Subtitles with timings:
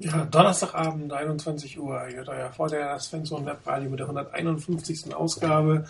[0.00, 2.00] Ja, Donnerstagabend, 21 Uhr.
[2.00, 5.12] Hört euer Vorteil das Svensson Webradio mit der 151.
[5.12, 5.86] Ausgabe.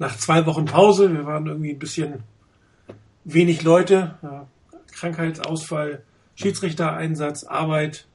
[0.00, 1.12] Nach zwei Wochen Pause.
[1.12, 2.24] Wir waren irgendwie ein bisschen
[3.22, 4.18] wenig Leute.
[4.20, 4.48] Ja,
[4.90, 6.02] Krankheitsausfall,
[6.34, 8.06] Schiedsrichtereinsatz, Arbeit,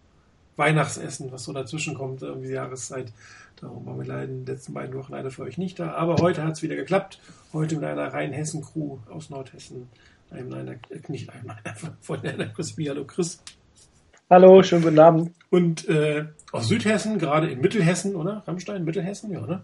[0.57, 3.14] Weihnachtsessen, was so dazwischen kommt, irgendwie Jahreszeit.
[3.61, 5.93] Darum waren wir leider in den letzten beiden Wochen leider für euch nicht da.
[5.93, 7.21] Aber heute hat es wieder geklappt.
[7.54, 9.88] Heute mit einer Rheinhessen-Crew aus Nordhessen.
[10.29, 10.75] Einem einer,
[11.07, 12.75] nicht einem einer, von einer Chris.
[12.77, 13.41] Hallo Chris.
[14.30, 15.32] Hallo, schönen guten Abend.
[15.52, 18.44] Und äh, aus Südhessen, gerade in Mittelhessen, oder?
[18.45, 19.63] Rammstein, Mittelhessen, ja, oder?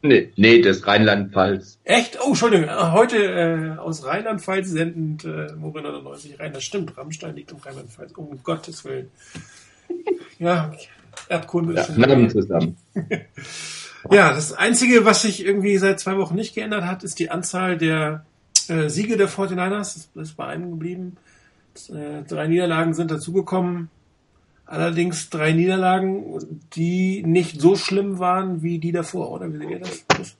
[0.00, 1.78] Nee, nee, das Rheinland-Pfalz.
[1.84, 2.18] Echt?
[2.24, 2.70] Oh, Entschuldigung.
[2.70, 6.54] Heute äh, aus Rheinland-Pfalz sendend äh, Morin 99 rein.
[6.54, 6.96] Das stimmt.
[6.96, 8.12] Rammstein liegt um Rheinland-Pfalz.
[8.12, 9.10] Um Gottes Willen.
[10.38, 10.72] Ja,
[11.28, 11.96] Erdkunde ist.
[11.96, 12.76] Ja, zusammen.
[14.10, 17.78] ja, das Einzige, was sich irgendwie seit zwei Wochen nicht geändert hat, ist die Anzahl
[17.78, 18.24] der
[18.66, 20.08] äh, Siege der 49ers.
[20.14, 21.16] Das ist bei einem geblieben.
[21.88, 23.90] Äh, drei Niederlagen sind dazugekommen.
[24.66, 26.38] Allerdings drei Niederlagen,
[26.74, 29.52] die nicht so schlimm waren wie die davor, oder?
[29.52, 30.04] Wie seht ihr das?
[30.08, 30.36] Chris,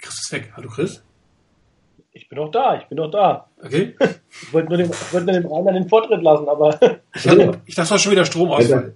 [0.00, 0.52] Chris ist weg.
[0.56, 1.02] Hallo Chris?
[2.12, 3.48] Ich bin auch da, ich bin doch da.
[3.62, 3.94] Okay.
[4.40, 6.78] Ich wollte nur dem, wollte nur dem Rainer den Vortritt lassen, aber.
[7.14, 8.94] Ich dachte, ich dachte schon wieder Stromausfall.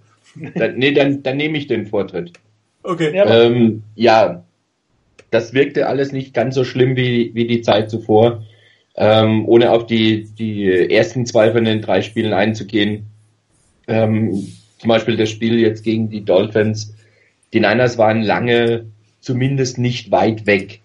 [0.55, 2.33] Dann, nee, dann, dann nehme ich den Vortritt.
[2.85, 3.15] Okay.
[3.15, 4.45] Ja, ähm, ja,
[5.33, 8.45] das wirkte alles nicht ganz so schlimm wie, wie die Zeit zuvor.
[8.95, 13.07] Ähm, ohne auf die, die ersten zwei von den drei Spielen einzugehen.
[13.89, 14.47] Ähm,
[14.79, 16.95] zum Beispiel das Spiel jetzt gegen die Dolphins.
[17.55, 18.85] Die Niners waren lange
[19.21, 20.81] zumindest nicht weit weg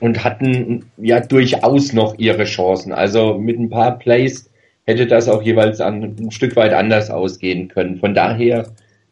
[0.00, 2.92] und hatten ja durchaus noch ihre Chancen.
[2.92, 4.50] Also mit ein paar Plays
[4.84, 7.96] hätte das auch jeweils an, ein Stück weit anders ausgehen können.
[7.98, 8.66] Von daher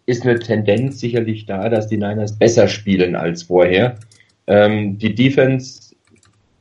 [0.04, 3.96] ist eine Tendenz sicherlich da, dass die Niners besser spielen als vorher.
[4.48, 5.94] Ähm, die Defense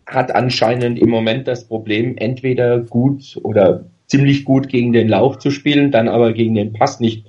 [0.05, 5.51] hat anscheinend im Moment das Problem, entweder gut oder ziemlich gut gegen den Lauf zu
[5.51, 7.25] spielen, dann aber gegen den Pass nicht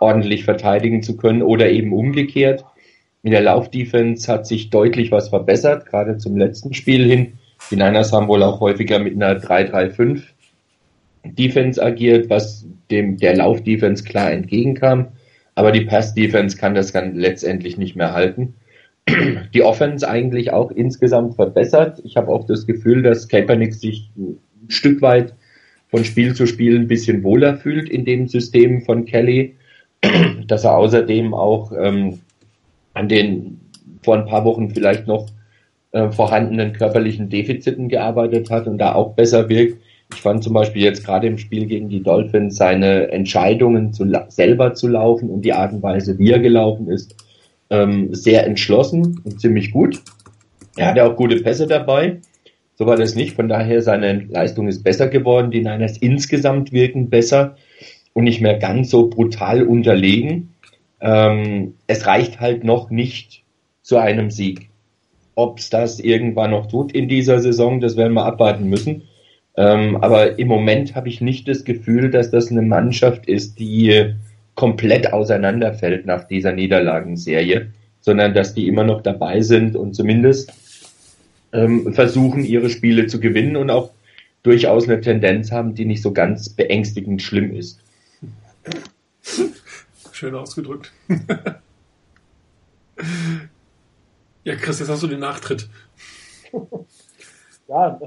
[0.00, 2.64] ordentlich verteidigen zu können oder eben umgekehrt.
[3.22, 7.34] In der Laufdefense hat sich deutlich was verbessert, gerade zum letzten Spiel hin.
[7.70, 10.22] Die Niners haben wohl auch häufiger mit einer 3-3-5
[11.24, 15.08] Defense agiert, was dem der Laufdefense klar entgegenkam.
[15.54, 18.54] Aber die Pass-Defense kann das dann letztendlich nicht mehr halten
[19.54, 22.00] die Offense eigentlich auch insgesamt verbessert.
[22.04, 24.38] Ich habe auch das Gefühl, dass Kaepernick sich ein
[24.68, 25.34] Stück weit
[25.88, 29.56] von Spiel zu Spiel ein bisschen wohler fühlt in dem System von Kelly,
[30.46, 32.20] dass er außerdem auch ähm,
[32.94, 33.60] an den
[34.02, 35.26] vor ein paar Wochen vielleicht noch
[35.92, 39.82] äh, vorhandenen körperlichen Defiziten gearbeitet hat und da auch besser wirkt.
[40.12, 44.74] Ich fand zum Beispiel jetzt gerade im Spiel gegen die Dolphins seine Entscheidungen zu, selber
[44.74, 47.16] zu laufen und die Art und Weise, wie er gelaufen ist,
[47.70, 50.02] ähm, sehr entschlossen und ziemlich gut.
[50.76, 52.20] Er hatte auch gute Pässe dabei.
[52.74, 53.36] So war das nicht.
[53.36, 55.50] Von daher, seine Leistung ist besser geworden.
[55.50, 57.56] Die Niners insgesamt wirken besser
[58.12, 60.54] und nicht mehr ganz so brutal unterlegen.
[61.00, 63.44] Ähm, es reicht halt noch nicht
[63.82, 64.70] zu einem Sieg.
[65.34, 69.02] Ob es das irgendwann noch tut in dieser Saison, das werden wir abwarten müssen.
[69.56, 74.14] Ähm, aber im Moment habe ich nicht das Gefühl, dass das eine Mannschaft ist, die
[74.60, 77.72] komplett auseinanderfällt nach dieser Niederlagenserie,
[78.02, 80.52] sondern dass die immer noch dabei sind und zumindest
[81.54, 83.92] ähm, versuchen, ihre Spiele zu gewinnen und auch
[84.42, 87.80] durchaus eine Tendenz haben, die nicht so ganz beängstigend schlimm ist.
[90.12, 90.92] Schön ausgedrückt.
[94.44, 95.70] ja, Chris, jetzt hast du den Nachtritt.
[97.66, 97.98] Ja,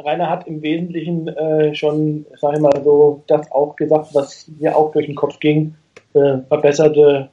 [0.00, 4.76] Rainer hat im Wesentlichen äh, schon, sag ich mal so, das auch gesagt, was mir
[4.76, 5.76] auch durch den Kopf ging
[6.14, 7.28] äh, verbesserte,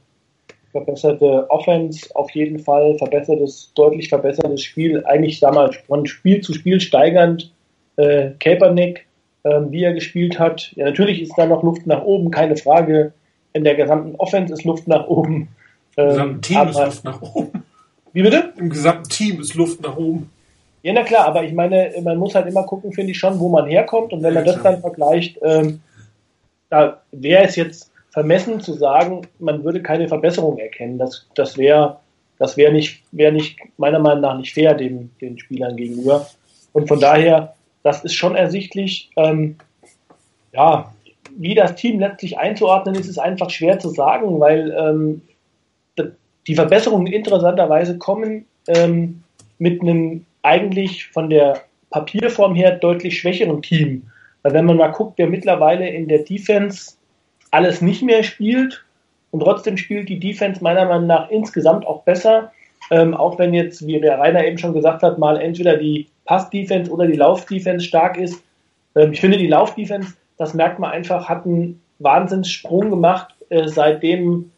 [0.71, 6.53] verbesserte Offense auf jeden Fall, verbessertes, deutlich verbessertes Spiel, eigentlich sag mal von Spiel zu
[6.53, 7.51] Spiel steigernd.
[7.97, 9.05] Äh, Kaepernick,
[9.43, 10.71] äh, wie er gespielt hat.
[10.75, 13.13] Ja, natürlich ist da noch Luft nach oben, keine Frage.
[13.51, 15.49] In der gesamten Offense ist Luft nach oben.
[15.97, 17.63] Im gesamten Team aber, ist Luft nach oben.
[18.13, 18.53] Wie bitte?
[18.57, 20.29] Im gesamten Team ist Luft nach oben.
[20.81, 23.49] Ja, na klar, aber ich meine, man muss halt immer gucken, finde ich schon, wo
[23.49, 24.13] man herkommt.
[24.13, 25.81] Und wenn man das dann vergleicht, ähm,
[26.69, 30.97] da wäre es jetzt vermessen zu sagen, man würde keine Verbesserung erkennen.
[30.97, 31.99] Das, das wäre
[32.39, 36.25] das wäre nicht, wäre nicht, meiner Meinung nach nicht fair den, den Spielern gegenüber.
[36.71, 37.53] Und von daher,
[37.83, 39.57] das ist schon ersichtlich, ähm,
[40.53, 40.91] ja,
[41.37, 45.21] wie das Team letztlich einzuordnen ist, ist einfach schwer zu sagen, weil ähm,
[46.47, 49.21] die Verbesserungen interessanterweise kommen ähm,
[49.59, 54.03] mit einem eigentlich von der Papierform her deutlich schwächeren Team.
[54.41, 56.93] Weil wenn man mal guckt, wer mittlerweile in der Defense
[57.51, 58.83] alles nicht mehr spielt
[59.31, 62.51] und trotzdem spielt die Defense meiner Meinung nach insgesamt auch besser.
[62.91, 66.89] Ähm, auch wenn jetzt, wie der Rainer eben schon gesagt hat, mal entweder die Pass-Defense
[66.89, 68.41] oder die Lauf-Defense stark ist.
[68.95, 74.51] Ähm, ich finde, die Lauf-Defense das merkt man einfach, hat einen Wahnsinnssprung gemacht, äh, seitdem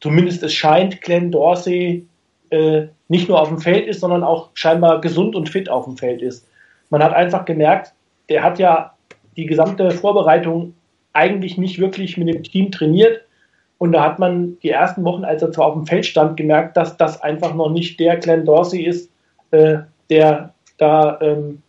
[0.00, 2.06] zumindest es scheint, Glenn Dorsey
[2.50, 5.98] äh, nicht nur auf dem Feld ist, sondern auch scheinbar gesund und fit auf dem
[5.98, 6.48] Feld ist.
[6.88, 7.92] Man hat einfach gemerkt,
[8.30, 8.94] der hat ja
[9.36, 10.74] die gesamte Vorbereitung
[11.14, 13.22] eigentlich nicht wirklich mit dem Team trainiert.
[13.78, 16.76] Und da hat man die ersten Wochen, als er zwar auf dem Feld stand, gemerkt,
[16.76, 19.10] dass das einfach noch nicht der Glenn Dorsey ist,
[19.50, 19.78] äh,
[20.10, 21.62] der da ähm,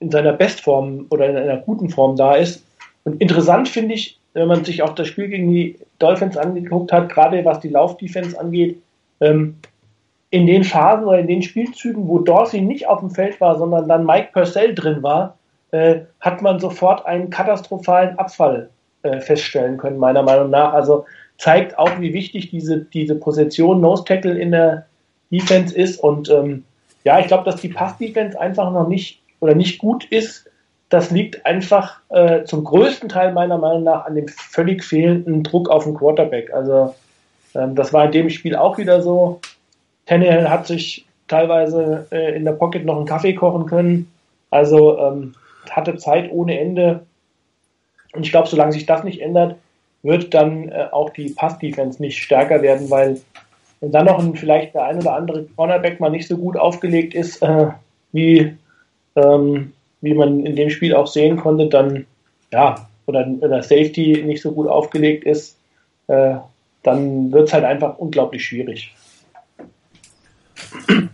[0.00, 2.64] in seiner Bestform oder in einer guten Form da ist.
[3.04, 7.08] Und interessant finde ich, wenn man sich auch das Spiel gegen die Dolphins angeguckt hat,
[7.08, 8.80] gerade was die Laufdefense angeht,
[9.20, 9.56] ähm,
[10.30, 13.88] in den Phasen oder in den Spielzügen, wo Dorsey nicht auf dem Feld war, sondern
[13.88, 15.37] dann Mike Purcell drin war,
[15.70, 18.70] äh, hat man sofort einen katastrophalen Abfall
[19.02, 20.72] äh, feststellen können, meiner Meinung nach.
[20.72, 21.04] Also
[21.36, 24.86] zeigt auch, wie wichtig diese, diese Position Nose Tackle in der
[25.30, 26.00] Defense ist.
[26.00, 26.64] Und ähm,
[27.04, 30.46] ja, ich glaube, dass die Pass-Defense einfach noch nicht oder nicht gut ist.
[30.88, 35.68] Das liegt einfach äh, zum größten Teil meiner Meinung nach an dem völlig fehlenden Druck
[35.68, 36.52] auf den Quarterback.
[36.52, 36.94] Also
[37.54, 39.40] ähm, das war in dem Spiel auch wieder so.
[40.06, 44.10] Tannehill hat sich teilweise äh, in der Pocket noch einen Kaffee kochen können.
[44.50, 45.34] Also ähm,
[45.72, 47.06] hatte Zeit ohne Ende.
[48.12, 49.56] Und ich glaube, solange sich das nicht ändert,
[50.02, 53.20] wird dann äh, auch die Pass-Defense nicht stärker werden, weil
[53.80, 57.14] wenn dann noch ein, vielleicht der ein oder andere Cornerback mal nicht so gut aufgelegt
[57.14, 57.68] ist, äh,
[58.12, 58.56] wie,
[59.16, 62.06] ähm, wie man in dem Spiel auch sehen konnte, dann
[62.52, 65.56] ja, oder, oder Safety nicht so gut aufgelegt ist,
[66.08, 66.36] äh,
[66.82, 68.94] dann wird es halt einfach unglaublich schwierig.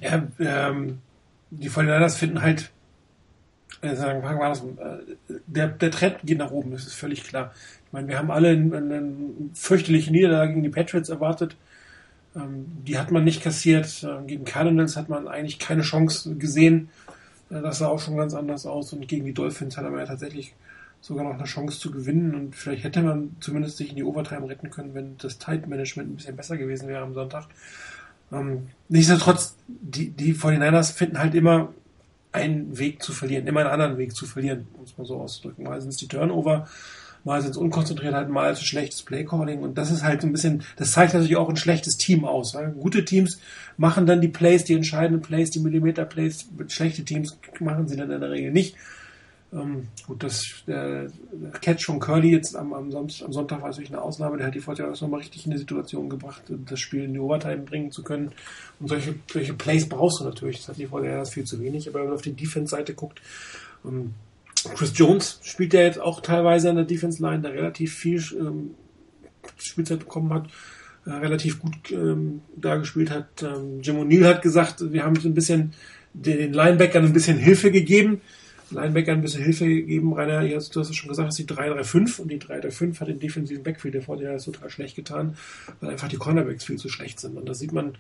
[0.00, 0.98] Ja, ähm,
[1.50, 2.70] die 49 finden halt
[3.96, 7.52] sagen, fangen wir an, äh, der, der Trend geht nach oben, das ist völlig klar.
[7.86, 9.12] Ich meine, wir haben alle eine
[9.54, 11.56] fürchterliche Niederlage gegen die Patriots erwartet.
[12.36, 14.04] Ähm, die hat man nicht kassiert.
[14.04, 16.88] Ähm, gegen Cardinals hat man eigentlich keine Chance gesehen.
[17.50, 18.92] Äh, das sah auch schon ganz anders aus.
[18.92, 20.54] Und gegen die Dolphins hat man ja tatsächlich
[21.00, 22.34] sogar noch eine Chance zu gewinnen.
[22.34, 26.16] Und vielleicht hätte man zumindest sich in die Overtime retten können, wenn das Tight-Management ein
[26.16, 27.46] bisschen besser gewesen wäre am Sonntag.
[28.32, 31.72] Ähm, nichtsdestotrotz, die, die 49ers finden halt immer
[32.34, 35.64] einen Weg zu verlieren, immer einen anderen Weg zu verlieren, um es mal so auszudrücken.
[35.64, 36.66] Mal sind es die Turnover,
[37.22, 40.32] mal sind es Unkonzentriertheit, mal ist es schlechtes Playcalling und das ist halt so ein
[40.32, 42.54] bisschen, das zeigt natürlich auch ein schlechtes Team aus.
[42.54, 43.38] Weil gute Teams
[43.76, 48.20] machen dann die Plays, die entscheidenden Plays, die Millimeter-Plays, schlechte Teams machen sie dann in
[48.20, 48.74] der Regel nicht.
[49.54, 51.06] Ähm, gut, das, der,
[51.60, 54.36] Catch von Curly jetzt am, am, am Sonntag war natürlich eine Ausnahme.
[54.36, 57.58] Der hat die Fortinanders nochmal richtig in die Situation gebracht, das Spiel in die Overtime
[57.58, 58.32] bringen zu können.
[58.80, 60.58] Und solche, solche Plays brauchst du natürlich.
[60.58, 61.88] Das hat die Fortinanders viel zu wenig.
[61.88, 63.22] Aber wenn man auf die Defense-Seite guckt,
[63.84, 64.14] ähm,
[64.74, 68.74] Chris Jones spielt ja jetzt auch teilweise an der Defense-Line, der relativ viel ähm,
[69.58, 70.48] Spielzeit bekommen hat
[71.06, 73.42] äh, relativ gut ähm, da gespielt hat.
[73.42, 75.74] Ähm, Jim O'Neill hat gesagt, wir haben so ein bisschen
[76.14, 78.22] den Linebackern ein bisschen Hilfe gegeben.
[78.70, 80.12] Linebacker ein bisschen Hilfe gegeben.
[80.12, 83.62] Rainer, du hast es schon gesagt, dass die 3-3-5 und die 3-3-5 hat den defensiven
[83.62, 85.36] Backfield der Vorteil total schlecht getan,
[85.80, 87.36] weil einfach die Cornerbacks viel zu schlecht sind.
[87.36, 87.96] Und da sieht man,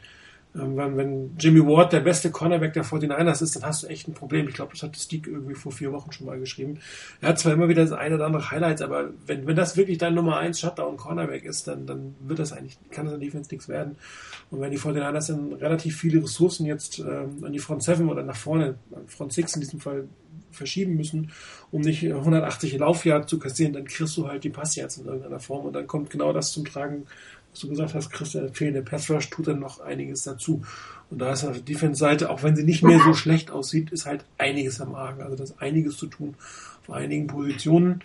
[0.54, 4.14] wenn, wenn Jimmy Ward der beste Cornerback der 49ers ist, dann hast du echt ein
[4.14, 4.46] Problem.
[4.46, 6.78] Ich glaube, das hat Steve irgendwie vor vier Wochen schon mal geschrieben.
[7.20, 9.98] Er hat zwar immer wieder das eine oder andere Highlights, aber wenn, wenn das wirklich
[9.98, 13.50] dein Nummer 1 Shutdown Cornerback ist, dann, dann wird das eigentlich, kann das in Defense
[13.50, 13.96] nichts werden.
[14.52, 18.22] Und wenn die 49ers dann relativ viele Ressourcen jetzt ähm, an die Front 7 oder
[18.22, 18.76] nach vorne,
[19.08, 20.04] Front 6 in diesem Fall
[20.52, 21.32] verschieben müssen,
[21.72, 25.66] um nicht 180 Laufjahre zu kassieren, dann kriegst du halt die Passjahrs in irgendeiner Form
[25.66, 27.06] und dann kommt genau das zum Tragen,
[27.54, 30.62] was du gesagt hast, kriegst der fehlende Pass Rush tut dann noch einiges dazu.
[31.08, 34.06] Und da ist auf der Defense-Seite, auch wenn sie nicht mehr so schlecht aussieht, ist
[34.06, 35.22] halt einiges am Argen.
[35.22, 36.34] Also das ist einiges zu tun
[36.82, 38.02] auf einigen Positionen.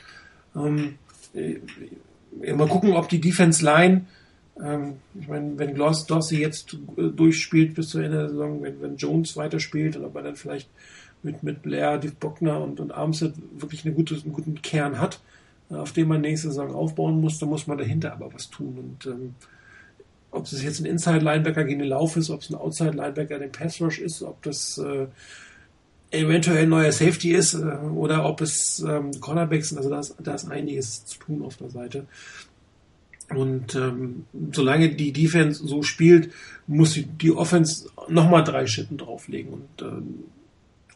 [0.56, 1.00] Ähm,
[1.34, 4.06] äh, mal gucken, ob die Defense-Line
[4.62, 8.82] ähm, ich meine, wenn Gloss Dorsey jetzt äh, durchspielt bis zur Ende der Saison, wenn,
[8.82, 10.70] wenn Jones weiterspielt und ob er dann vielleicht
[11.24, 15.22] mit, mit Blair, Div Bockner und, und Armstead wirklich eine gute, einen guten Kern hat,
[15.69, 18.77] auf dem man nächste Saison aufbauen muss, dann muss man dahinter aber was tun.
[18.77, 19.35] Und ähm,
[20.31, 23.81] ob es jetzt ein Inside-Linebacker gegen den Lauf ist, ob es ein Outside-Linebacker den Pass
[23.81, 25.07] Rush ist, ob das äh,
[26.11, 29.77] eventuell ein neuer Safety ist äh, oder ob es ähm, Cornerbacks sind.
[29.77, 32.05] Also da ist, da ist einiges zu tun auf der Seite.
[33.29, 36.31] Und ähm, solange die Defense so spielt,
[36.65, 39.53] muss die, die Offense nochmal drei Schitten drauflegen.
[39.53, 40.23] Und ähm,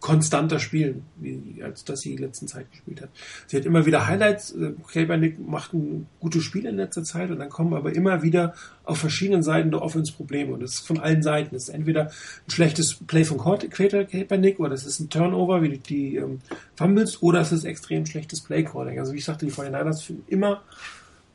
[0.03, 3.09] konstanter spielen, wie, als das sie in letzten Zeit gespielt hat.
[3.47, 4.51] Sie hat immer wieder Highlights.
[4.51, 8.53] Äh, Kaepernick macht ein gutes Spiel in letzter Zeit und dann kommen aber immer wieder
[8.83, 11.55] auf verschiedenen Seiten der Offense Probleme und das ist von allen Seiten.
[11.55, 15.79] Das ist entweder ein schlechtes Play von Kaepernick oder es ist ein Turnover wie die,
[15.79, 16.41] die ähm,
[16.75, 18.99] Fumbles oder es ist extrem schlechtes Play Calling.
[18.99, 20.63] Also wie ich sagte, die 49ers finden immer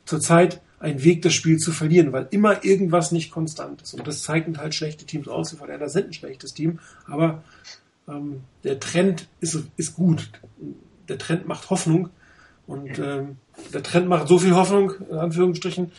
[0.05, 3.95] zurzeit einen Weg, das Spiel zu verlieren, weil immer irgendwas nicht konstant ist.
[3.95, 5.49] Und das zeigen halt schlechte Teams aus.
[5.49, 7.43] Die 49ers sind ein schlechtes Team, aber
[8.09, 10.29] ähm, der Trend ist, ist gut.
[11.07, 12.09] Der Trend macht Hoffnung.
[12.67, 13.37] Und ähm,
[13.73, 15.91] der Trend macht so viel Hoffnung, in Anführungsstrichen,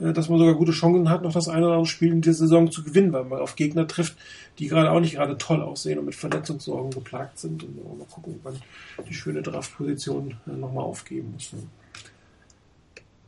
[0.00, 2.40] äh, dass man sogar gute Chancen hat, noch das eine oder andere Spiel in dieser
[2.40, 4.16] Saison zu gewinnen, weil man auf Gegner trifft,
[4.58, 7.64] die gerade auch nicht gerade toll aussehen und mit Verletzungssorgen geplagt sind.
[7.64, 8.62] Und mal gucken, ob man
[9.08, 11.52] die schöne Draftposition äh, nochmal aufgeben muss.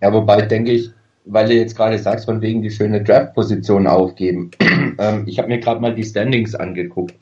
[0.02, 0.90] Ja, wobei denke ich,
[1.25, 4.50] weil du jetzt gerade sagst, von wegen die schöne Draft-Position aufgeben.
[4.99, 7.14] ähm, ich habe mir gerade mal die Standings angeguckt.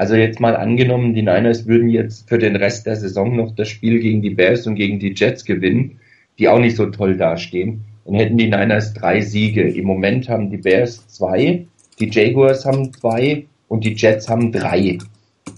[0.00, 3.68] Also jetzt mal angenommen, die Niners würden jetzt für den Rest der Saison noch das
[3.68, 6.00] Spiel gegen die Bears und gegen die Jets gewinnen,
[6.38, 7.82] die auch nicht so toll dastehen.
[8.06, 9.60] Dann hätten die Niners drei Siege.
[9.60, 11.66] Im Moment haben die Bears zwei,
[12.00, 14.96] die Jaguars haben zwei und die Jets haben drei.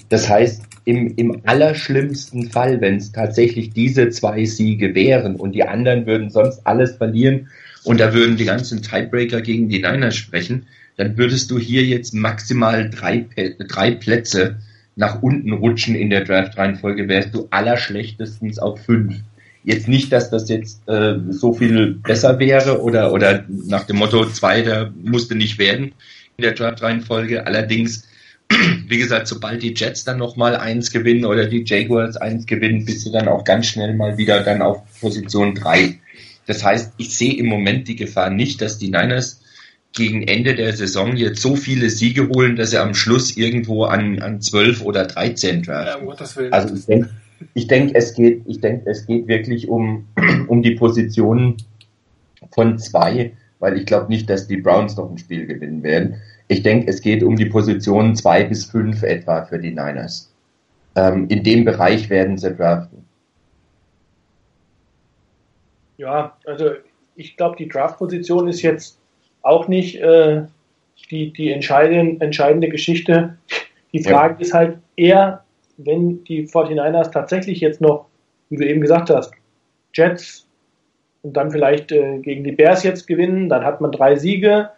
[0.09, 5.63] Das heißt, im, im allerschlimmsten Fall, wenn es tatsächlich diese zwei Siege wären und die
[5.63, 7.47] anderen würden sonst alles verlieren
[7.85, 10.67] und da würden die ganzen Tiebreaker gegen die Niners sprechen,
[11.03, 13.27] dann würdest du hier jetzt maximal drei,
[13.69, 14.59] drei Plätze
[14.95, 19.17] nach unten rutschen in der Draft-Reihenfolge, wärst du allerschlechtestens auf fünf.
[19.65, 24.27] Jetzt nicht, dass das jetzt äh, so viel besser wäre oder, oder nach dem Motto,
[24.27, 25.93] zwei, da musste nicht werden
[26.37, 27.49] in der Draft-Reihenfolge.
[27.49, 28.07] Allerdings,
[28.87, 33.05] wie gesagt, sobald die Jets dann nochmal eins gewinnen oder die Jaguars eins gewinnen, bist
[33.07, 35.99] du dann auch ganz schnell mal wieder dann auf Position drei.
[36.47, 39.42] Das heißt, ich sehe im Moment die Gefahr nicht, dass die Niners
[39.93, 44.21] gegen Ende der Saison jetzt so viele Siege holen, dass sie am Schluss irgendwo an,
[44.21, 46.09] an 12 oder 13 draften.
[46.09, 47.11] Ja, also ich denke,
[47.55, 50.07] ich denke, es geht, ich denke, es geht wirklich um,
[50.49, 51.57] um die Positionen
[52.53, 56.17] von zwei, weil ich glaube nicht, dass die Browns noch ein Spiel gewinnen werden.
[56.49, 60.33] Ich denke, es geht um die Positionen zwei bis fünf etwa für die Niners.
[60.97, 63.05] Ähm, in dem Bereich werden sie draften.
[65.99, 66.73] Ja, also
[67.15, 68.99] ich glaube, die Draftposition ist jetzt
[69.43, 70.43] auch nicht äh,
[71.11, 73.37] die, die entscheidende, entscheidende Geschichte.
[73.93, 74.41] Die Frage ja.
[74.41, 75.45] ist halt eher,
[75.77, 78.07] wenn die 49ers tatsächlich jetzt noch,
[78.51, 79.33] wie du eben gesagt hast,
[79.95, 80.47] Jets
[81.23, 84.71] und dann vielleicht äh, gegen die Bears jetzt gewinnen, dann hat man drei Siege,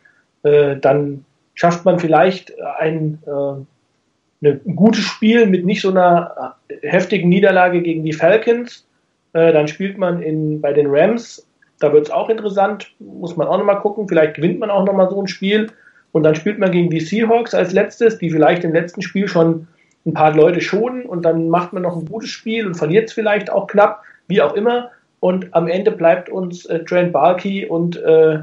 [0.43, 6.89] äh, dann schafft man vielleicht ein, äh, ein gutes Spiel mit nicht so einer äh,
[6.89, 8.87] heftigen Niederlage gegen die Falcons.
[9.33, 11.47] Äh, dann spielt man in, bei den Rams,
[11.85, 15.11] da wird es auch interessant, muss man auch nochmal gucken, vielleicht gewinnt man auch nochmal
[15.11, 15.71] so ein Spiel.
[16.13, 19.67] Und dann spielt man gegen die Seahawks als letztes, die vielleicht im letzten Spiel schon
[20.07, 23.15] ein paar Leute schonen und dann macht man noch ein gutes Spiel und verliert es
[23.15, 24.91] vielleicht auch knapp, wie auch immer.
[25.21, 28.41] Und am Ende bleibt uns äh, Trent Balky und äh,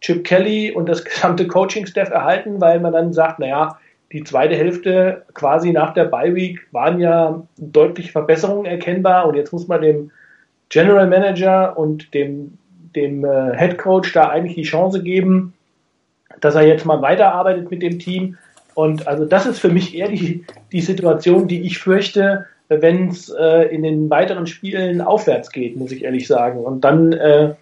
[0.00, 3.78] Chip Kelly und das gesamte Coaching-Staff erhalten, weil man dann sagt, naja,
[4.12, 9.66] die zweite Hälfte quasi nach der Bye-Week waren ja deutlich Verbesserungen erkennbar und jetzt muss
[9.66, 10.10] man dem
[10.68, 12.58] General Manager und dem,
[12.96, 15.54] dem äh, Head Coach da eigentlich die Chance geben,
[16.40, 18.36] dass er jetzt mal weiterarbeitet mit dem Team
[18.74, 23.28] und also das ist für mich eher die, die Situation, die ich fürchte, wenn es
[23.28, 26.58] äh, in den weiteren Spielen aufwärts geht, muss ich ehrlich sagen.
[26.58, 27.54] Und dann äh,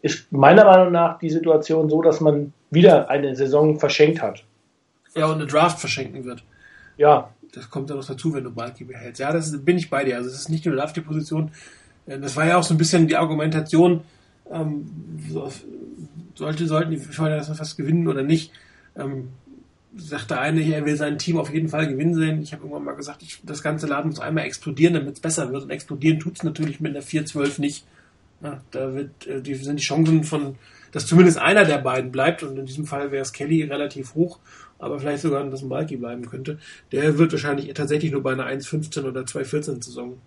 [0.00, 4.42] ist meiner Meinung nach die Situation so, dass man wieder eine Saison verschenkt hat.
[5.14, 6.42] Ja, und eine Draft verschenken wird.
[6.96, 7.30] Ja.
[7.54, 9.18] Das kommt ja noch dazu, wenn du Balki behältst.
[9.18, 10.16] Ja, das bin ich bei dir.
[10.16, 11.52] Also es ist nicht nur Draft die Position.
[12.06, 14.02] Äh, das war ja auch so ein bisschen die Argumentation,
[14.50, 14.86] ähm,
[16.34, 18.52] sollte, sollten die Schweine das fast gewinnen oder nicht.
[18.96, 19.28] Ähm,
[19.96, 22.42] sagt der eine, er will sein Team auf jeden Fall gewinnen sehen.
[22.42, 25.52] Ich habe irgendwann mal gesagt, ich, das ganze Laden muss einmal explodieren, damit es besser
[25.52, 25.64] wird.
[25.64, 27.86] Und explodieren tut es natürlich mit einer 4-12 nicht.
[28.42, 30.56] Ja, da wird, äh, die sind die Chancen von,
[30.92, 34.38] dass zumindest einer der beiden bleibt, und in diesem Fall wäre es Kelly relativ hoch,
[34.78, 36.58] aber vielleicht sogar, dass ein Balki bleiben könnte.
[36.92, 40.18] Der wird wahrscheinlich tatsächlich nur bei einer 1-15 oder 2-14 Saison,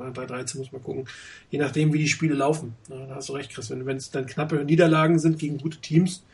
[0.00, 1.06] bei 3-13 muss man gucken,
[1.50, 2.74] je nachdem, wie die Spiele laufen.
[2.88, 3.70] Ja, da hast du recht, Chris.
[3.70, 6.24] Wenn es dann knappe Niederlagen sind gegen gute Teams,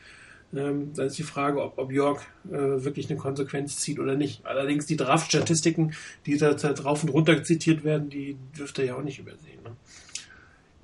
[0.55, 4.45] ähm, dann ist die Frage, ob, ob York äh, wirklich eine Konsequenz zieht oder nicht.
[4.45, 5.93] Allerdings die Draft-Statistiken,
[6.25, 9.61] die da drauf und runter zitiert werden, die dürfte er ja auch nicht übersehen.
[9.63, 9.75] Ne?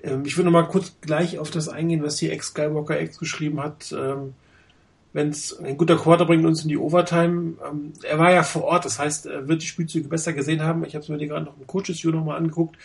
[0.03, 3.61] Ähm, ich würde noch mal kurz gleich auf das eingehen, was hier Ex-Skywalker X geschrieben
[3.61, 3.93] hat.
[3.97, 4.33] Ähm,
[5.13, 7.53] Wenn es ein guter Quarter bringt uns in die Overtime.
[7.69, 10.83] Ähm, er war ja vor Ort, das heißt, er wird die Spielzüge besser gesehen haben.
[10.83, 12.77] Ich habe es mir gerade noch im Coaches View noch mal angeguckt.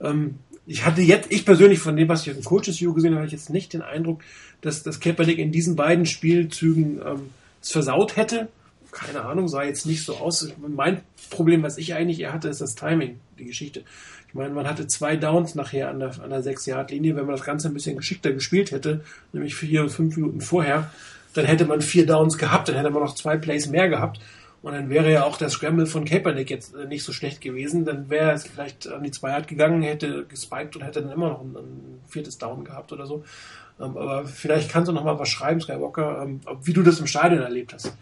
[0.00, 3.20] Ähm, ich hatte jetzt, ich persönlich von dem, was ich dem Coaches View gesehen habe,
[3.20, 4.22] habe ich jetzt nicht den Eindruck,
[4.60, 7.30] dass das Kaepernick in diesen beiden Spielzügen ähm,
[7.62, 8.48] es versaut hätte.
[8.92, 10.48] Keine Ahnung, sah jetzt nicht so aus.
[10.66, 13.82] Mein Problem, was ich eigentlich eher hatte, ist das Timing, die Geschichte.
[14.28, 17.16] Ich meine, man hatte zwei Downs nachher an der, an der 6-Yard-Linie.
[17.16, 20.90] Wenn man das Ganze ein bisschen geschickter gespielt hätte, nämlich vier und fünf Minuten vorher,
[21.36, 24.20] dann hätte man vier Downs gehabt, dann hätte man noch zwei Plays mehr gehabt.
[24.62, 27.84] Und dann wäre ja auch der Scramble von Kaepernick jetzt äh, nicht so schlecht gewesen.
[27.84, 31.40] Dann wäre es vielleicht an die Zweiheit gegangen, hätte gespiked und hätte dann immer noch
[31.42, 33.22] ein, ein viertes Down gehabt oder so.
[33.78, 37.06] Ähm, aber vielleicht kannst du noch mal was schreiben, Skywalker, ähm, wie du das im
[37.06, 37.96] Stadion erlebt hast.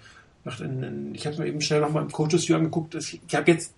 [1.13, 2.95] Ich habe mir eben schnell noch mal im Coaches View angeguckt.
[2.95, 3.75] Ich habe jetzt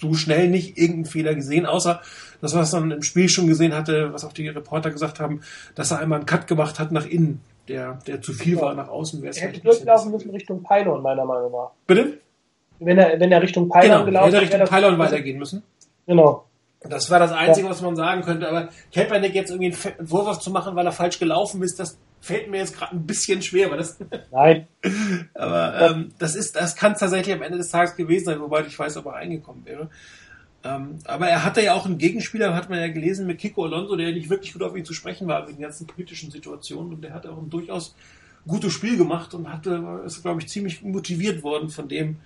[0.00, 2.00] so schnell nicht irgendeinen Fehler gesehen, außer
[2.40, 5.40] das, was man im Spiel schon gesehen hatte, was auch die Reporter gesagt haben,
[5.74, 7.40] dass er einmal einen Cut gemacht hat nach innen,
[7.70, 8.62] der, der zu viel ja.
[8.62, 9.22] war nach außen.
[9.22, 11.70] Er hätte durchlaufen müssen Richtung Pylon, meiner Meinung nach.
[11.86, 12.18] Bitte?
[12.80, 14.44] Wenn er, wenn er Richtung Pylon genau, gelaufen wäre.
[14.44, 15.62] Hätte er Richtung Pylon weitergehen müssen.
[16.06, 16.46] Genau.
[16.82, 17.72] Das war das Einzige, ja.
[17.72, 18.48] was man sagen könnte.
[18.48, 22.50] Aber Kaepernick jetzt irgendwie einen Vorwurf zu machen, weil er falsch gelaufen ist, das fällt
[22.50, 23.98] mir jetzt gerade ein bisschen schwer, weil das.
[24.32, 24.66] Nein.
[25.34, 28.78] aber ähm, das ist, das kann tatsächlich am Ende des Tages gewesen sein, wobei ich
[28.78, 29.90] weiß, ob er reingekommen wäre.
[30.62, 33.96] Ähm, aber er hatte ja auch einen Gegenspieler, hat man ja gelesen, mit Kiko Alonso,
[33.96, 37.02] der nicht wirklich gut auf ihn zu sprechen war wegen den ganzen politischen Situationen und
[37.02, 37.94] der hat auch ein durchaus
[38.46, 42.16] gutes Spiel gemacht und hatte, ist, glaube ich, ziemlich motiviert worden von dem,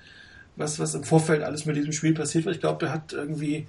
[0.57, 2.53] was, was im Vorfeld alles mit diesem Spiel passiert war.
[2.53, 3.67] Ich glaube, der hat irgendwie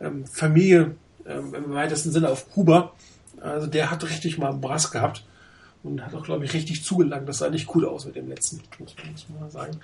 [0.00, 0.94] ähm, Familie
[1.26, 2.92] ähm, im weitesten Sinne auf Kuba.
[3.40, 5.24] Also der hat richtig mal einen Brass gehabt
[5.82, 7.28] und hat auch, glaube ich, richtig zugelangt.
[7.28, 8.94] Das sah nicht cool aus mit dem letzten, muss
[9.28, 9.78] man mal sagen.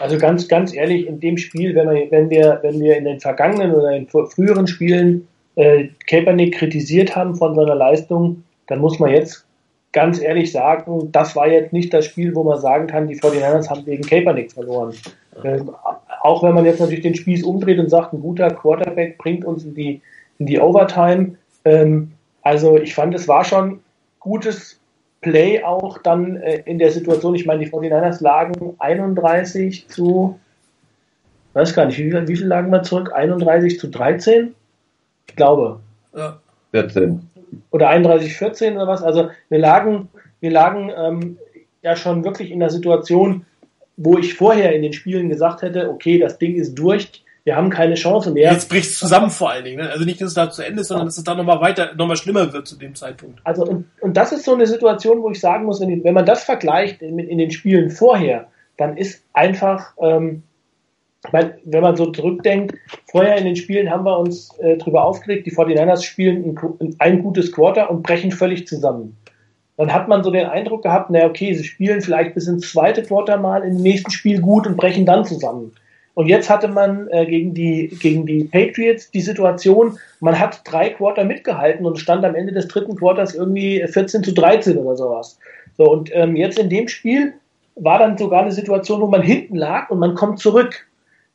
[0.00, 3.20] Also ganz, ganz ehrlich, in dem Spiel, wenn wir, wenn wir, wenn wir in den
[3.20, 9.10] vergangenen oder in früheren Spielen äh, Kaepernick kritisiert haben von seiner Leistung, dann muss man
[9.10, 9.44] jetzt
[9.92, 13.68] ganz ehrlich sagen, das war jetzt nicht das Spiel, wo man sagen kann, die 49ers
[13.68, 14.94] haben gegen Kaepernick verloren.
[15.44, 15.70] Ähm,
[16.22, 19.64] auch wenn man jetzt natürlich den Spieß umdreht und sagt, ein guter Quarterback bringt uns
[19.64, 20.00] in die,
[20.38, 21.36] in die Overtime.
[21.66, 23.80] Ähm, also ich fand, es war schon
[24.18, 24.79] gutes
[25.20, 27.34] Play auch dann äh, in der Situation.
[27.34, 30.38] Ich meine, die 49ers lagen 31 zu,
[31.52, 33.12] weiß gar nicht, wie, wie viel lagen wir zurück?
[33.12, 34.54] 31 zu 13?
[35.26, 35.80] Ich glaube.
[36.16, 36.38] Ja.
[36.72, 37.20] 14.
[37.70, 39.02] Oder 31, 14 oder was.
[39.02, 40.08] Also wir lagen,
[40.40, 41.38] wir lagen ähm,
[41.82, 43.44] ja schon wirklich in der Situation,
[43.96, 47.70] wo ich vorher in den Spielen gesagt hätte, okay, das Ding ist durch, wir haben
[47.70, 48.52] keine Chance mehr.
[48.52, 49.78] Jetzt bricht es zusammen vor allen Dingen.
[49.78, 49.90] Ne?
[49.90, 52.14] Also nicht, dass es da zu Ende ist, sondern dass es da nochmal weiter, nochmal
[52.14, 53.40] schlimmer wird zu dem Zeitpunkt.
[53.42, 56.24] Also und, und das ist so eine Situation, wo ich sagen muss, wenn, wenn man
[56.24, 60.44] das vergleicht in, in, den Spielen vorher, dann ist einfach, ähm,
[61.32, 62.76] weil, wenn man so zurückdenkt,
[63.10, 67.22] vorher in den Spielen haben wir uns äh, drüber aufgeregt, die 49ers spielen ein, ein
[67.24, 69.16] gutes Quarter und brechen völlig zusammen
[69.76, 73.02] dann hat man so den Eindruck gehabt, na okay, sie spielen vielleicht bis ins zweite
[73.02, 75.72] Quarter mal im nächsten Spiel gut und brechen dann zusammen.
[76.20, 80.90] Und jetzt hatte man äh, gegen, die, gegen die Patriots die Situation, man hat drei
[80.90, 85.38] Quarter mitgehalten und stand am Ende des dritten Quarters irgendwie 14 zu 13 oder sowas.
[85.78, 87.32] So, und ähm, jetzt in dem Spiel
[87.74, 90.86] war dann sogar eine Situation, wo man hinten lag und man kommt zurück.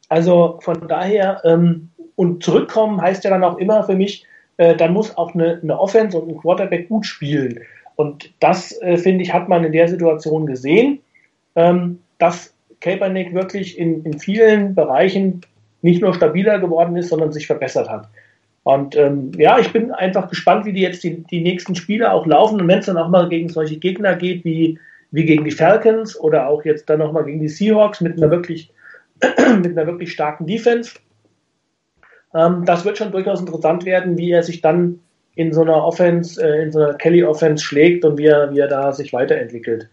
[0.09, 4.23] Also von daher, ähm, und zurückkommen heißt ja dann auch immer für mich,
[4.57, 7.59] äh, dann muss auch eine, eine Offense und ein Quarterback gut spielen.
[7.95, 10.99] Und das, äh, finde ich, hat man in der Situation gesehen,
[11.55, 12.54] ähm, dass
[12.85, 15.41] Kaepernick wirklich in, in vielen Bereichen
[15.81, 18.07] nicht nur stabiler geworden ist, sondern sich verbessert hat.
[18.61, 22.27] Und ähm, ja, ich bin einfach gespannt, wie die jetzt die, die nächsten Spiele auch
[22.27, 22.61] laufen.
[22.61, 26.19] Und wenn es dann auch mal gegen solche Gegner geht, wie, wie gegen die Falcons
[26.19, 28.71] oder auch jetzt dann nochmal gegen die Seahawks mit einer wirklich,
[29.21, 30.93] mit einer wirklich starken Defense,
[32.35, 34.99] ähm, das wird schon durchaus interessant werden, wie er sich dann
[35.35, 38.67] in so einer Offense, äh, in so einer Kelly-Offense schlägt und wie er, wie er
[38.67, 39.89] da sich weiterentwickelt.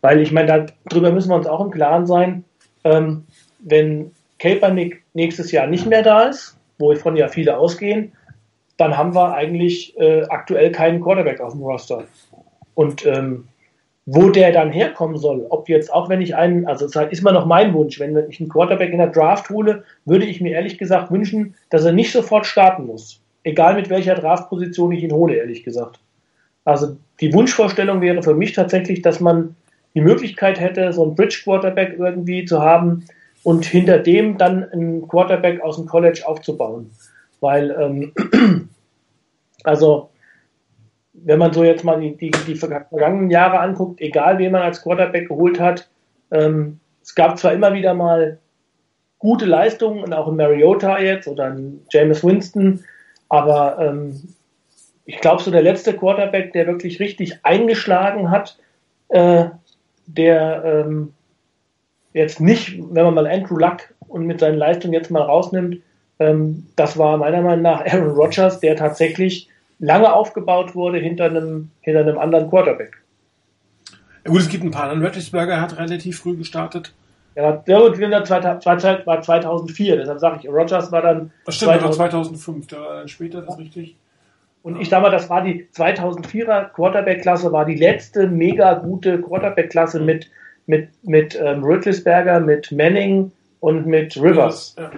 [0.00, 2.44] Weil ich meine, darüber müssen wir uns auch im Klaren sein,
[2.84, 3.24] ähm,
[3.60, 8.12] wenn Kaepernick nächstes Jahr nicht mehr da ist, wovon ja viele ausgehen,
[8.76, 12.04] dann haben wir eigentlich äh, aktuell keinen Quarterback auf dem Roster.
[12.74, 13.48] Und ähm,
[14.04, 17.32] wo der dann herkommen soll, ob jetzt auch wenn ich einen, also das ist immer
[17.32, 20.78] noch mein Wunsch, wenn ich einen Quarterback in der Draft hole, würde ich mir ehrlich
[20.78, 25.36] gesagt wünschen, dass er nicht sofort starten muss egal mit welcher Draftposition ich ihn hole,
[25.36, 26.00] ehrlich gesagt.
[26.64, 29.54] Also die Wunschvorstellung wäre für mich tatsächlich, dass man
[29.96, 33.06] die Möglichkeit hätte, so einen Bridge Quarterback irgendwie zu haben
[33.42, 36.90] und hinter dem dann einen Quarterback aus dem College aufzubauen.
[37.40, 38.12] Weil, ähm,
[39.64, 40.10] also,
[41.14, 44.82] wenn man so jetzt mal die, die, die vergangenen Jahre anguckt, egal wen man als
[44.82, 45.88] Quarterback geholt hat,
[46.30, 48.38] ähm, es gab zwar immer wieder mal
[49.18, 52.84] gute Leistungen und auch in Mariota jetzt oder in James Winston,
[53.30, 54.34] aber ähm,
[55.06, 58.58] ich glaube, so der letzte Quarterback, der wirklich richtig eingeschlagen hat,
[59.08, 59.46] äh,
[60.06, 61.12] der ähm,
[62.12, 65.78] jetzt nicht, wenn man mal Andrew Luck und mit seinen Leistungen jetzt mal rausnimmt,
[66.18, 71.70] ähm, das war meiner Meinung nach Aaron Rodgers, der tatsächlich lange aufgebaut wurde hinter einem,
[71.80, 73.02] hinter einem anderen Quarterback.
[74.24, 74.88] Ja, gut, es gibt ein paar.
[74.88, 76.92] Dann Roethlisberger hat relativ früh gestartet.
[77.36, 77.78] Ja, der
[79.06, 81.32] war 2004, deshalb sage ich, Rogers war dann.
[81.44, 83.96] Das stimmt, 2000, 2005, da war dann später, das ist richtig.
[84.66, 90.00] Und ich sage mal, das war die 2004er Quarterback-Klasse, war die letzte mega gute Quarterback-Klasse
[90.00, 90.28] mit,
[90.66, 94.74] mit, mit ähm, Rüttlisberger, mit Manning und mit Rivers.
[94.76, 94.90] Ja.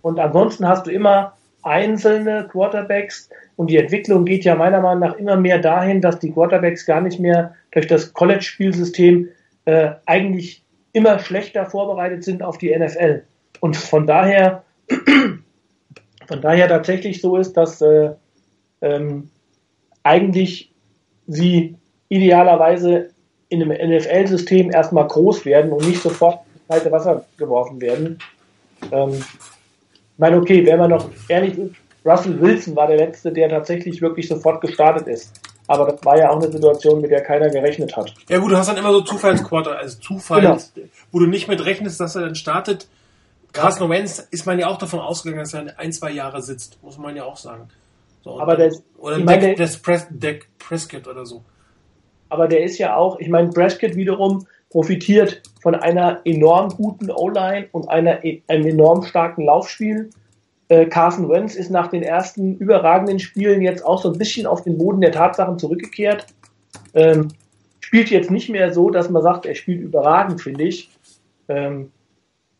[0.00, 1.32] Und ansonsten hast du immer
[1.64, 6.30] einzelne Quarterbacks und die Entwicklung geht ja meiner Meinung nach immer mehr dahin, dass die
[6.30, 9.28] Quarterbacks gar nicht mehr durch das College-Spielsystem
[9.64, 13.24] äh, eigentlich immer schlechter vorbereitet sind auf die NFL.
[13.58, 14.62] Und von daher
[16.28, 18.10] von daher tatsächlich so ist, dass äh,
[18.86, 19.30] ähm,
[20.02, 20.70] eigentlich
[21.26, 21.76] sie
[22.08, 23.10] idealerweise
[23.48, 28.18] in einem NFL-System erstmal groß werden und nicht sofort ins kalte Wasser geworfen werden.
[28.90, 33.48] Ähm, ich meine, okay, wenn man noch ehrlich ist, Russell Wilson war der Letzte, der
[33.48, 35.40] tatsächlich wirklich sofort gestartet ist.
[35.66, 38.14] Aber das war ja auch eine Situation, mit der keiner gerechnet hat.
[38.28, 40.58] Ja gut, du hast dann immer so Zufallsquarter, also Zufall, genau.
[41.10, 42.86] wo du nicht mit rechnest, dass er dann startet.
[43.52, 46.98] Carson Wentz ist man ja auch davon ausgegangen, dass er ein, zwei Jahre sitzt, muss
[46.98, 47.68] man ja auch sagen.
[48.26, 51.44] So, aber das, oder Deck, das Pres, Deck Prescott oder so.
[52.28, 57.68] Aber der ist ja auch, ich meine, Prescott wiederum profitiert von einer enorm guten O-Line
[57.70, 60.10] und einer, einem enorm starken Laufspiel.
[60.66, 64.64] Äh, Carson Wentz ist nach den ersten überragenden Spielen jetzt auch so ein bisschen auf
[64.64, 66.26] den Boden der Tatsachen zurückgekehrt.
[66.94, 67.28] Ähm,
[67.78, 70.90] spielt jetzt nicht mehr so, dass man sagt, er spielt überragend, finde ich.
[71.46, 71.92] Ähm,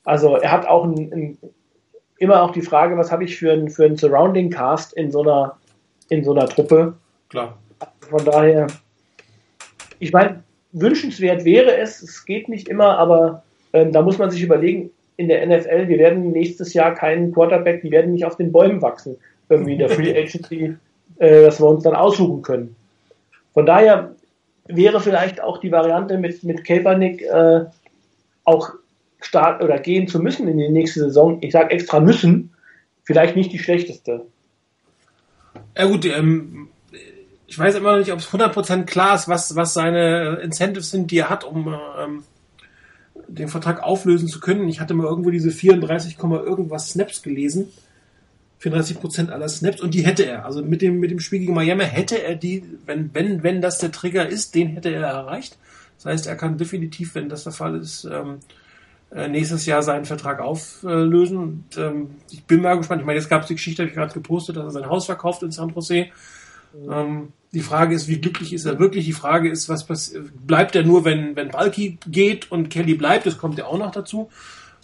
[0.04, 1.38] also er hat auch ein, ein,
[2.18, 5.22] immer auch die Frage, was habe ich für einen für ein Surrounding Cast in so
[5.22, 5.56] einer
[6.08, 6.94] in so einer Truppe.
[7.28, 7.58] Klar.
[8.08, 8.68] Von daher,
[9.98, 14.42] ich meine, wünschenswert wäre es, es geht nicht immer, aber ähm, da muss man sich
[14.42, 18.52] überlegen, in der NFL, wir werden nächstes Jahr keinen Quarterback, die werden nicht auf den
[18.52, 19.16] Bäumen wachsen,
[19.48, 20.76] irgendwie in der Free Agency,
[21.18, 22.76] äh, dass wir uns dann aussuchen können.
[23.54, 24.14] Von daher
[24.66, 27.64] wäre vielleicht auch die Variante mit, mit Kaepernick äh,
[28.44, 28.72] auch
[29.26, 32.54] start oder gehen zu müssen in die nächste Saison, ich sage extra müssen,
[33.02, 34.26] vielleicht nicht die schlechteste.
[35.76, 36.68] Ja gut, ähm,
[37.46, 41.10] ich weiß immer noch nicht, ob es 100% klar ist, was, was seine Incentives sind,
[41.10, 42.24] die er hat, um ähm,
[43.28, 44.68] den Vertrag auflösen zu können.
[44.68, 47.68] Ich hatte mal irgendwo diese 34, irgendwas Snaps gelesen.
[48.58, 50.44] 34 Prozent aller Snaps und die hätte er.
[50.46, 53.78] Also mit dem, mit dem Spiel gegen Miami hätte er die, wenn, wenn, wenn das
[53.78, 55.58] der Trigger ist, den hätte er erreicht.
[55.96, 58.65] Das heißt, er kann definitiv, wenn das der Fall ist, ähm, äh,
[59.10, 61.36] nächstes Jahr seinen Vertrag auflösen.
[61.36, 63.00] Und, ähm, ich bin mal gespannt.
[63.00, 65.06] Ich meine, jetzt gab es die Geschichte, habe ich gerade gepostet, dass er sein Haus
[65.06, 66.06] verkauft in San Jose.
[66.74, 66.92] Mhm.
[66.92, 69.06] Ähm, die Frage ist, wie glücklich ist er wirklich?
[69.06, 69.86] Die Frage ist, was?
[70.46, 73.26] Bleibt er nur, wenn, wenn Balki geht und Kelly bleibt?
[73.26, 74.28] Das kommt ja auch noch dazu.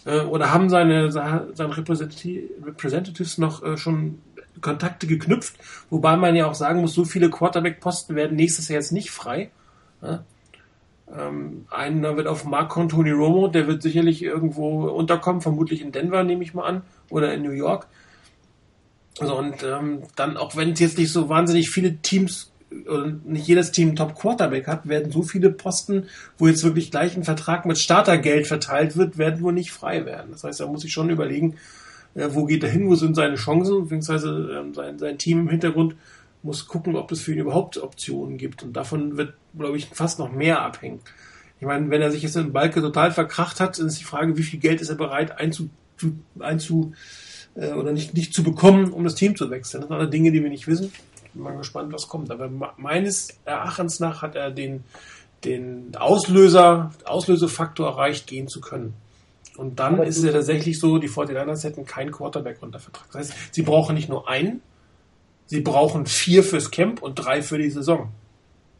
[0.05, 4.19] Äh, oder haben seine, seine Representatives noch äh, schon
[4.61, 5.55] Kontakte geknüpft?
[5.89, 9.51] Wobei man ja auch sagen muss, so viele Quarterback-Posten werden nächstes Jahr jetzt nicht frei.
[11.17, 16.23] Ähm, einer wird auf Marco Tony Romo, der wird sicherlich irgendwo unterkommen, vermutlich in Denver,
[16.23, 17.87] nehme ich mal an, oder in New York.
[19.19, 22.51] Also und ähm, dann, auch wenn es jetzt nicht so wahnsinnig viele Teams
[22.87, 26.07] und nicht jedes Team Top Quarterback hat, werden so viele Posten,
[26.39, 30.31] wo jetzt wirklich gleich ein Vertrag mit Startergeld verteilt wird, werden wohl nicht frei werden.
[30.31, 31.57] Das heißt, da muss ich schon überlegen,
[32.15, 35.49] äh, wo geht er hin, wo sind seine Chancen, beziehungsweise äh, sein, sein Team im
[35.49, 35.95] Hintergrund
[36.43, 38.63] muss gucken, ob es für ihn überhaupt Optionen gibt.
[38.63, 40.99] Und davon wird, glaube ich, fast noch mehr abhängen.
[41.59, 44.43] Ich meine, wenn er sich jetzt in Balke total verkracht hat, ist die Frage, wie
[44.43, 45.69] viel Geld ist er bereit einzu,
[46.39, 46.93] einzu
[47.55, 49.81] äh, oder nicht, nicht zu bekommen, um das Team zu wechseln.
[49.81, 50.91] Das sind alle Dinge, die wir nicht wissen
[51.33, 52.31] bin mal gespannt, was kommt.
[52.31, 54.83] Aber meines Erachtens nach hat er den,
[55.43, 58.93] den Auslöser, Auslösefaktor erreicht, gehen zu können.
[59.57, 63.05] Und dann ist es ja tatsächlich so, die 49ers hätten keinen Quarterback unter Vertrag.
[63.11, 64.61] Das heißt, sie brauchen nicht nur einen,
[65.53, 68.09] sie brauchen vier fürs Camp und drei für die Saison.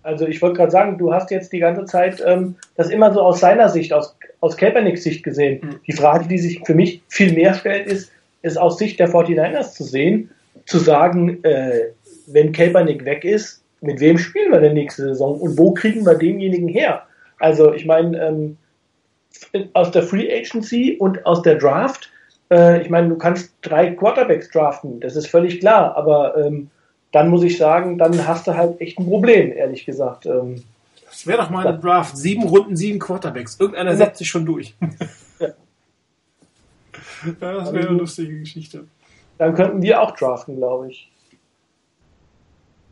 [0.02, 3.22] Also ich wollte gerade sagen, du hast jetzt die ganze Zeit ähm, das immer so
[3.22, 5.60] aus seiner Sicht, aus, aus Kaepernicks Sicht gesehen.
[5.62, 5.76] Mhm.
[5.86, 9.74] Die Frage, die sich für mich viel mehr stellt, ist, ist aus Sicht der 49ers
[9.74, 10.32] zu sehen,
[10.66, 11.90] zu sagen, äh,
[12.26, 16.16] wenn Kaepernick weg ist, mit wem spielen wir denn nächste Saison und wo kriegen wir
[16.16, 17.04] denjenigen her?
[17.38, 18.58] Also ich meine, ähm,
[19.74, 22.10] aus der Free Agency und aus der Draft,
[22.54, 26.70] äh, ich meine, du kannst drei Quarterbacks draften, das ist völlig klar, aber ähm,
[27.12, 30.26] dann muss ich sagen, dann hast du halt echt ein Problem, ehrlich gesagt.
[30.26, 30.64] Ähm,
[31.06, 32.18] das wäre doch mal eine Draft.
[32.18, 33.60] Sieben Runden, sieben Quarterbacks.
[33.60, 33.98] Irgendeiner ja.
[33.98, 34.76] setzt sich schon durch.
[35.40, 35.50] ja
[37.40, 38.86] das wäre eine lustige Geschichte.
[39.38, 41.12] Dann könnten wir auch draften, glaube ich.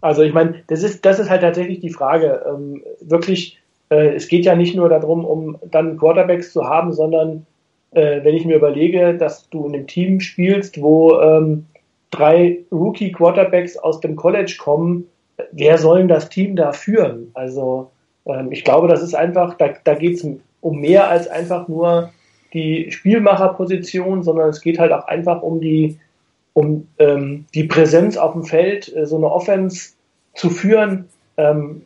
[0.02, 2.43] Also ich meine, das ist, das ist halt tatsächlich die Frage.
[2.47, 7.45] Ähm, wirklich, äh, es geht ja nicht nur darum, um dann Quarterbacks zu haben, sondern
[7.92, 11.66] äh, wenn ich mir überlege, dass du in einem Team spielst, wo ähm,
[12.10, 15.08] drei Rookie-Quarterbacks aus dem College kommen,
[15.52, 17.32] wer soll das Team da führen?
[17.34, 17.92] Also
[18.26, 20.28] ähm, ich glaube, das ist einfach, da, da geht es
[20.62, 22.12] um mehr als einfach nur
[22.54, 25.98] die Spielmacherposition, sondern es geht halt auch einfach um die
[26.54, 29.94] um ähm, die Präsenz auf dem Feld, äh, so eine Offense
[30.34, 31.84] zu führen ähm,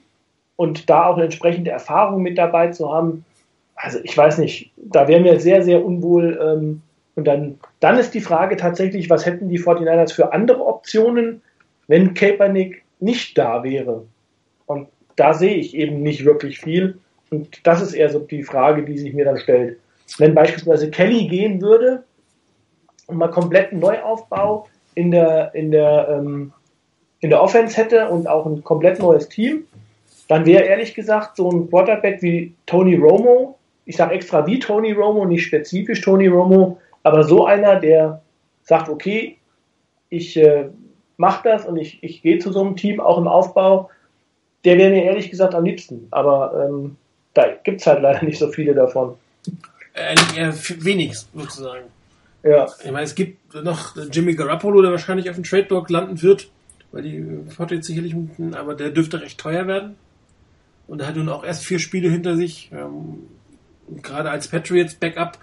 [0.56, 3.26] und da auch eine entsprechende Erfahrung mit dabei zu haben.
[3.76, 6.40] Also ich weiß nicht, da wären wir sehr, sehr unwohl.
[6.42, 6.82] Ähm,
[7.16, 11.42] und dann, dann ist die Frage tatsächlich, was hätten die 49ers für andere Optionen,
[11.88, 14.06] wenn Kaepernick nicht da wäre?
[14.66, 16.98] Und da sehe ich eben nicht wirklich viel.
[17.30, 19.80] Und das ist eher so die Frage, die sich mir dann stellt.
[20.18, 22.04] Wenn beispielsweise Kelly gehen würde,
[23.08, 26.54] und mal kompletten Neuaufbau in der, in der, ähm,
[27.20, 29.66] in der Offense hätte und auch ein komplett neues Team,
[30.28, 34.92] dann wäre ehrlich gesagt so ein Quarterback wie Tony Romo, ich sage extra wie Tony
[34.92, 38.22] Romo, nicht spezifisch Tony Romo, aber so einer, der
[38.64, 39.38] sagt, okay,
[40.10, 40.70] ich äh,
[41.18, 43.90] mache das und ich, ich gehe zu so einem Team auch im Aufbau,
[44.64, 46.08] der wäre mir ehrlich gesagt am liebsten.
[46.12, 46.98] Aber ähm,
[47.34, 49.16] da gibt es halt leider nicht so viele davon.
[49.94, 51.86] Äh, eher wenig, sozusagen.
[52.44, 52.68] Ja.
[52.84, 56.50] Ich meine, es gibt noch Jimmy Garoppolo, der wahrscheinlich auf dem Trade Block landen wird,
[56.92, 57.24] weil die
[57.70, 58.16] jetzt sicherlich,
[58.54, 59.96] aber der dürfte recht teuer werden.
[60.88, 62.70] Und er hat nun auch erst vier Spiele hinter sich.
[62.72, 63.28] Ähm,
[64.02, 65.40] gerade als Patriots Backup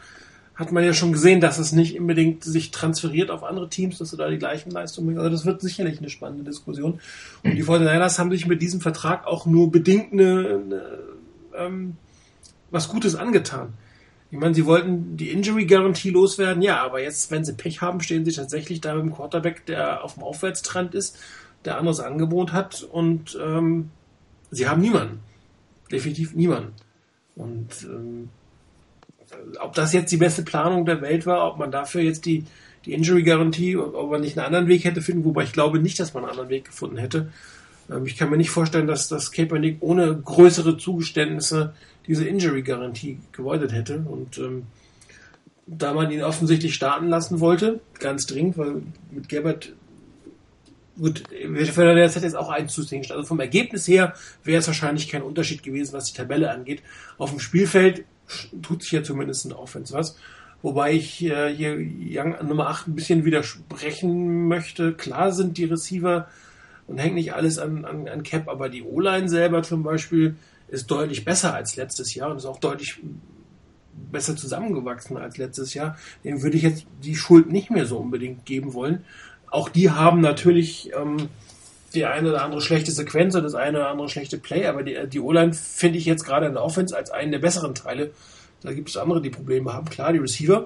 [0.55, 4.11] hat man ja schon gesehen, dass es nicht unbedingt sich transferiert auf andere Teams, dass
[4.11, 5.21] du da die gleichen Leistungen bringst.
[5.21, 7.01] Also das wird sicherlich eine spannende Diskussion.
[7.43, 10.99] Und die 49ers haben sich mit diesem Vertrag auch nur bedingt eine, eine
[11.57, 11.97] ähm,
[12.71, 13.73] was Gutes angetan.
[14.31, 18.25] Ich meine, sie wollten die Injury-Garantie loswerden, ja, aber jetzt, wenn sie Pech haben, stehen
[18.25, 21.19] sie tatsächlich da mit dem Quarterback, der auf dem Aufwärtstrend ist,
[21.67, 23.91] der anderes Angebot hat und ähm,
[24.51, 25.21] sie haben niemanden.
[25.91, 26.73] Definitiv niemanden.
[27.37, 28.29] Und ähm,
[29.61, 32.45] ob das jetzt die beste Planung der Welt war, ob man dafür jetzt die,
[32.85, 36.15] die Injury-Garantie, ob man nicht einen anderen Weg hätte finden, wobei ich glaube nicht, dass
[36.15, 37.33] man einen anderen Weg gefunden hätte.
[37.91, 41.75] Ähm, ich kann mir nicht vorstellen, dass das Kaepernick ohne größere Zugeständnisse
[42.07, 43.99] diese Injury-Garantie gewollt hätte.
[43.99, 44.67] Und ähm,
[45.67, 49.73] da man ihn offensichtlich starten lassen wollte, ganz dringend, weil mit Gabbard
[50.99, 52.83] gut, der hat jetzt auch eins zu.
[52.83, 56.83] Also vom Ergebnis her wäre es wahrscheinlich kein Unterschied gewesen, was die Tabelle angeht.
[57.19, 58.05] Auf dem Spielfeld
[58.63, 60.17] tut sich ja zumindest in Offense was.
[60.63, 64.93] Wobei ich äh, hier Young Nummer 8 ein bisschen widersprechen möchte.
[64.93, 66.29] Klar sind die Receiver
[66.87, 70.37] und hängt nicht alles an, an, an Cap, aber die O-Line selber zum Beispiel
[70.69, 73.01] ist deutlich besser als letztes Jahr und ist auch deutlich
[74.11, 75.97] besser zusammengewachsen als letztes Jahr.
[76.25, 79.05] Dem würde ich jetzt die Schuld nicht mehr so unbedingt geben wollen.
[79.53, 81.29] Auch die haben natürlich ähm,
[81.95, 84.97] die eine oder andere schlechte Sequenz und das eine oder andere schlechte Play, aber die,
[85.09, 88.13] die O-Line finde ich jetzt gerade in der Offense als einen der besseren Teile.
[88.63, 89.91] Da gibt es andere, die Probleme haben.
[89.91, 90.65] Klar, die Receiver.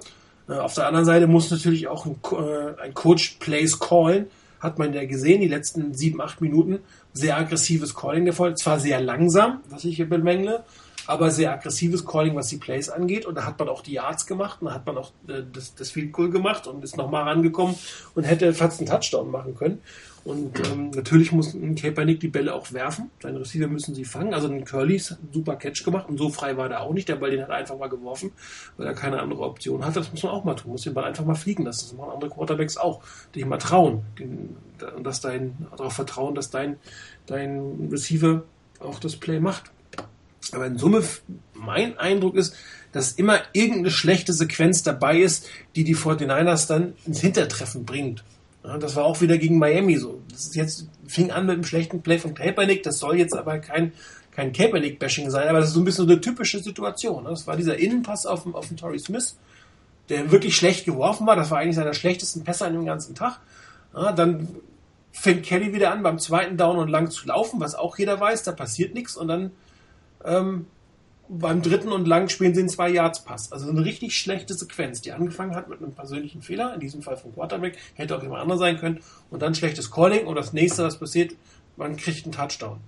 [0.48, 4.26] Äh, auf der anderen Seite muss natürlich auch ein, äh, ein Coach Plays callen.
[4.60, 6.78] Hat man ja gesehen, die letzten sieben, acht Minuten.
[7.12, 8.56] Sehr aggressives Calling der Fall.
[8.56, 10.62] Zwar sehr langsam, was ich hier bemängle,
[11.06, 13.26] aber sehr aggressives Calling, was die Plays angeht.
[13.26, 15.74] Und da hat man auch die Yards gemacht, und da hat man auch äh, das,
[15.74, 17.76] das Field Goal gemacht und ist nochmal rangekommen
[18.14, 19.80] und hätte fast einen Touchdown machen können.
[20.26, 23.12] Und ähm, natürlich muss ein Kaepernick die Bälle auch werfen.
[23.22, 24.34] Seine Receiver müssen sie fangen.
[24.34, 27.08] Also ein Curly ist ein super Catch gemacht und so frei war der auch nicht.
[27.08, 28.32] Der Ball den hat er einfach mal geworfen,
[28.76, 29.94] weil er keine andere Option hat.
[29.94, 30.72] Das muss man auch mal tun.
[30.72, 31.86] Muss den Ball einfach mal fliegen lassen.
[31.90, 33.02] Das machen andere Quarterbacks auch.
[33.36, 34.02] Dich mal trauen.
[34.18, 36.78] Und dass dein, darauf vertrauen, dass dein,
[37.26, 38.42] dein Receiver
[38.80, 39.70] auch das Play macht.
[40.54, 41.02] Aber in Summe,
[41.54, 42.54] mein Eindruck ist,
[42.92, 48.24] dass immer irgendeine schlechte Sequenz dabei ist, die die 49ers dann ins Hintertreffen bringt.
[48.64, 50.20] Ja, das war auch wieder gegen Miami so.
[50.30, 52.82] Das jetzt fing an mit einem schlechten Play von Kaepernick.
[52.82, 53.92] Das soll jetzt aber kein,
[54.32, 57.24] kein Kaepernick-Bashing sein, aber das ist so ein bisschen so eine typische Situation.
[57.24, 57.30] Ne?
[57.30, 59.36] Das war dieser Innenpass auf, auf den Torrey Smith,
[60.08, 61.36] der wirklich schlecht geworfen war.
[61.36, 63.38] Das war eigentlich seiner schlechtesten Pässe an dem ganzen Tag.
[63.94, 64.48] Ja, dann
[65.12, 68.42] fängt Kelly wieder an, beim zweiten Down und lang zu laufen, was auch jeder weiß,
[68.42, 69.16] da passiert nichts.
[69.16, 69.52] Und dann
[70.24, 70.66] ähm,
[71.28, 73.52] beim dritten und lang spielen sie einen zwei Yards Pass.
[73.52, 77.16] Also eine richtig schlechte Sequenz, die angefangen hat mit einem persönlichen Fehler, in diesem Fall
[77.16, 79.00] vom Quarterback, hätte auch jemand anderes sein können,
[79.30, 81.34] und dann schlechtes Calling und das nächste, was passiert,
[81.76, 82.78] man kriegt einen Touchdown.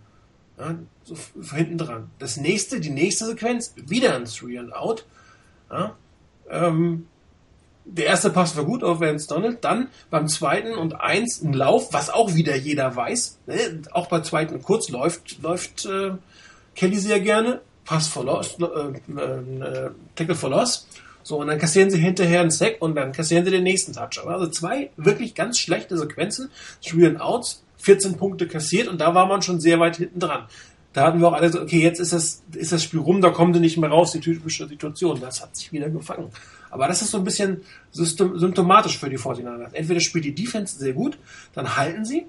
[0.59, 1.17] Ja, so
[1.55, 2.11] hinten dran.
[2.19, 5.05] Das nächste, die nächste Sequenz, wieder ein Three and Out.
[5.71, 5.97] Ja,
[6.51, 7.07] ähm,
[7.85, 11.93] der erste Pass war gut auf Vance Donald, dann beim zweiten und eins ein Lauf,
[11.93, 13.39] was auch wieder jeder weiß.
[13.47, 13.83] Ne?
[13.93, 16.13] Auch bei zweiten kurz läuft, läuft äh,
[16.79, 20.87] Kelly sehr gerne Pass for Loss, äh, äh, Tackle for Loss.
[21.25, 24.29] So, und dann kassieren sie hinterher einen Sack und dann kassieren sie den nächsten Touchdown.
[24.29, 26.51] Also zwei wirklich ganz schlechte Sequenzen.
[26.87, 30.45] Three and Outs, 14 Punkte kassiert und da war man schon sehr weit hinten dran.
[30.93, 33.31] Da hatten wir auch alle so, okay, jetzt ist das, ist das Spiel rum, da
[33.31, 35.21] kommen sie nicht mehr raus, die typische Situation.
[35.21, 36.31] Das hat sich wieder gefangen.
[36.71, 37.63] Aber das ist so ein bisschen
[37.93, 39.73] symptomatisch für die 49ers.
[39.73, 41.19] Entweder spielt die Defense sehr gut,
[41.55, 42.27] dann halten sie,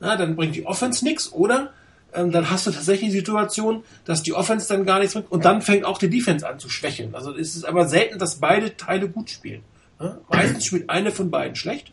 [0.00, 1.72] na, dann bringt die Offense nichts, oder
[2.14, 5.44] ähm, dann hast du tatsächlich die Situation, dass die Offense dann gar nichts bringt und
[5.44, 7.14] dann fängt auch die Defense an zu schwächeln.
[7.14, 9.62] Also es ist aber selten, dass beide Teile gut spielen.
[10.00, 10.18] Ja?
[10.28, 11.92] Meistens spielt eine von beiden schlecht.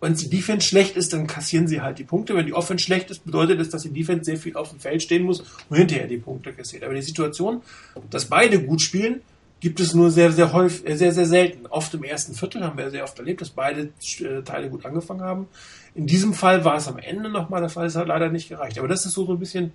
[0.00, 2.34] Wenn die Defense schlecht ist, dann kassieren sie halt die Punkte.
[2.36, 5.02] Wenn die Offense schlecht ist, bedeutet das, dass die Defense sehr viel auf dem Feld
[5.02, 6.84] stehen muss und hinterher die Punkte kassiert.
[6.84, 7.62] Aber die Situation,
[8.10, 9.22] dass beide gut spielen,
[9.60, 11.66] gibt es nur sehr, sehr häufig, äh, sehr, sehr selten.
[11.66, 13.90] Oft im ersten Viertel haben wir sehr oft erlebt, dass beide
[14.20, 15.48] äh, Teile gut angefangen haben.
[15.98, 18.78] In diesem Fall war es am Ende nochmal der Fall, es hat leider nicht gereicht.
[18.78, 19.72] Aber das ist so, so ein bisschen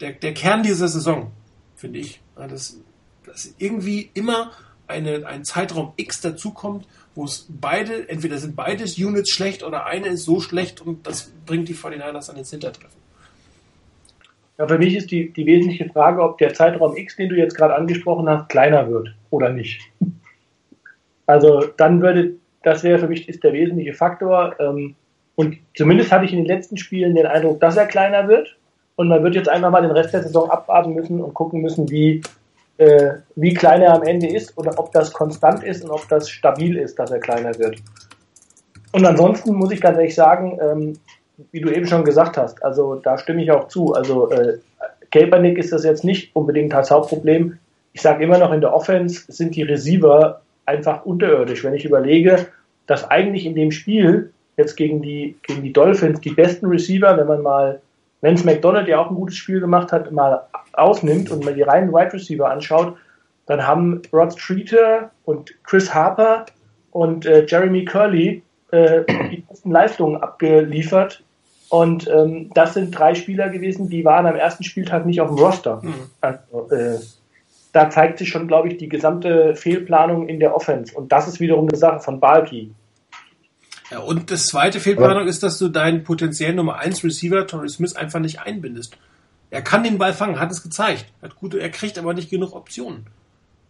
[0.00, 1.30] der, der Kern dieser Saison,
[1.76, 2.20] finde ich.
[2.34, 2.80] Dass,
[3.24, 4.50] dass irgendwie immer
[4.88, 10.08] eine, ein Zeitraum X dazukommt, wo es beide, entweder sind beides Units schlecht oder eine
[10.08, 12.98] ist so schlecht und das bringt die 49ers an den Hintertreffen.
[14.58, 17.56] Ja, für mich ist die, die wesentliche Frage, ob der Zeitraum X, den du jetzt
[17.56, 19.80] gerade angesprochen hast, kleiner wird oder nicht.
[21.26, 22.32] Also dann würde,
[22.64, 24.58] das wäre für mich ist der wesentliche Faktor.
[24.58, 24.96] Ähm,
[25.40, 28.58] und zumindest hatte ich in den letzten Spielen den Eindruck, dass er kleiner wird.
[28.96, 31.88] Und man wird jetzt einfach mal den Rest der Saison abwarten müssen und gucken müssen,
[31.88, 32.20] wie,
[32.76, 36.28] äh, wie klein er am Ende ist oder ob das konstant ist und ob das
[36.28, 37.78] stabil ist, dass er kleiner wird.
[38.92, 40.98] Und ansonsten muss ich ganz ehrlich sagen, ähm,
[41.52, 43.94] wie du eben schon gesagt hast, also da stimme ich auch zu.
[43.94, 44.58] Also äh,
[45.10, 47.56] Kaepernick ist das jetzt nicht unbedingt als Hauptproblem.
[47.94, 51.64] Ich sage immer noch, in der Offense sind die Receiver einfach unterirdisch.
[51.64, 52.48] Wenn ich überlege,
[52.86, 57.26] dass eigentlich in dem Spiel jetzt gegen die, gegen die Dolphins die besten Receiver, wenn
[57.26, 57.80] man mal
[58.20, 60.42] Vance McDonald, der auch ein gutes Spiel gemacht hat, mal
[60.72, 62.96] ausnimmt und mal die reinen Wide Receiver anschaut,
[63.46, 66.46] dann haben Rod Streeter und Chris Harper
[66.92, 71.22] und äh, Jeremy Curley äh, die besten Leistungen abgeliefert.
[71.68, 75.38] Und ähm, das sind drei Spieler gewesen, die waren am ersten Spieltag nicht auf dem
[75.38, 75.80] Roster.
[75.82, 75.94] Mhm.
[76.20, 76.98] Also, äh,
[77.72, 80.94] da zeigt sich schon, glaube ich, die gesamte Fehlplanung in der Offense.
[80.96, 82.72] Und das ist wiederum eine Sache von Balki.
[83.90, 87.96] Ja, und das zweite Fehlplanung ist, dass du deinen potenziellen Nummer 1 Receiver, Torrey Smith,
[87.96, 88.96] einfach nicht einbindest.
[89.50, 91.06] Er kann den Ball fangen, hat es gezeigt.
[91.22, 93.06] Hat gute, er kriegt aber nicht genug Optionen.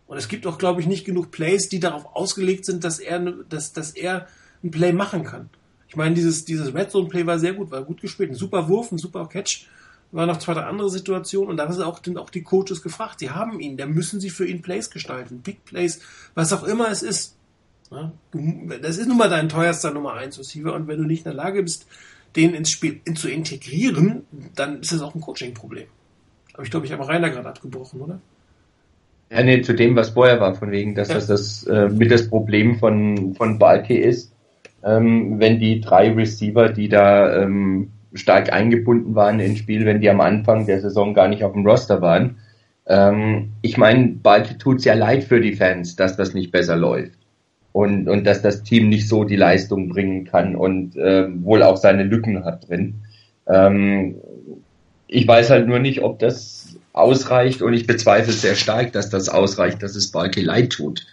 [0.06, 3.20] Und es gibt auch, glaube ich, nicht genug Plays, die darauf ausgelegt sind, dass er,
[3.48, 4.26] dass, dass er
[4.62, 5.48] ein Play machen kann.
[5.88, 8.30] Ich meine, dieses, dieses Red Zone Play war sehr gut, war gut gespielt.
[8.30, 9.66] Ein super Wurf, ein super Catch.
[10.12, 13.20] War noch zwei, drei andere Situationen und da sind auch, sind auch die Coaches gefragt.
[13.20, 15.40] Sie haben ihn, da müssen sie für ihn Plays gestalten.
[15.40, 16.00] Big Plays,
[16.34, 17.36] was auch immer es ist.
[17.90, 21.34] Das ist nun mal dein teuerster Nummer 1 Receiver und wenn du nicht in der
[21.34, 21.86] Lage bist,
[22.36, 24.22] den ins Spiel zu integrieren,
[24.54, 25.86] dann ist das auch ein Coaching-Problem.
[26.54, 28.20] Aber ich glaube, ich habe Rainer gerade abgebrochen, oder?
[29.30, 31.14] Ja, nee, zu dem, was vorher war, von wegen, dass ja.
[31.14, 34.32] das, das äh, mit das Problem von, von Balke ist,
[34.84, 40.10] ähm, wenn die drei Receiver, die da ähm, stark eingebunden waren ins Spiel, wenn die
[40.10, 42.38] am Anfang der Saison gar nicht auf dem Roster waren.
[42.86, 47.19] Ähm, ich meine, Balke tut ja leid für die Fans, dass das nicht besser läuft
[47.72, 51.76] und, und dass das Team nicht so die Leistung bringen kann und äh, wohl auch
[51.76, 52.94] seine Lücken hat drin.
[53.46, 54.16] Ähm,
[55.06, 59.28] ich weiß halt nur nicht, ob das ausreicht und ich bezweifle sehr stark, dass das
[59.28, 61.06] ausreicht, dass es Balke leid tut.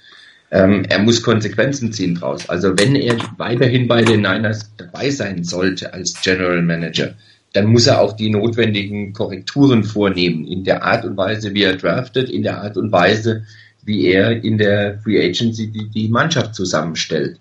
[0.49, 2.47] Ähm, er muss Konsequenzen ziehen draus.
[2.49, 7.15] Also wenn er weiterhin bei den Niners dabei sein sollte als General Manager,
[7.53, 11.75] dann muss er auch die notwendigen Korrekturen vornehmen in der Art und Weise, wie er
[11.75, 13.45] draftet, in der Art und Weise,
[13.87, 17.39] wie er in der Free Agency die, die Mannschaft zusammenstellt.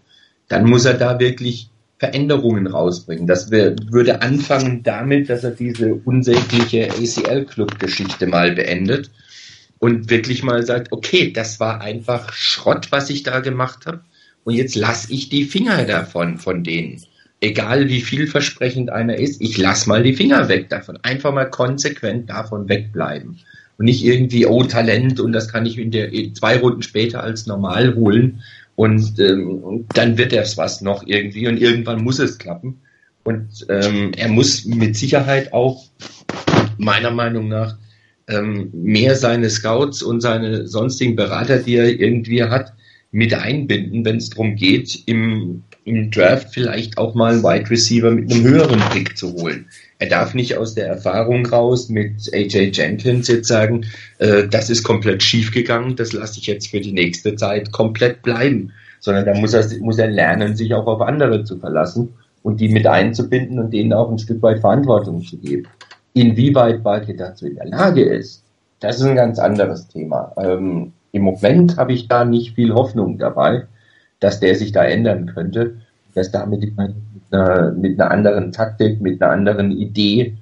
[0.48, 3.26] Dann muss er da wirklich Veränderungen rausbringen.
[3.26, 9.10] Das würde anfangen damit, dass er diese unsägliche ACL-Club-Geschichte mal beendet
[9.80, 14.02] und wirklich mal sagt, okay, das war einfach Schrott, was ich da gemacht habe
[14.44, 17.02] und jetzt lasse ich die Finger davon, von denen.
[17.40, 20.98] Egal wie vielversprechend einer ist, ich lass mal die Finger weg davon.
[21.02, 23.40] Einfach mal konsequent davon wegbleiben
[23.78, 27.46] und nicht irgendwie, oh, Talent und das kann ich in der zwei Runden später als
[27.46, 28.42] normal holen
[28.76, 32.80] und ähm, dann wird es was noch irgendwie und irgendwann muss es klappen.
[33.24, 35.84] Und ähm, er muss mit Sicherheit auch,
[36.78, 37.76] meiner Meinung nach,
[38.28, 42.74] ähm, mehr seine Scouts und seine sonstigen Berater, die er irgendwie hat,
[43.16, 48.10] mit einbinden, wenn es darum geht, im, im Draft vielleicht auch mal einen Wide Receiver
[48.10, 49.68] mit einem höheren Pick zu holen.
[49.98, 53.86] Er darf nicht aus der Erfahrung raus mit AJ Jenkins jetzt sagen,
[54.18, 58.20] äh, das ist komplett schief gegangen, das lasse ich jetzt für die nächste Zeit komplett
[58.20, 62.10] bleiben, sondern da muss er, muss er lernen, sich auch auf andere zu verlassen
[62.42, 65.66] und die mit einzubinden und denen auch ein Stück weit Verantwortung zu geben.
[66.12, 68.44] Inwieweit Balke dazu in der Lage ist,
[68.80, 70.34] das ist ein ganz anderes Thema.
[70.36, 73.68] Ähm, Im Moment habe ich da nicht viel Hoffnung dabei,
[74.20, 75.78] dass der sich da ändern könnte,
[76.14, 80.36] dass damit die einer, mit einer anderen Taktik, mit einer anderen Idee,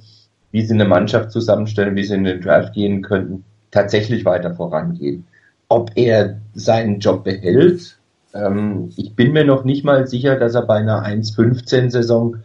[0.50, 5.28] wie sie eine Mannschaft zusammenstellen, wie sie in den Draft gehen könnten, tatsächlich weiter vorangehen.
[5.68, 7.96] Ob er seinen Job behält,
[8.34, 12.38] ähm, ich bin mir noch nicht mal sicher, dass er bei einer 1-15-Saison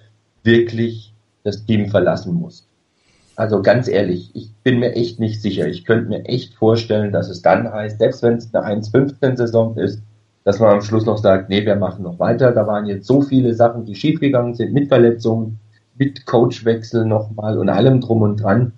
[0.43, 2.68] wirklich das Team verlassen muss.
[3.39, 5.65] Also ganz ehrlich, ich bin mir echt nicht sicher.
[5.65, 10.01] Ich könnte mir echt vorstellen, dass es dann heißt, selbst wenn es eine 1-15-Saison ist,
[10.43, 12.51] dass man am Schluss noch sagt, nee, wir machen noch weiter.
[12.51, 15.57] Da waren jetzt so viele Sachen, die schiefgegangen sind, mit Verletzungen,
[15.97, 18.73] mit Coachwechsel nochmal und allem drum und dran.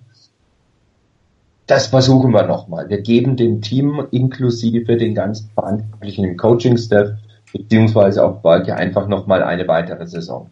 [1.66, 2.88] Das versuchen wir nochmal.
[2.88, 7.10] Wir geben dem Team inklusive den ganzen Verantwortlichen im Coaching-Staff
[7.52, 10.50] beziehungsweise auch Balke einfach nochmal eine weitere Saison.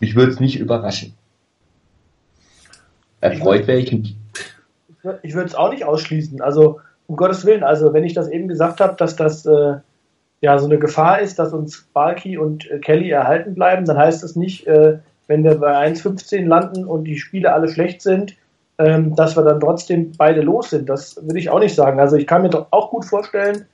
[0.00, 1.15] Mich würde es nicht überraschen.
[3.20, 4.16] Erfreut wäre ich.
[5.22, 6.40] Ich würde es auch nicht ausschließen.
[6.40, 9.76] Also, um Gottes Willen, also wenn ich das eben gesagt habe, dass das äh,
[10.40, 14.22] ja so eine Gefahr ist, dass uns Balky und äh, Kelly erhalten bleiben, dann heißt
[14.22, 14.98] das nicht, äh,
[15.28, 18.36] wenn wir bei 1,15 landen und die Spiele alle schlecht sind,
[18.78, 20.88] ähm, dass wir dann trotzdem beide los sind.
[20.88, 21.98] Das würde ich auch nicht sagen.
[22.00, 23.64] Also ich kann mir doch auch gut vorstellen,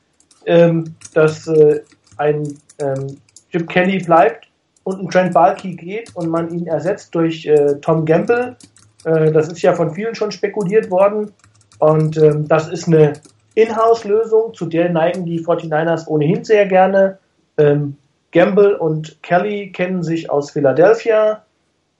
[0.47, 1.81] ähm, dass äh,
[2.17, 3.17] ein ähm,
[3.51, 4.49] Chip Kelly bleibt
[4.85, 8.57] und ein Trent Balky geht und man ihn ersetzt durch äh, Tom Gamble.
[9.05, 11.33] Äh, das ist ja von vielen schon spekuliert worden.
[11.79, 13.15] Und ähm, das ist eine
[13.55, 17.19] Inhouse-Lösung, zu der neigen die 49ers ohnehin sehr gerne.
[17.59, 17.97] Ähm,
[18.31, 21.43] Gamble und Kelly kennen sich aus Philadelphia.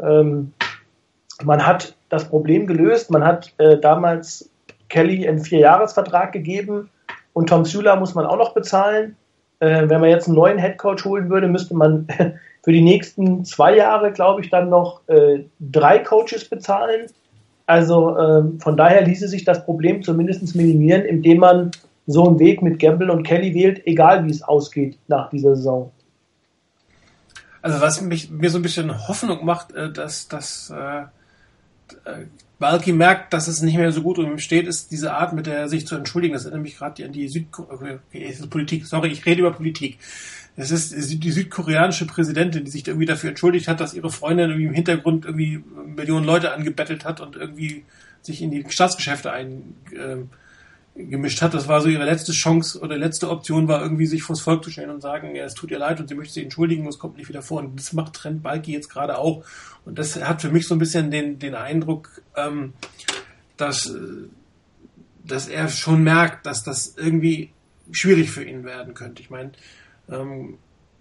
[0.01, 0.53] Ähm,
[1.45, 3.11] man hat das Problem gelöst.
[3.11, 4.51] Man hat äh, damals
[4.89, 6.91] Kelly einen Vierjahresvertrag gegeben
[7.33, 9.17] und Tom Sula muss man auch noch bezahlen.
[9.61, 12.07] Äh, wenn man jetzt einen neuen Headcoach holen würde, müsste man
[12.63, 17.07] für die nächsten zwei Jahre, glaube ich, dann noch äh, drei Coaches bezahlen.
[17.67, 21.71] Also äh, von daher ließe sich das Problem zumindest minimieren, indem man
[22.07, 25.91] so einen Weg mit Gamble und Kelly wählt, egal wie es ausgeht nach dieser Saison.
[27.63, 31.05] Also was mich, mir so ein bisschen Hoffnung macht, äh, dass, dass äh,
[32.59, 35.47] Balki merkt, dass es nicht mehr so gut um ihm steht, ist diese Art, mit
[35.47, 36.35] der er sich zu entschuldigen.
[36.35, 39.99] Das erinnert mich gerade an die Südkorea, okay, Politik, sorry, ich rede über Politik.
[40.57, 44.67] Es ist die südkoreanische Präsidentin, die sich irgendwie dafür entschuldigt hat, dass ihre Freundin irgendwie
[44.67, 47.85] im Hintergrund irgendwie Millionen Leute angebettelt hat und irgendwie
[48.21, 50.17] sich in die Staatsgeschäfte ein, äh,
[51.41, 51.55] hat.
[51.55, 54.71] Das war so ihre letzte Chance oder letzte Option war irgendwie sich vors Volk zu
[54.71, 57.17] stellen und sagen, ja, es tut ihr leid und sie möchte sich entschuldigen es kommt
[57.17, 57.61] nicht wieder vor.
[57.61, 59.45] Und das macht Trent Balki jetzt gerade auch.
[59.87, 62.75] Und das hat für mich so ein bisschen den, den Eindruck, ähm,
[63.57, 63.95] dass,
[65.25, 67.51] dass er schon merkt, dass das irgendwie
[67.91, 69.23] schwierig für ihn werden könnte.
[69.23, 69.53] Ich meine,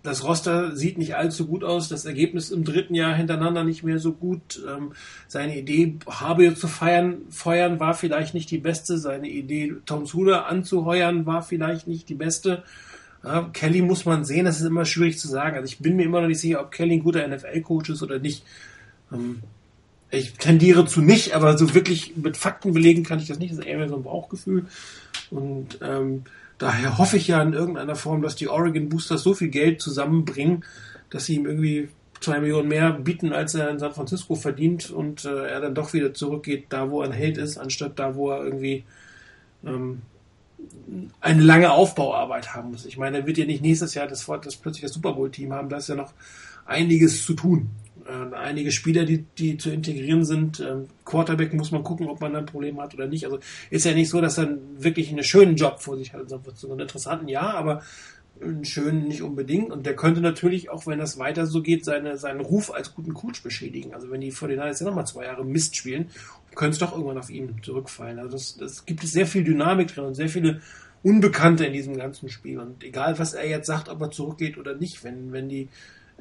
[0.03, 3.99] das Roster sieht nicht allzu gut aus, das Ergebnis im dritten Jahr hintereinander nicht mehr
[3.99, 4.61] so gut.
[4.67, 4.93] Ähm,
[5.27, 8.97] seine Idee, Habe zu feiern, feuern, war vielleicht nicht die beste.
[8.97, 12.63] Seine Idee, Tom Sula anzuheuern, war vielleicht nicht die beste.
[13.23, 15.55] Ja, Kelly muss man sehen, das ist immer schwierig zu sagen.
[15.55, 18.17] Also ich bin mir immer noch nicht sicher, ob Kelly ein guter NFL-Coach ist oder
[18.17, 18.43] nicht.
[19.11, 19.43] Ähm,
[20.09, 23.51] ich tendiere zu nicht, aber so wirklich mit Fakten belegen kann ich das nicht.
[23.51, 24.65] Das ist eher so ein Bauchgefühl.
[25.29, 26.23] Und ähm,
[26.61, 30.63] Daher hoffe ich ja in irgendeiner Form, dass die Oregon Boosters so viel Geld zusammenbringen,
[31.09, 31.89] dass sie ihm irgendwie
[32.19, 35.91] zwei Millionen mehr bieten, als er in San Francisco verdient und äh, er dann doch
[35.93, 38.83] wieder zurückgeht, da wo er ein Held ist, anstatt da, wo er irgendwie
[39.65, 40.03] ähm,
[41.19, 42.85] eine lange Aufbauarbeit haben muss.
[42.85, 45.67] Ich meine, er wird ja nicht nächstes Jahr das, das plötzlich das Super Bowl-Team haben,
[45.67, 46.13] da ist ja noch
[46.67, 47.71] einiges zu tun
[48.07, 50.59] äh, einige Spieler, die, die zu integrieren sind.
[50.59, 53.25] Ähm, Quarterback muss man gucken, ob man ein Problem hat oder nicht.
[53.25, 53.39] Also
[53.69, 56.29] ist ja nicht so, dass er wirklich einen schönen Job vor sich hat.
[56.29, 57.81] So einen interessanten ja, aber
[58.41, 59.71] einen schönen nicht unbedingt.
[59.71, 63.13] Und der könnte natürlich, auch wenn das weiter so geht, seine, seinen Ruf als guten
[63.13, 63.93] Coach beschädigen.
[63.93, 66.09] Also wenn die vor den ja nochmal zwei Jahre Mist spielen,
[66.55, 68.19] könnte es doch irgendwann auf ihn zurückfallen.
[68.19, 70.61] Also das, das gibt es sehr viel Dynamik drin und sehr viele
[71.03, 72.59] Unbekannte in diesem ganzen Spiel.
[72.59, 75.69] Und egal, was er jetzt sagt, ob er zurückgeht oder nicht, wenn, wenn die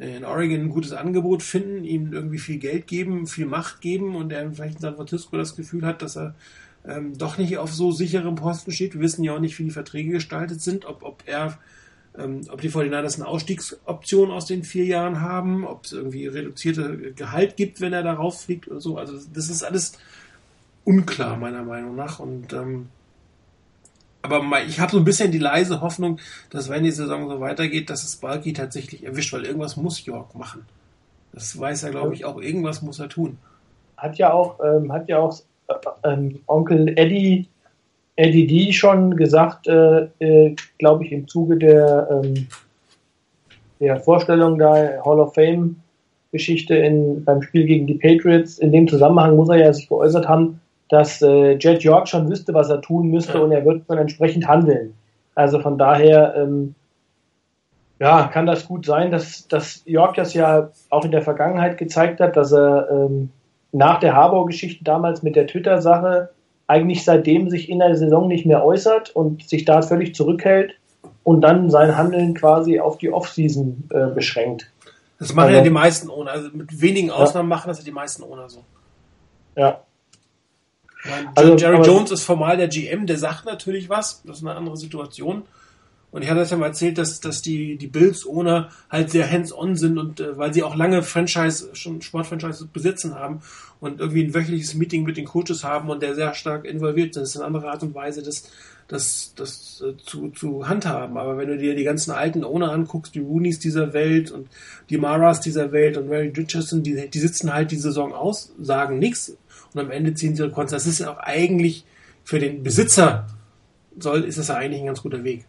[0.01, 4.33] in Oregon ein gutes Angebot finden, ihm irgendwie viel Geld geben, viel Macht geben und
[4.33, 6.35] er vielleicht in San Francisco das Gefühl hat, dass er
[6.87, 8.95] ähm, doch nicht auf so sicherem Posten steht.
[8.95, 11.59] Wir wissen ja auch nicht, wie die Verträge gestaltet sind, ob, ob er
[12.19, 17.13] ähm, ob die 49ers eine Ausstiegsoption aus den vier Jahren haben, ob es irgendwie reduzierte
[17.13, 18.97] Gehalt gibt, wenn er darauf fliegt oder so.
[18.97, 19.99] Also das ist alles
[20.85, 22.19] unklar, meiner Meinung nach.
[22.19, 22.89] Und ähm,
[24.23, 26.19] aber ich habe so ein bisschen die leise Hoffnung,
[26.51, 30.35] dass wenn die Saison so weitergeht, dass es Balki tatsächlich erwischt, weil irgendwas muss York
[30.35, 30.67] machen.
[31.33, 32.41] Das weiß er, glaube ich, auch.
[32.41, 33.39] Irgendwas muss er tun.
[33.97, 37.47] Hat ja auch, ähm, hat ja auch äh, ähm, Onkel Eddie,
[38.17, 42.47] Eddie D schon gesagt, äh, äh, glaube ich, im Zuge der, ähm,
[43.79, 45.77] der Vorstellung der Hall of Fame
[46.33, 46.77] Geschichte
[47.25, 48.59] beim Spiel gegen die Patriots.
[48.59, 50.60] In dem Zusammenhang muss er ja sich geäußert haben,
[50.91, 53.41] dass äh, Jet York schon wüsste, was er tun müsste ja.
[53.41, 54.95] und er wird dann entsprechend handeln.
[55.35, 56.75] Also von daher, ähm,
[58.01, 62.21] ja, kann das gut sein, dass, dass York das ja auch in der Vergangenheit gezeigt
[62.21, 63.31] hat, dass er ähm,
[63.73, 66.31] nach der Harbour-Geschichte damals mit der Twitter-Sache
[66.67, 70.75] eigentlich seitdem sich in der Saison nicht mehr äußert und sich da völlig zurückhält
[71.23, 74.71] und dann sein Handeln quasi auf die Offseason äh, beschränkt.
[75.21, 77.57] Das machen also, ja die meisten ohne, also mit wenigen Ausnahmen ja.
[77.57, 78.65] machen das ja die meisten ohne so.
[79.57, 79.81] Ja,
[81.35, 84.77] also, Jerry Jones ist formal der GM, der sagt natürlich was, das ist eine andere
[84.77, 85.45] Situation.
[86.11, 89.31] Und ich hatte das ja mal erzählt, dass, dass die, die Bills ohne halt sehr
[89.31, 93.43] hands-on sind und äh, weil sie auch lange Franchise, schon Sportfranchise besitzen haben
[93.79, 97.23] und irgendwie ein wöchentliches Meeting mit den Coaches haben und der sehr stark involviert sind.
[97.23, 98.51] Das ist eine andere Art und Weise, das,
[98.89, 101.17] das, das äh, zu, zu handhaben.
[101.17, 104.49] Aber wenn du dir die ganzen alten Owner anguckst, die Roonies dieser Welt und
[104.91, 108.99] die Maras dieser Welt und Mary Richardson, die, die sitzen halt die Saison aus, sagen
[108.99, 109.37] nichts
[109.75, 110.73] und am Ende ziehen sie ihre Konten.
[110.73, 111.85] Das ist auch eigentlich
[112.25, 113.27] für den Besitzer
[113.99, 115.45] soll, ist das ja eigentlich ein ganz guter Weg.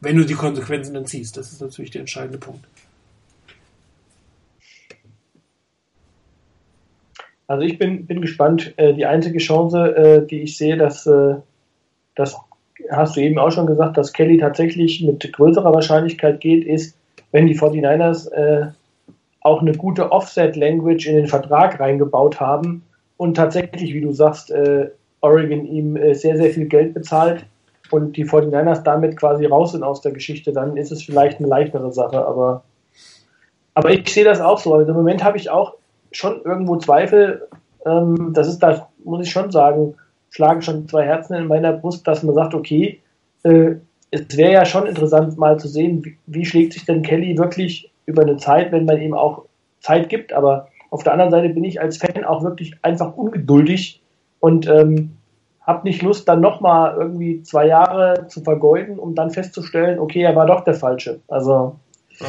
[0.00, 1.36] Wenn du die Konsequenzen dann ziehst.
[1.36, 2.64] Das ist natürlich der entscheidende Punkt.
[7.46, 8.74] Also ich bin, bin gespannt.
[8.76, 11.36] Äh, die einzige Chance, äh, die ich sehe, dass, äh,
[12.14, 12.36] das
[12.90, 16.96] hast du eben auch schon gesagt, dass Kelly tatsächlich mit größerer Wahrscheinlichkeit geht, ist,
[17.32, 18.66] wenn die 49ers äh,
[19.40, 22.82] auch eine gute Offset-Language in den Vertrag reingebaut haben
[23.18, 24.88] und tatsächlich, wie du sagst, äh,
[25.20, 27.44] Oregon ihm äh, sehr, sehr viel Geld bezahlt
[27.90, 31.48] und die 49ers damit quasi raus sind aus der Geschichte, dann ist es vielleicht eine
[31.48, 32.62] leichtere Sache, aber,
[33.74, 34.74] aber ich sehe das auch so.
[34.74, 35.74] Also Im Moment habe ich auch
[36.12, 37.48] schon irgendwo Zweifel,
[37.84, 39.94] ähm, das ist da, muss ich schon sagen,
[40.30, 43.00] schlagen schon zwei Herzen in meiner Brust, dass man sagt, okay,
[43.42, 43.74] äh,
[44.10, 47.90] es wäre ja schon interessant mal zu sehen, wie, wie, schlägt sich denn Kelly wirklich
[48.06, 49.44] über eine Zeit, wenn man ihm auch
[49.80, 54.02] Zeit gibt, aber auf der anderen Seite bin ich als Fan auch wirklich einfach ungeduldig
[54.40, 55.16] und ähm,
[55.68, 60.34] habe nicht Lust, dann nochmal irgendwie zwei Jahre zu vergeuden, um dann festzustellen, okay, er
[60.34, 61.20] war doch der Falsche.
[61.28, 61.76] Also
[62.18, 62.26] ja.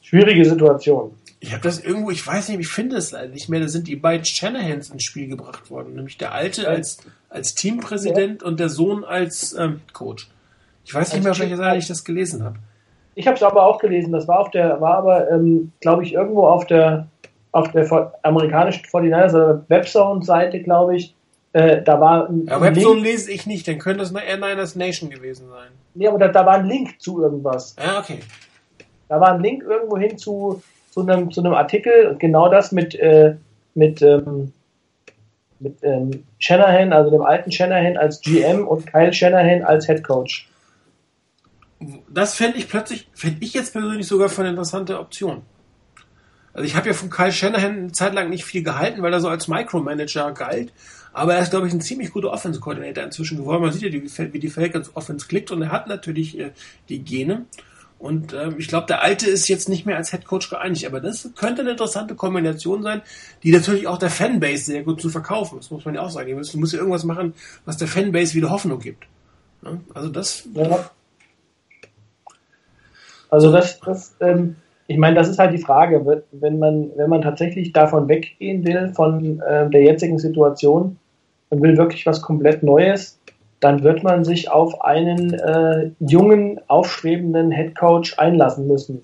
[0.00, 1.12] schwierige Situation.
[1.38, 3.86] Ich habe das irgendwo, ich weiß nicht, ich finde es leider nicht mehr, da sind
[3.86, 8.48] die beiden Shanahans ins Spiel gebracht worden, nämlich der alte als, als Teampräsident ja.
[8.48, 10.28] und der Sohn als ähm, Coach.
[10.84, 12.56] Ich weiß nicht mehr, auf welcher Seite ich das gelesen habe.
[13.14, 16.14] Ich habe es aber auch gelesen, das war auf der, war aber, ähm, glaube ich,
[16.14, 17.06] irgendwo auf der
[17.56, 21.14] auf der amerikanischen 49ers Webzone-Seite, glaube ich,
[21.54, 23.06] äh, da war ein ja, Webzone Link.
[23.06, 25.70] lese ich nicht, dann könnte es eine Air Niners Nation gewesen sein.
[25.94, 27.74] Nee, aber da, da war ein Link zu irgendwas.
[27.82, 28.18] Ja, okay.
[29.08, 32.94] Da war ein Link irgendwo hin zu, zu, einem, zu einem Artikel, genau das mit,
[32.96, 33.36] äh,
[33.74, 34.52] mit, ähm,
[35.58, 40.46] mit ähm, Shanahan, also dem alten Shanahan als GM und Kyle Shanahan als Head Coach.
[42.10, 45.40] Das fände ich plötzlich, fände ich jetzt persönlich sogar für eine interessante Option.
[46.56, 49.20] Also ich habe ja von Kyle Shanahan eine Zeit lang nicht viel gehalten, weil er
[49.20, 50.72] so als Micromanager galt.
[51.12, 53.60] Aber er ist, glaube ich, ein ziemlich guter Offense-Koordinator inzwischen geworden.
[53.60, 56.52] Man sieht ja, wie die Falcons Offense klickt und er hat natürlich äh,
[56.88, 57.44] die Gene.
[57.98, 61.00] Und ähm, ich glaube, der Alte ist jetzt nicht mehr als Head Coach geeinigt, aber
[61.00, 63.02] das könnte eine interessante Kombination sein,
[63.42, 65.58] die natürlich auch der Fanbase sehr gut zu verkaufen.
[65.58, 66.30] Das muss man ja auch sagen.
[66.30, 67.34] Du musst ja irgendwas machen,
[67.66, 69.04] was der Fanbase wieder Hoffnung gibt.
[69.62, 69.78] Ja?
[69.92, 70.48] Also das.
[70.54, 70.90] Ja.
[73.28, 74.56] Also das, das ähm,
[74.88, 78.92] ich meine, das ist halt die Frage, wenn man, wenn man tatsächlich davon weggehen will,
[78.94, 80.96] von äh, der jetzigen Situation
[81.50, 83.20] und will wirklich was komplett Neues,
[83.60, 89.02] dann wird man sich auf einen äh, jungen, aufstrebenden Headcoach einlassen müssen.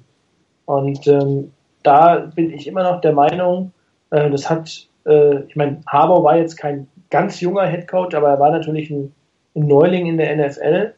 [0.67, 1.53] Und ähm,
[1.83, 3.73] da bin ich immer noch der Meinung,
[4.11, 8.41] äh, das hat, äh, ich meine, Harbour war jetzt kein ganz junger Headcoach, aber er
[8.41, 9.13] war natürlich ein,
[9.57, 10.95] ein Neuling in der NFL.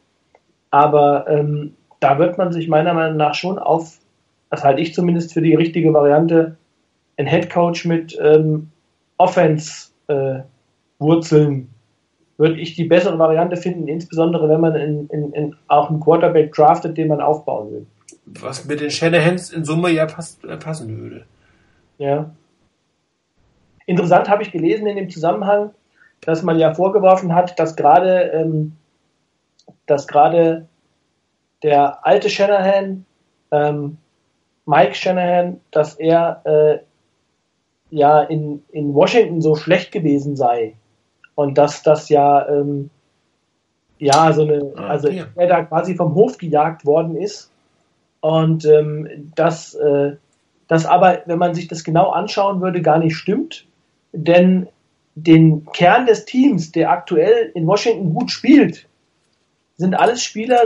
[0.70, 3.98] Aber ähm, da wird man sich meiner Meinung nach schon auf
[4.54, 6.56] das halte ich zumindest für die richtige Variante,
[7.16, 8.70] ein Headcoach mit ähm,
[9.18, 11.66] Offense-Wurzeln äh,
[12.36, 16.52] würde ich die bessere Variante finden, insbesondere wenn man in, in, in auch einen Quarterback
[16.52, 17.86] draftet, den man aufbauen will.
[18.26, 21.24] Was mit den Shanahans in Summe ja pass, äh, passen würde.
[21.98, 22.30] Ja.
[23.86, 25.70] Interessant habe ich gelesen in dem Zusammenhang,
[26.20, 28.72] dass man ja vorgeworfen hat, dass gerade ähm,
[29.86, 30.66] dass gerade
[31.62, 33.04] der alte Shanahan
[33.50, 33.98] ähm,
[34.66, 36.78] Mike Shanahan, dass er äh,
[37.90, 40.74] ja in, in Washington so schlecht gewesen sei.
[41.34, 42.90] Und dass das ja ähm,
[43.98, 45.26] ja so eine ah, also ja.
[45.34, 47.50] er da quasi vom Hof gejagt worden ist.
[48.20, 50.16] Und ähm, dass äh,
[50.68, 53.66] das aber wenn man sich das genau anschauen würde gar nicht stimmt.
[54.12, 54.68] Denn
[55.14, 58.86] den Kern des Teams der aktuell in Washington gut spielt
[59.76, 60.60] sind alles Spieler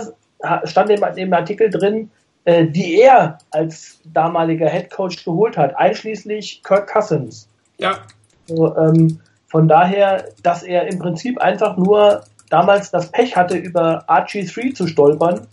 [0.65, 2.11] stand in dem Artikel drin
[2.49, 7.47] äh, die er als damaliger Head Coach geholt hat, einschließlich Kirk Cousins.
[7.77, 7.99] Ja.
[8.47, 14.09] So, ähm, von daher, dass er im Prinzip einfach nur damals das Pech hatte, über
[14.09, 15.47] RG3 zu stolpern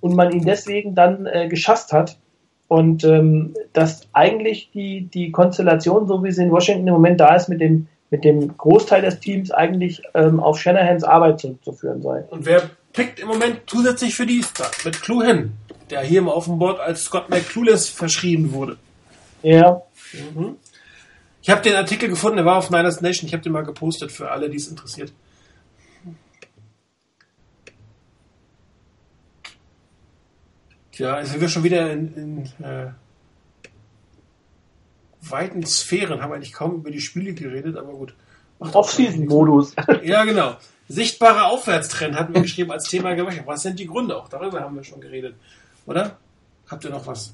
[0.00, 2.16] und man ihn deswegen dann äh, geschasst hat.
[2.66, 7.36] Und ähm, dass eigentlich die, die Konstellation, so wie sie in Washington im Moment da
[7.36, 12.24] ist, mit dem, mit dem Großteil des Teams eigentlich ähm, auf Shanahans Arbeit zurückzuführen sei.
[12.30, 14.42] Und wer pickt im Moment zusätzlich für die
[14.86, 15.26] mit Clue
[15.90, 18.76] der hier im Offenboard als Scott McClueless verschrieben wurde.
[19.42, 19.82] Ja.
[20.34, 20.56] Mhm.
[21.42, 23.26] Ich habe den Artikel gefunden, der war auf Niners Nation.
[23.26, 25.12] Ich habe den mal gepostet für alle, die es interessiert.
[30.92, 32.14] Tja, jetzt sind wir schon wieder in,
[32.58, 32.90] in äh,
[35.20, 38.14] weiten Sphären, haben eigentlich kaum über die Spiele geredet, aber gut.
[38.58, 39.74] Off-Season-Modus.
[40.02, 40.56] Ja, genau.
[40.88, 43.16] Sichtbarer Aufwärtstrend hatten wir geschrieben als Thema
[43.46, 44.16] Was sind die Gründe?
[44.16, 45.36] Auch darüber haben wir schon geredet.
[45.88, 46.18] Oder?
[46.68, 47.32] Habt ihr noch was?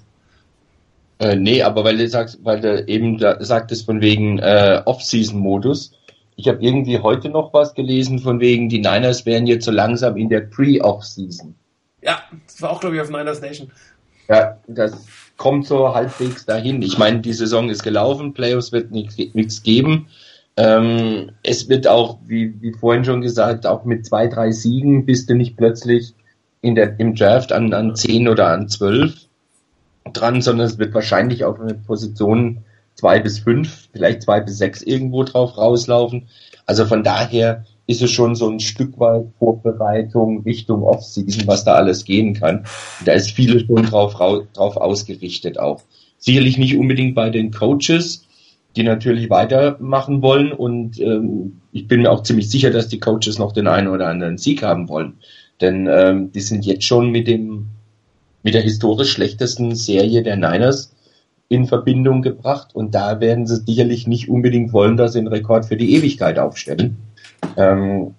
[1.19, 5.93] Äh, nee, aber weil du sagst, weil du eben da sagtest von wegen äh, Off-Season-Modus.
[6.37, 10.17] Ich habe irgendwie heute noch was gelesen von wegen, die Niners wären jetzt so langsam
[10.17, 11.55] in der Pre-Off-Season.
[12.03, 13.71] Ja, das war auch, glaube ich, auf Niners Nation.
[14.29, 15.05] Ja, das
[15.37, 16.81] kommt so halbwegs dahin.
[16.83, 20.09] Ich meine, die Saison ist gelaufen, Playoffs wird nichts geben.
[20.57, 25.29] Ähm, es wird auch, wie, wie vorhin schon gesagt, auch mit zwei, drei Siegen bist
[25.29, 26.15] du nicht plötzlich
[26.65, 29.15] in der, im Draft an, an zehn oder an zwölf
[30.13, 34.83] dran, sondern es wird wahrscheinlich auf eine Position zwei bis fünf, vielleicht zwei bis sechs
[34.83, 36.29] irgendwo drauf rauslaufen.
[36.65, 41.75] Also von daher ist es schon so ein Stück weit Vorbereitung Richtung Offseason, was da
[41.75, 42.65] alles gehen kann.
[43.05, 45.83] da ist vieles schon drauf, drauf ausgerichtet auch.
[46.17, 48.27] Sicherlich nicht unbedingt bei den Coaches,
[48.75, 53.39] die natürlich weitermachen wollen und ähm, ich bin mir auch ziemlich sicher, dass die Coaches
[53.39, 55.19] noch den einen oder anderen Sieg haben wollen.
[55.61, 57.67] Denn ähm, die sind jetzt schon mit dem
[58.43, 60.93] mit der historisch schlechtesten Serie der Niners
[61.49, 65.67] in Verbindung gebracht und da werden sie sicherlich nicht unbedingt wollen, dass sie einen Rekord
[65.67, 66.97] für die Ewigkeit aufstellen.
[67.57, 68.15] Ähm,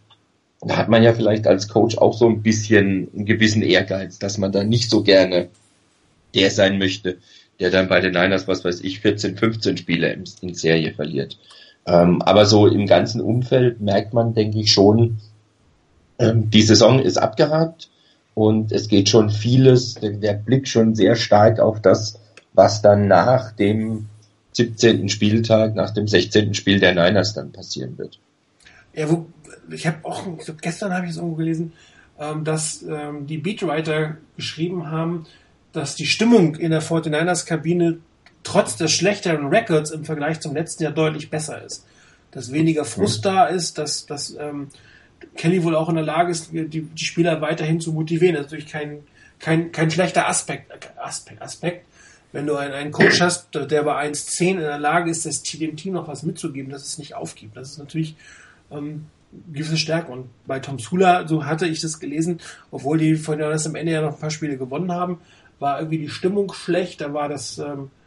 [0.62, 4.38] da hat man ja vielleicht als Coach auch so ein bisschen einen gewissen Ehrgeiz, dass
[4.38, 5.50] man da nicht so gerne
[6.34, 7.18] der sein möchte,
[7.60, 10.12] der dann bei den Niners, was weiß ich, 14, 15 Spiele
[10.42, 11.38] in, Serie verliert.
[11.86, 15.18] Ähm, aber so im ganzen Umfeld merkt man, denke ich schon,
[16.20, 17.90] die Saison ist abgehakt
[18.34, 22.20] und es geht schon vieles, der, der Blick schon sehr stark auf das,
[22.54, 24.08] was dann nach dem
[24.54, 25.10] 17.
[25.10, 26.54] Spieltag, nach dem 16.
[26.54, 28.20] Spiel der Niners dann passieren wird.
[28.94, 29.26] Ja, wo,
[29.70, 31.74] ich habe auch, ich glaub, gestern habe ich es irgendwo gelesen,
[32.18, 35.26] ähm, dass ähm, die Beatwriter geschrieben haben,
[35.74, 37.98] dass die Stimmung in der 49ers-Kabine
[38.44, 41.86] trotz des schlechteren Records im Vergleich zum letzten Jahr deutlich besser ist.
[42.32, 43.30] Dass weniger Frust mhm.
[43.30, 44.70] da ist, dass, dass ähm,
[45.36, 48.36] Kelly wohl auch in der Lage ist, die, die Spieler weiterhin zu motivieren.
[48.36, 49.00] Das ist natürlich kein,
[49.40, 51.86] kein, kein schlechter Aspekt, Aspekt, Aspekt.
[52.32, 55.78] Wenn du einen, einen Coach hast, der bei 1,10 in der Lage ist, das, dem
[55.78, 57.56] Team noch was mitzugeben, dass es nicht aufgibt.
[57.56, 58.16] Das ist natürlich
[58.72, 59.06] ähm,
[59.52, 60.12] gewisse Stärke.
[60.12, 62.40] Und bei Tom Sula, so hatte ich das gelesen,
[62.72, 65.20] obwohl die von das am Ende ja noch ein paar Spiele gewonnen haben,
[65.60, 68.05] war irgendwie die Stimmung schlecht, da war das ähm, äh,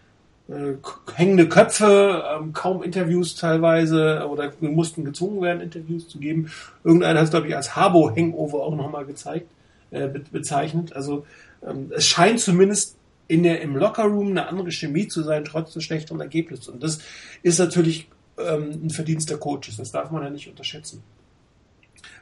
[1.14, 6.50] hängende Köpfe, ähm, kaum Interviews teilweise oder wir mussten gezwungen werden, Interviews zu geben.
[6.84, 9.46] Irgendeiner hat es, glaube ich, als Habo-Hangover auch nochmal gezeigt,
[9.90, 10.94] äh, be bezeichnet.
[10.94, 11.26] Also
[11.66, 12.96] ähm, es scheint zumindest
[13.26, 16.68] in der, im Lockerroom eine andere Chemie zu sein, trotz des schlechteren Ergebnisses.
[16.68, 17.00] Und das
[17.42, 19.76] ist natürlich ähm, ein Verdienst der Coaches.
[19.76, 21.02] Das darf man ja nicht unterschätzen.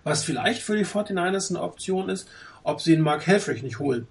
[0.03, 2.29] Was vielleicht für die 49ers eine Option ist,
[2.65, 4.09] ob sie einen Mark Helfrich nicht holen.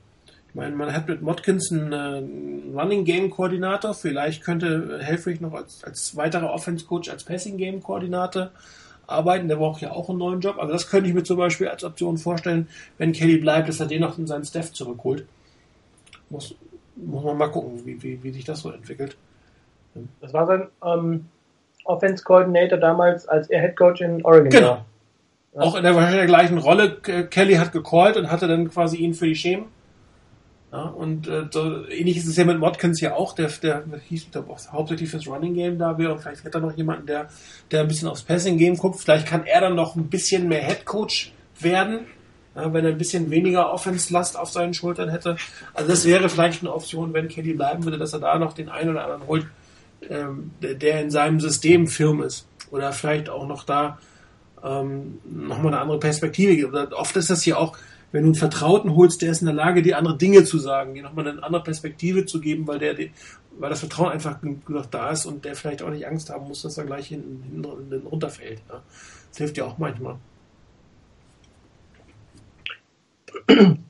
[0.55, 3.93] Meine, man hat mit Motkins einen, äh, Running Game Koordinator.
[3.93, 8.51] Vielleicht könnte Helfrich noch als, als weiterer Offense Coach, als Passing Game Koordinator
[9.05, 9.49] arbeiten.
[9.49, 10.57] Der braucht ja auch einen neuen Job.
[10.57, 13.87] Also das könnte ich mir zum Beispiel als Option vorstellen, wenn Kelly bleibt, dass er
[13.87, 15.25] den noch in seinen Staff zurückholt.
[16.29, 16.55] Muss,
[16.95, 19.17] muss man mal gucken, wie, wie, wie sich das so entwickelt.
[20.21, 21.25] Das war sein ähm,
[21.83, 24.67] Offense Coordinator damals, als er Head Coach in Oregon genau.
[24.67, 24.85] war.
[25.53, 25.61] Ja.
[25.61, 26.95] Auch in der wahrscheinlich der gleichen Rolle.
[26.95, 29.74] Kelly hat gecallt und hatte dann quasi ihn für die Schemen.
[30.75, 34.31] Ja, und äh, so ähnlich ist es ja mit Watkins ja auch, der, der hieß
[34.31, 37.29] der hauptsächlich fürs Running Game da wäre und vielleicht hätte er noch jemanden, der,
[37.71, 38.99] der ein bisschen aufs Passing Game guckt.
[38.99, 42.01] Vielleicht kann er dann noch ein bisschen mehr Head Coach werden,
[42.57, 45.37] ja, wenn er ein bisschen weniger Offense-Last auf seinen Schultern hätte.
[45.73, 48.67] Also das wäre vielleicht eine Option, wenn Kelly bleiben würde, dass er da noch den
[48.67, 49.45] einen oder anderen holt,
[50.09, 52.49] ähm, der in seinem System firm ist.
[52.69, 53.97] Oder vielleicht auch noch da
[54.61, 56.73] ähm, nochmal eine andere Perspektive gibt.
[56.91, 57.77] Oft ist das hier auch,
[58.15, 60.93] wenn du einen Vertrauten holst, der ist in der Lage, dir andere Dinge zu sagen,
[60.93, 62.95] dir nochmal eine andere Perspektive zu geben, weil der,
[63.59, 66.61] weil das Vertrauen einfach genug da ist und der vielleicht auch nicht Angst haben muss,
[66.61, 68.61] dass er gleich hinten, hinten runterfällt.
[68.69, 68.81] Ja.
[69.29, 70.15] Das hilft ja auch manchmal.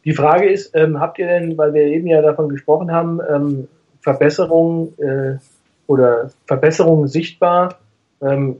[0.06, 3.68] Die Frage ist, ähm, habt ihr denn, weil wir eben ja davon gesprochen haben, ähm,
[4.02, 5.38] Verbesserungen äh,
[5.86, 7.78] oder Verbesserungen sichtbar.
[8.24, 8.58] Ähm,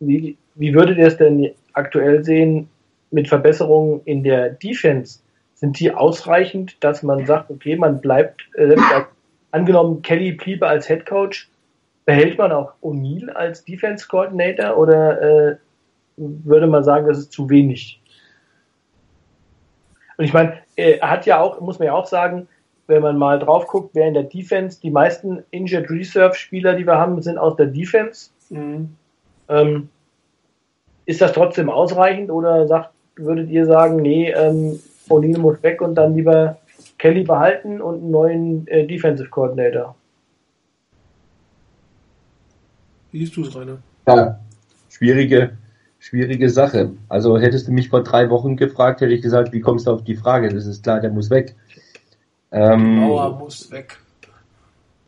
[0.00, 2.68] wie, wie würdet ihr es denn aktuell sehen
[3.14, 5.20] mit Verbesserungen in der Defense?
[5.54, 8.76] Sind die ausreichend, dass man sagt, okay, man bleibt, äh,
[9.52, 11.48] angenommen Kelly bliebe als Head Coach,
[12.04, 15.56] behält man auch O'Neill als Defense Coordinator oder äh,
[16.16, 18.00] würde man sagen, das ist zu wenig?
[20.16, 22.48] Und ich meine, er hat ja auch, muss man ja auch sagen,
[22.86, 26.86] wenn man mal drauf guckt, wer in der Defense, die meisten Injured Reserve Spieler, die
[26.86, 28.30] wir haben, sind aus der Defense.
[28.50, 28.96] Mhm.
[29.48, 29.88] Ähm,
[31.06, 35.94] ist das trotzdem ausreichend oder sagt, würdet ihr sagen, nee, ähm, O'Neill muss weg und
[35.94, 36.58] dann lieber
[36.98, 39.94] Kelly behalten und einen neuen äh, Defensive Coordinator?
[43.10, 43.78] Wie siehst du es, Rainer?
[44.08, 44.40] Ja,
[44.90, 45.56] schwierige,
[46.00, 46.92] schwierige Sache.
[47.08, 50.02] Also hättest du mich vor drei Wochen gefragt, hätte ich gesagt, wie kommst du auf
[50.02, 50.48] die Frage?
[50.48, 51.54] Das ist klar, der muss weg.
[52.50, 53.98] Ähm, Mauer muss weg.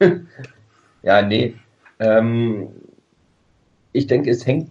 [1.03, 1.55] ja, nee.
[1.99, 2.69] Ähm,
[3.93, 4.71] ich denke, es hängt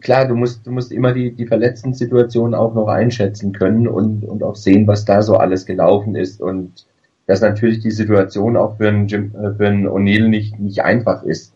[0.00, 4.24] klar, du musst, du musst immer die, die verletzten Situationen auch noch einschätzen können und,
[4.24, 6.86] und auch sehen, was da so alles gelaufen ist und
[7.26, 11.22] dass natürlich die Situation auch für einen, Jim, äh, für einen O'Neill nicht, nicht einfach
[11.24, 11.54] ist,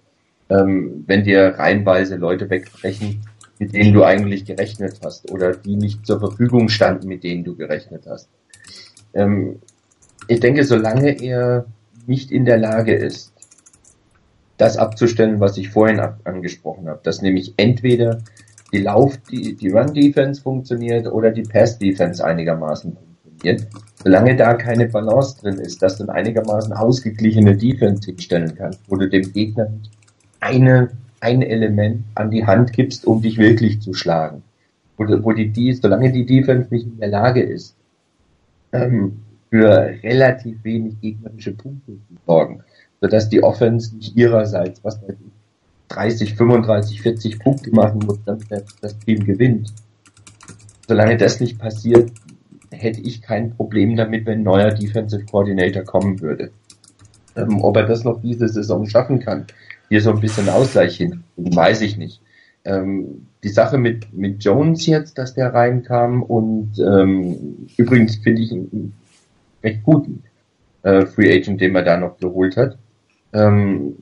[0.48, 3.22] ähm, wenn dir reihenweise Leute wegbrechen,
[3.58, 7.56] mit denen du eigentlich gerechnet hast oder die nicht zur Verfügung standen, mit denen du
[7.56, 8.28] gerechnet hast.
[9.14, 9.60] Ähm,
[10.28, 11.66] ich denke, solange er
[12.06, 13.32] nicht in der Lage ist,
[14.60, 18.18] das abzustellen, was ich vorhin angesprochen habe, dass nämlich entweder
[18.72, 23.66] die Lauf, die, die Run-Defense funktioniert oder die Pass-Defense einigermaßen funktioniert.
[24.02, 28.96] Solange da keine Balance drin ist, dass du eine einigermaßen ausgeglichene Defense hinstellen kannst, wo
[28.96, 29.68] du dem Gegner
[30.40, 30.90] eine,
[31.20, 34.42] ein Element an die Hand gibst, um dich wirklich zu schlagen.
[34.96, 37.74] Wo, wo die, die, solange die Defense nicht in der Lage ist,
[38.72, 39.68] ähm, für
[40.02, 42.62] relativ wenig gegnerische Punkte zu sorgen,
[43.00, 45.16] sodass die Offense nicht ihrerseits, was ich,
[45.88, 48.46] 30, 35, 40 Punkte machen muss, damit
[48.80, 49.72] das Team gewinnt.
[50.86, 52.12] Solange das nicht passiert,
[52.70, 56.52] hätte ich kein Problem damit, wenn ein neuer Defensive Coordinator kommen würde.
[57.36, 59.46] Ähm, ob er das noch diese Saison schaffen kann,
[59.88, 62.20] hier so ein bisschen Ausgleich hin, weiß ich nicht.
[62.64, 68.52] Ähm, die Sache mit, mit Jones jetzt, dass der reinkam und ähm, übrigens finde ich
[68.52, 68.92] einen
[69.62, 70.24] recht guten
[70.82, 72.78] äh, Free Agent, den man da noch geholt hat.
[73.32, 73.96] Ähm,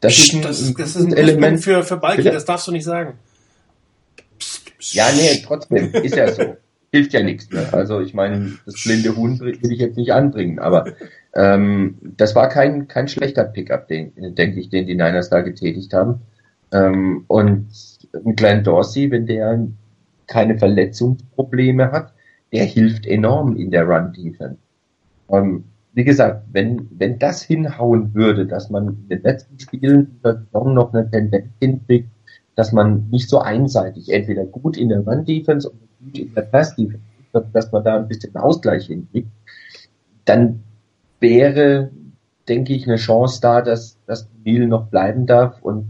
[0.00, 2.72] das, Psst, ist ein, das, das, ist ein Element für, für Balki, das darfst du
[2.72, 3.14] nicht sagen.
[4.38, 4.94] Psst, psst.
[4.94, 6.56] Ja, nee, trotzdem, ist ja so.
[6.92, 7.74] Hilft ja nichts mehr.
[7.74, 10.92] Also ich meine, das blinde Huhn will ich jetzt nicht anbringen, aber
[11.34, 15.92] ähm, das war kein, kein schlechter Pickup, den, denke ich, den die Niners da getätigt
[15.92, 16.20] haben.
[16.72, 17.66] Ähm, und
[18.12, 19.66] ein kleiner Dorsey, wenn der
[20.28, 22.12] keine Verletzungsprobleme hat,
[22.52, 24.58] der hilft enorm in der Run-Defense.
[25.36, 25.64] Ähm,
[25.94, 30.92] wie gesagt, wenn, wenn das hinhauen würde, dass man in den letzten Spielen Saison noch
[30.92, 32.08] eine Tendenz hinkriegt,
[32.56, 37.04] dass man nicht so einseitig entweder gut in der Run-Defense oder gut in der Pass-Defense,
[37.52, 39.28] dass man da ein bisschen Ausgleich hinkriegt,
[40.24, 40.62] dann
[41.20, 41.90] wäre,
[42.48, 45.86] denke ich, eine Chance da, dass, dass Neil noch bleiben darf und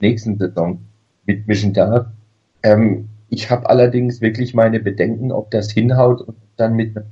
[0.00, 0.80] nächsten Saison
[1.24, 2.06] mitmischen darf.
[2.62, 7.04] Ähm, ich habe allerdings wirklich meine Bedenken, ob das hinhaut und dann mit, mit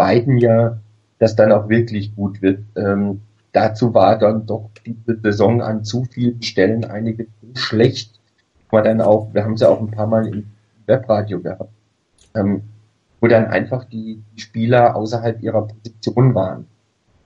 [0.00, 0.78] beiden ja
[1.18, 2.60] das dann auch wirklich gut wird.
[2.74, 3.20] Ähm,
[3.52, 8.18] dazu war dann doch diese Saison an zu vielen Stellen einige schlecht.
[8.70, 10.46] War dann auch, wir haben es ja auch ein paar Mal im
[10.86, 11.70] Webradio gehabt,
[12.34, 12.62] ähm,
[13.20, 16.64] wo dann einfach die, die Spieler außerhalb ihrer Position waren.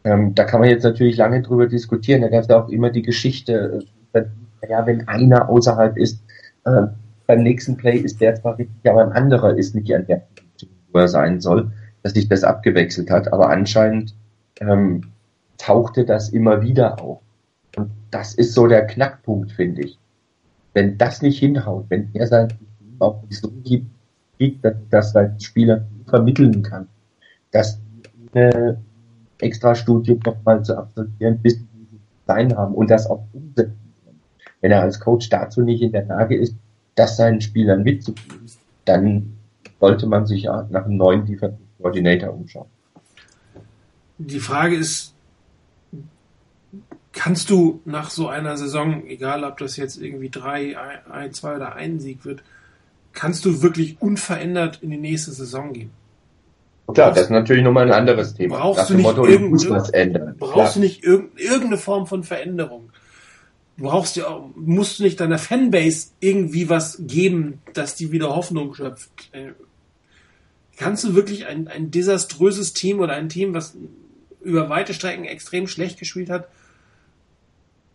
[0.02, 2.22] Ähm, da kann man jetzt natürlich lange drüber diskutieren.
[2.22, 4.24] Da gab es auch immer die Geschichte, äh,
[4.68, 6.24] ja, wenn einer außerhalb ist,
[6.64, 6.86] äh,
[7.28, 10.70] beim nächsten Play ist der zwar richtig, aber ein anderer ist nicht an der Position,
[10.92, 11.70] wo er sein soll
[12.04, 14.14] dass sich das abgewechselt hat, aber anscheinend
[14.60, 15.10] ähm,
[15.56, 17.20] tauchte das immer wieder auf.
[17.76, 19.98] Und das ist so der Knackpunkt, finde ich.
[20.74, 22.52] Wenn das nicht hinhaut, wenn er sein
[22.98, 23.86] auch nicht so gibt,
[24.64, 26.88] dass das sein Spieler vermitteln kann,
[27.50, 27.80] dass
[28.32, 28.78] eine
[29.40, 31.66] Extra-Studium nochmal zu absolvieren, bis sie
[32.26, 34.20] sein haben und das auch umsetzen können.
[34.60, 36.54] Wenn er als Coach dazu nicht in der Lage ist,
[36.96, 38.46] das seinen Spielern mitzugeben,
[38.84, 39.38] dann
[39.80, 42.68] sollte man sich nach einem neuen Defensive Coordinator umschauen.
[44.16, 45.12] Die Frage ist,
[47.12, 51.74] kannst du nach so einer Saison, egal ob das jetzt irgendwie drei, ein, zwei oder
[51.74, 52.42] ein Sieg wird,
[53.12, 55.90] kannst du wirklich unverändert in die nächste Saison gehen?
[56.92, 58.58] Klar, das ist natürlich nochmal ein anderes Thema.
[58.58, 62.90] Brauchst du nicht, Motto, irgend, brauchst du nicht irgendeine Form von Veränderung?
[63.76, 68.74] Du brauchst ja, musst du nicht deiner Fanbase irgendwie was geben, dass die wieder Hoffnung
[68.74, 69.10] schöpft.
[70.76, 73.76] Kannst du wirklich ein, ein desaströses Team oder ein Team, was
[74.42, 76.48] über weite Strecken extrem schlecht gespielt hat,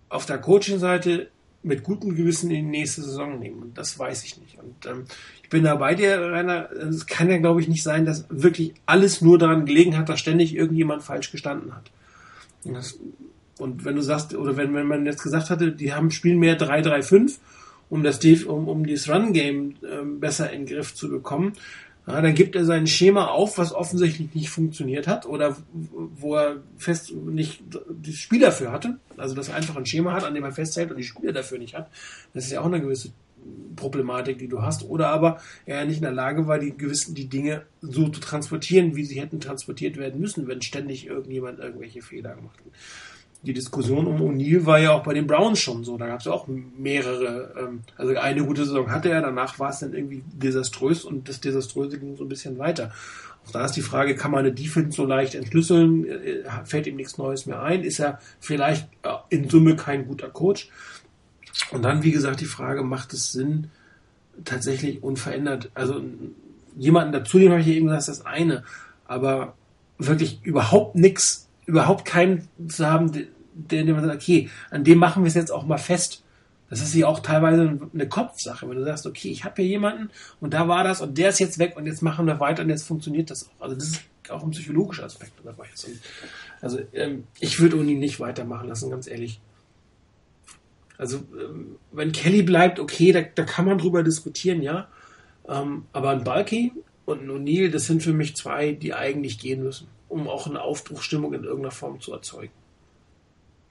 [0.09, 1.29] auf der Coaching-Seite
[1.61, 3.73] mit gutem Gewissen in die nächste Saison nehmen.
[3.75, 4.57] Das weiß ich nicht.
[4.57, 5.05] Und ähm,
[5.43, 6.71] ich bin da bei dir, Rainer.
[6.71, 10.19] Es kann ja, glaube ich, nicht sein, dass wirklich alles nur daran gelegen hat, dass
[10.19, 11.91] ständig irgendjemand falsch gestanden hat.
[12.63, 12.97] Und, das,
[13.57, 16.57] und wenn du sagst, oder wenn, wenn man jetzt gesagt hatte, die haben spielen mehr
[16.57, 17.37] 3-3-5,
[17.89, 21.53] um das um, um dieses Run-Game ähm, besser in den Griff zu bekommen,
[22.09, 26.63] ja, dann gibt er sein Schema auf, was offensichtlich nicht funktioniert hat oder wo er
[26.75, 28.97] fest nicht das Spiel dafür hatte.
[29.15, 31.59] Also dass er einfach ein Schema hat, an dem er festhält und die Spieler dafür
[31.59, 31.91] nicht hat.
[32.33, 33.11] Das ist ja auch eine gewisse
[33.75, 34.89] Problematik, die du hast.
[34.89, 38.95] Oder aber er nicht in der Lage war, die gewissen die Dinge so zu transportieren,
[38.95, 42.73] wie sie hätten transportiert werden müssen, wenn ständig irgendjemand irgendwelche Fehler gemacht hat
[43.41, 45.97] die Diskussion um O'Neill war ja auch bei den Browns schon so.
[45.97, 49.69] Da gab es ja auch mehrere, ähm, also eine gute Saison hatte er, danach war
[49.69, 52.91] es dann irgendwie desaströs und das Desaströse ging so ein bisschen weiter.
[53.45, 56.05] Auch da ist die Frage, kann man eine Defense so leicht entschlüsseln?
[56.05, 57.83] Äh, fällt ihm nichts Neues mehr ein?
[57.83, 60.69] Ist er vielleicht äh, in Summe kein guter Coach?
[61.71, 63.69] Und dann, wie gesagt, die Frage, macht es Sinn,
[64.43, 65.71] tatsächlich unverändert.
[65.73, 66.01] Also
[66.77, 68.63] jemanden dazu nehmen, habe ich eben gesagt, ist das eine.
[69.05, 69.55] Aber
[69.97, 75.23] wirklich überhaupt nichts, überhaupt keinen zu haben, der, der man sagt, okay, an dem machen
[75.23, 76.23] wir es jetzt auch mal fest.
[76.69, 80.09] Das ist ja auch teilweise eine Kopfsache, wenn du sagst, okay, ich habe hier jemanden
[80.39, 82.69] und da war das und der ist jetzt weg und jetzt machen wir weiter und
[82.69, 83.61] jetzt funktioniert das auch.
[83.61, 85.65] Also das ist auch ein psychologischer Aspekt dabei.
[86.61, 89.39] Also ähm, ich würde Uni nicht weitermachen lassen, ganz ehrlich.
[90.97, 94.89] Also ähm, wenn Kelly bleibt, okay, da, da kann man drüber diskutieren, ja.
[95.47, 96.73] Ähm, aber ein Balky
[97.05, 100.61] und ein O'Neill, das sind für mich zwei, die eigentlich gehen müssen, um auch eine
[100.61, 102.51] Aufbruchstimmung in irgendeiner Form zu erzeugen.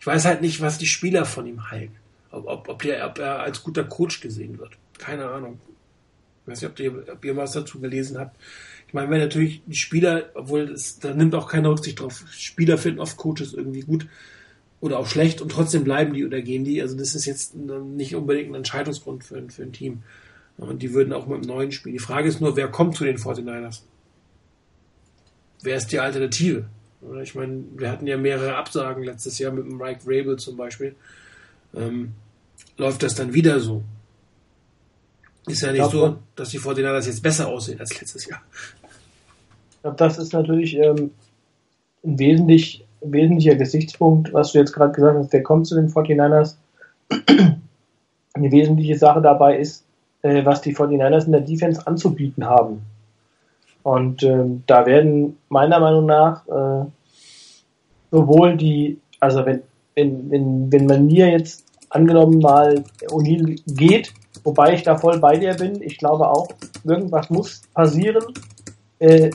[0.00, 1.96] Ich weiß halt nicht, was die Spieler von ihm halten.
[2.30, 4.72] Ob, ob, ob, der, ob er als guter Coach gesehen wird.
[4.98, 5.60] Keine Ahnung.
[6.42, 8.36] Ich weiß nicht, ob ihr, ob ihr was dazu gelesen habt.
[8.86, 12.78] Ich meine, wenn natürlich die Spieler, obwohl es, da nimmt auch keiner Rücksicht drauf, Spieler
[12.78, 14.06] finden oft Coaches irgendwie gut
[14.80, 16.80] oder auch schlecht und trotzdem bleiben die oder gehen die.
[16.80, 20.02] Also das ist jetzt nicht unbedingt ein Entscheidungsgrund für, für ein Team.
[20.56, 21.94] Und die würden auch mit dem neuen spielen.
[21.94, 23.82] Die Frage ist nur, wer kommt zu den 49ers?
[25.62, 26.64] Wer ist die Alternative?
[27.22, 30.94] Ich meine, wir hatten ja mehrere Absagen letztes Jahr mit dem Mike Rabel zum Beispiel.
[31.74, 32.14] Ähm,
[32.76, 33.82] läuft das dann wieder so?
[35.46, 38.40] Ist ja nicht so, dass die 49ers jetzt besser aussehen als letztes Jahr.
[39.70, 41.12] Ich glaube, das ist natürlich ähm,
[42.04, 46.56] ein, wesentlich, wesentlicher Gesichtspunkt, was du jetzt gerade gesagt hast, der kommt zu den 49ers.
[47.08, 49.84] Eine wesentliche Sache dabei ist,
[50.22, 52.82] äh, was die 49ers in der Defense anzubieten haben.
[53.82, 56.86] Und ähm, da werden meiner Meinung nach äh,
[58.10, 59.62] sowohl die, also wenn,
[59.94, 64.12] wenn, wenn, wenn man mir jetzt angenommen mal O'Neill geht,
[64.44, 66.48] wobei ich da voll bei dir bin, ich glaube auch,
[66.84, 68.24] irgendwas muss passieren,
[68.98, 69.30] äh,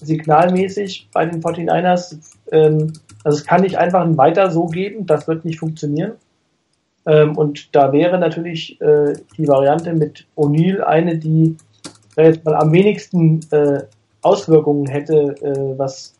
[0.00, 2.18] signalmäßig bei den 49ers.
[2.52, 2.92] Ähm,
[3.24, 6.12] also es kann nicht einfach ein Weiter so geben, das wird nicht funktionieren.
[7.06, 11.56] Ähm, und da wäre natürlich äh, die Variante mit O'Neill eine, die
[12.24, 13.82] jetzt mal am wenigsten äh,
[14.22, 16.14] Auswirkungen hätte, äh, was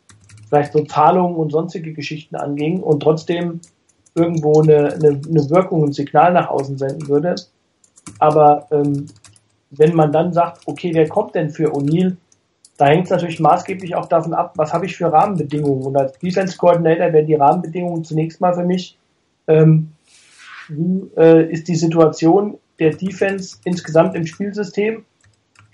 [0.48, 3.60] vielleicht so Zahlungen und sonstige Geschichten anging und trotzdem
[4.14, 7.34] irgendwo eine, eine, eine Wirkung, ein Signal nach außen senden würde.
[8.18, 9.06] Aber ähm,
[9.70, 12.16] wenn man dann sagt, okay, wer kommt denn für O'Neill,
[12.76, 15.82] da hängt es natürlich maßgeblich auch davon ab, was habe ich für Rahmenbedingungen.
[15.82, 18.98] Und als Defense Coordinator wären die Rahmenbedingungen zunächst mal für mich,
[19.48, 19.92] ähm,
[20.68, 25.04] wie äh, ist die Situation der Defense insgesamt im Spielsystem?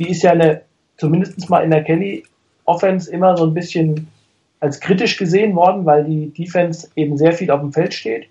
[0.03, 0.63] Die ist ja eine,
[0.97, 2.25] zumindest mal in der Kelly
[2.65, 4.09] Offense immer so ein bisschen
[4.59, 8.27] als kritisch gesehen worden, weil die Defense eben sehr viel auf dem Feld steht.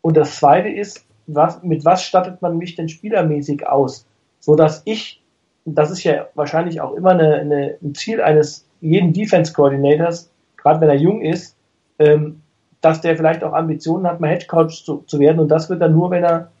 [0.00, 4.06] Und das zweite ist, was, mit was stattet man mich denn spielermäßig aus?
[4.38, 5.20] So dass ich,
[5.64, 10.80] das ist ja wahrscheinlich auch immer eine, eine, ein Ziel eines jeden Defense Coordinators, gerade
[10.80, 11.56] wenn er jung ist,
[11.98, 12.42] ähm,
[12.80, 15.40] dass der vielleicht auch Ambitionen hat, mal Headcoach zu, zu werden.
[15.40, 16.52] Und das wird dann nur, wenn er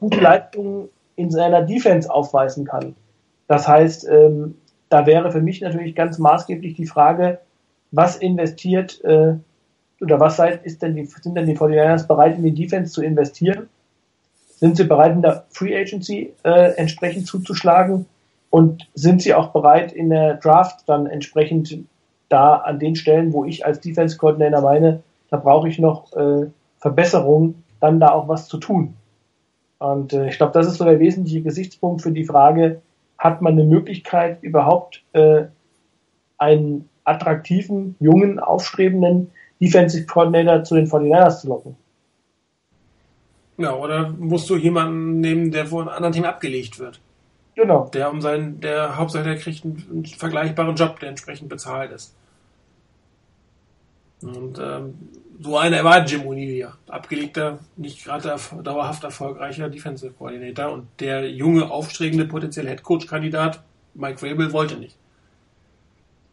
[0.00, 2.96] gute Leistungen in seiner Defense aufweisen kann.
[3.50, 4.54] Das heißt, ähm,
[4.90, 7.40] da wäre für mich natürlich ganz maßgeblich die Frage,
[7.90, 9.34] was investiert äh,
[10.00, 13.02] oder was seid, ist denn die, sind denn die 49ers bereit, in die Defense zu
[13.02, 13.68] investieren?
[14.54, 18.06] Sind sie bereit, in der Free Agency äh, entsprechend zuzuschlagen?
[18.50, 21.76] Und sind sie auch bereit, in der Draft dann entsprechend
[22.28, 26.46] da an den Stellen, wo ich als Defense Coordinator meine, da brauche ich noch äh,
[26.78, 28.94] Verbesserungen, dann da auch was zu tun.
[29.80, 32.80] Und äh, ich glaube, das ist so der wesentliche Gesichtspunkt für die Frage,
[33.20, 35.44] hat man eine Möglichkeit, überhaupt äh,
[36.38, 41.76] einen attraktiven, jungen, aufstrebenden Defensive Coordinator zu den 49ers zu locken?
[43.58, 46.98] Ja, oder musst du jemanden nehmen, der von einem anderen Team abgelegt wird?
[47.54, 47.90] Genau.
[47.92, 52.16] Der um seinen, der Hauptsache der kriegt einen, einen vergleichbaren Job, der entsprechend bezahlt ist.
[54.22, 54.94] Und ähm,
[55.42, 56.76] so einer war Jim O'Neill ja.
[56.88, 63.62] Abgelegter, nicht gerade dauerhaft erfolgreicher Defensive Coordinator und der junge, aufstrebende potenzielle Headcoach-Kandidat
[63.94, 64.96] Mike Vrabel wollte nicht.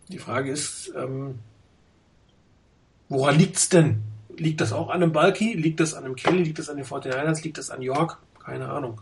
[0.09, 1.39] Die Frage ist, ähm,
[3.09, 4.01] woran liegt's denn?
[4.37, 5.53] Liegt das auch an einem Balky?
[5.53, 6.43] Liegt das an einem Kelly?
[6.43, 7.43] Liegt das an den 49ers?
[7.43, 8.19] Liegt das an York?
[8.43, 9.01] Keine Ahnung.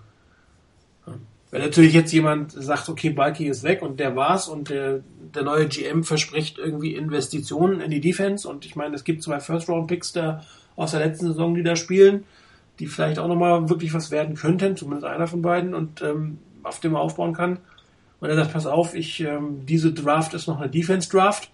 [1.56, 5.00] Wenn natürlich jetzt jemand sagt, okay, Balky ist weg und der war's und der,
[5.34, 9.40] der neue GM verspricht irgendwie Investitionen in die Defense und ich meine, es gibt zwei
[9.40, 10.44] First-Round-Picks da
[10.76, 12.26] aus der letzten Saison, die da spielen,
[12.80, 16.82] die vielleicht auch nochmal wirklich was werden könnten, zumindest einer von beiden und ähm, auf
[16.82, 17.60] dem er aufbauen kann.
[18.20, 21.50] Und er sagt, pass auf, ich, ähm, diese Draft ist noch eine Defense-Draft.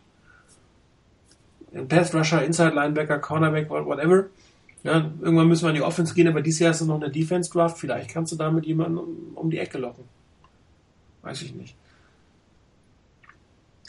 [1.90, 4.26] Pass Rusher, Inside Linebacker, Cornerback, whatever.
[4.84, 7.78] Ja, irgendwann müssen wir in die Offense gehen, aber dieses Jahr ist noch eine Defense-Draft.
[7.78, 10.06] Vielleicht kannst du damit jemanden um, um die Ecke locken.
[11.22, 11.76] Weiß ich nicht.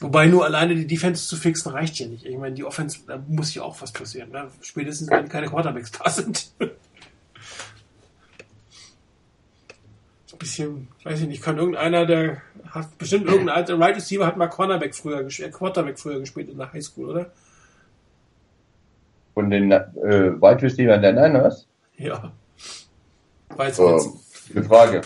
[0.01, 2.27] Wobei nur alleine die Defense zu fixen reicht ja nicht.
[2.27, 4.31] Ich meine, die Offense, da muss ja auch was passieren.
[4.31, 4.49] Ne?
[4.61, 6.53] Spätestens, wenn keine Quarterbacks da sind.
[10.43, 14.49] bisschen, weiß ich nicht, kann irgendeiner, der hat bestimmt irgendein alter Right Receiver hat mal
[14.49, 17.33] Cornerback früher gespielt, Quarterback früher gespielt in der Highschool, oder?
[19.35, 19.83] Von den äh,
[20.41, 21.67] Wide Receiver der Niners?
[21.97, 22.33] Ja.
[23.49, 24.19] Weiß oh,
[24.55, 25.03] Eine Frage.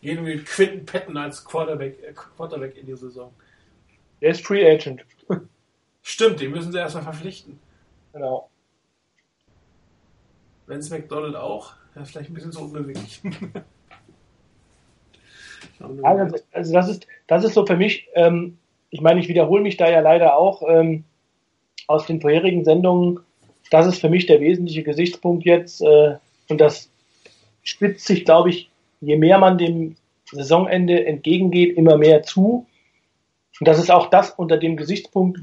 [0.00, 3.32] Gehen wir mit Quinton Patton als Quarterback, äh, Quarterback in die Saison.
[4.20, 5.04] Der ist Free Agent.
[6.02, 7.58] Stimmt, den müssen sie erstmal verpflichten.
[8.12, 8.48] Genau.
[10.66, 11.74] Vince McDonald auch.
[11.94, 13.20] Ja, vielleicht ein bisschen zu unbeweglich.
[15.80, 16.02] also,
[16.52, 18.58] also, das ist, das ist so für mich, ähm,
[18.90, 21.04] ich meine, ich wiederhole mich da ja leider auch ähm,
[21.86, 23.20] aus den vorherigen Sendungen.
[23.70, 25.82] Das ist für mich der wesentliche Gesichtspunkt jetzt.
[25.82, 26.16] Äh,
[26.48, 26.90] und das
[27.62, 28.70] spitzt sich, glaube ich,
[29.00, 29.96] je mehr man dem
[30.30, 32.66] Saisonende entgegengeht, immer mehr zu.
[33.60, 35.40] Und das ist auch das unter dem Gesichtspunkt,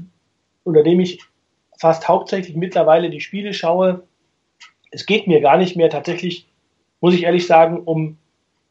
[0.64, 1.20] unter dem ich
[1.78, 4.02] fast hauptsächlich mittlerweile die Spiele schaue.
[4.90, 6.46] Es geht mir gar nicht mehr tatsächlich,
[7.00, 8.16] muss ich ehrlich sagen, um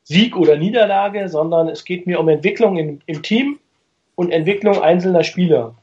[0.03, 3.59] Sieg oder Niederlage, sondern es geht mir um Entwicklung im, im Team
[4.16, 5.76] und Entwicklung einzelner Spieler.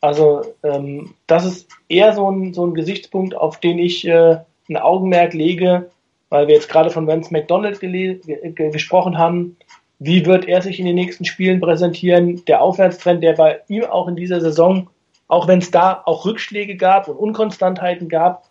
[0.00, 4.76] Also ähm, das ist eher so ein, so ein Gesichtspunkt, auf den ich äh, ein
[4.76, 5.90] Augenmerk lege,
[6.28, 9.56] weil wir jetzt gerade von Vance McDonald gesprochen haben.
[9.98, 12.44] Wie wird er sich in den nächsten Spielen präsentieren?
[12.46, 14.88] Der Aufwärtstrend, der bei ihm auch in dieser Saison,
[15.28, 18.48] auch wenn es da auch Rückschläge gab und Unkonstantheiten gab,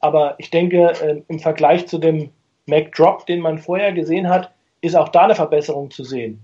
[0.00, 2.30] aber ich denke, äh, im Vergleich zu dem
[2.66, 4.50] McDrop, den man vorher gesehen hat,
[4.80, 6.40] ist auch da eine Verbesserung zu sehen.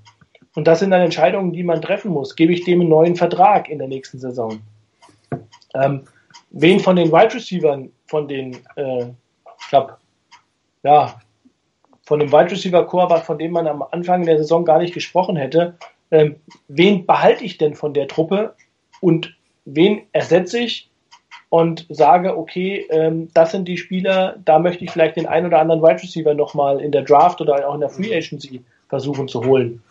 [0.54, 2.34] Und das sind dann Entscheidungen, die man treffen muss.
[2.34, 4.60] Gebe ich dem einen neuen Vertrag in der nächsten Saison?
[5.74, 6.02] Ähm,
[6.50, 9.06] wen von den Wide Receivers, von den, äh,
[9.60, 9.96] ich glaube,
[10.82, 11.20] ja,
[12.04, 15.36] von dem Wide Receiver Core, von dem man am Anfang der Saison gar nicht gesprochen
[15.36, 15.76] hätte,
[16.10, 16.36] ähm,
[16.66, 18.54] wen behalte ich denn von der Truppe
[19.00, 20.90] und wen ersetze ich
[21.50, 25.60] und sage, okay, ähm, das sind die Spieler, da möchte ich vielleicht den einen oder
[25.60, 29.44] anderen Wide Receiver nochmal in der Draft oder auch in der Free Agency versuchen zu
[29.44, 29.82] holen.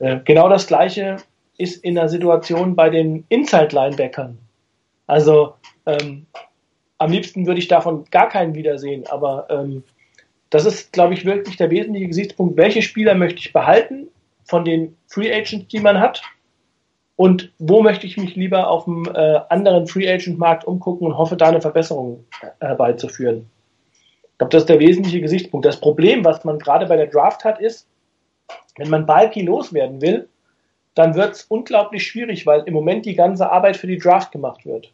[0.00, 1.18] Äh, genau das gleiche
[1.56, 4.38] ist in der Situation bei den Inside-Linebackern.
[5.06, 5.54] Also
[5.86, 6.26] ähm,
[6.98, 9.84] am liebsten würde ich davon gar keinen wiedersehen, aber ähm,
[10.48, 12.56] das ist, glaube ich, wirklich der wesentliche Gesichtspunkt.
[12.56, 14.08] Welche Spieler möchte ich behalten
[14.44, 16.22] von den Free Agents, die man hat?
[17.16, 21.18] Und wo möchte ich mich lieber auf dem äh, anderen Free Agent Markt umgucken und
[21.18, 22.24] hoffe, da eine Verbesserung
[22.60, 23.46] herbeizuführen?
[24.22, 25.66] Ich glaube, das ist der wesentliche Gesichtspunkt.
[25.66, 27.86] Das Problem, was man gerade bei der Draft hat, ist,
[28.76, 30.28] wenn man Balki loswerden will,
[30.94, 34.66] dann wird es unglaublich schwierig, weil im Moment die ganze Arbeit für die Draft gemacht
[34.66, 34.92] wird.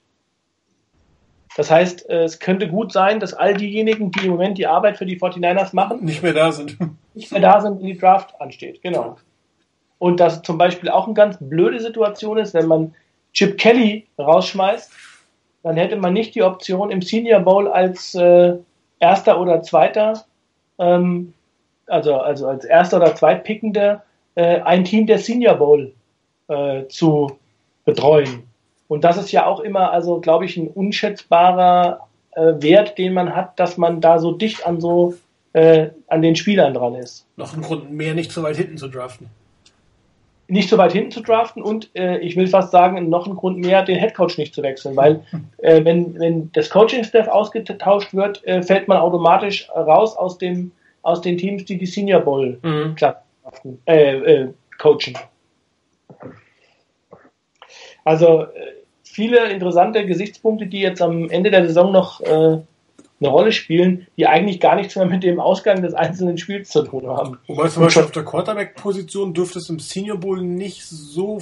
[1.57, 4.98] Das heißt, äh, es könnte gut sein, dass all diejenigen, die im Moment die Arbeit
[4.98, 6.76] für die 49ers machen, nicht mehr da sind.
[7.14, 8.82] Nicht mehr da sind, wenn die Draft ansteht.
[8.82, 9.16] Genau.
[9.98, 12.94] Und dass zum Beispiel auch eine ganz blöde Situation ist, wenn man
[13.32, 14.92] Chip Kelly rausschmeißt,
[15.62, 18.54] dann hätte man nicht die Option im Senior Bowl als äh,
[18.98, 20.24] erster oder zweiter
[20.78, 21.32] ähm,
[21.87, 24.03] also, also als erster oder zweitpickender
[24.34, 25.93] äh, ein Team der Senior Bowl
[26.49, 27.39] äh, zu
[27.84, 28.45] betreuen.
[28.89, 33.34] Und das ist ja auch immer, also glaube ich, ein unschätzbarer äh, Wert, den man
[33.34, 35.14] hat, dass man da so dicht an so
[35.55, 37.26] äh, an den Spielern dran ist.
[37.37, 39.28] Noch ein Grund mehr, nicht so weit hinten zu draften.
[40.49, 43.59] Nicht so weit hinten zu draften und äh, ich will fast sagen, noch ein Grund
[43.59, 45.24] mehr, den Headcoach nicht zu wechseln, weil
[45.59, 50.70] äh, wenn, wenn das Coaching-Staff ausgetauscht wird, fällt man automatisch raus aus dem
[51.07, 52.96] aus den Teams, die die Senior Bowl mhm.
[53.86, 54.48] äh, äh,
[54.78, 55.16] coachen.
[58.04, 58.48] Also äh,
[59.02, 62.59] viele interessante Gesichtspunkte, die jetzt am Ende der Saison noch äh,
[63.18, 66.82] eine Rolle spielen, die eigentlich gar nichts mehr mit dem Ausgang des einzelnen Spiels zu
[66.82, 67.38] tun haben.
[67.46, 71.38] Wobei zum Beispiel auf der Quarterback-Position dürfte es im Senior Bowl nicht so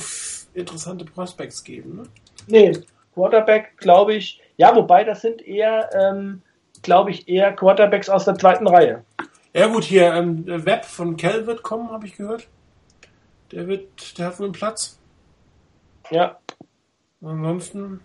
[0.55, 1.97] interessante Prospects geben.
[1.97, 2.03] Ne?
[2.47, 2.73] Nee,
[3.15, 6.43] Quarterback glaube ich, ja, wobei das sind eher, ähm,
[6.83, 9.05] glaube ich, eher Quarterbacks aus der zweiten Reihe.
[9.57, 12.49] Ja gut, hier ähm, Web von Kell wird kommen, habe ich gehört.
[13.53, 14.99] Der wird, der hat wohl einen Platz.
[16.11, 16.39] Ja.
[17.23, 18.01] Ansonsten.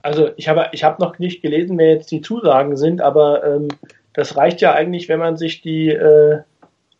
[0.00, 3.68] Also ich habe ich habe noch nicht gelesen, wer jetzt die Zusagen sind, aber ähm,
[4.12, 6.38] das reicht ja eigentlich, wenn man sich die äh,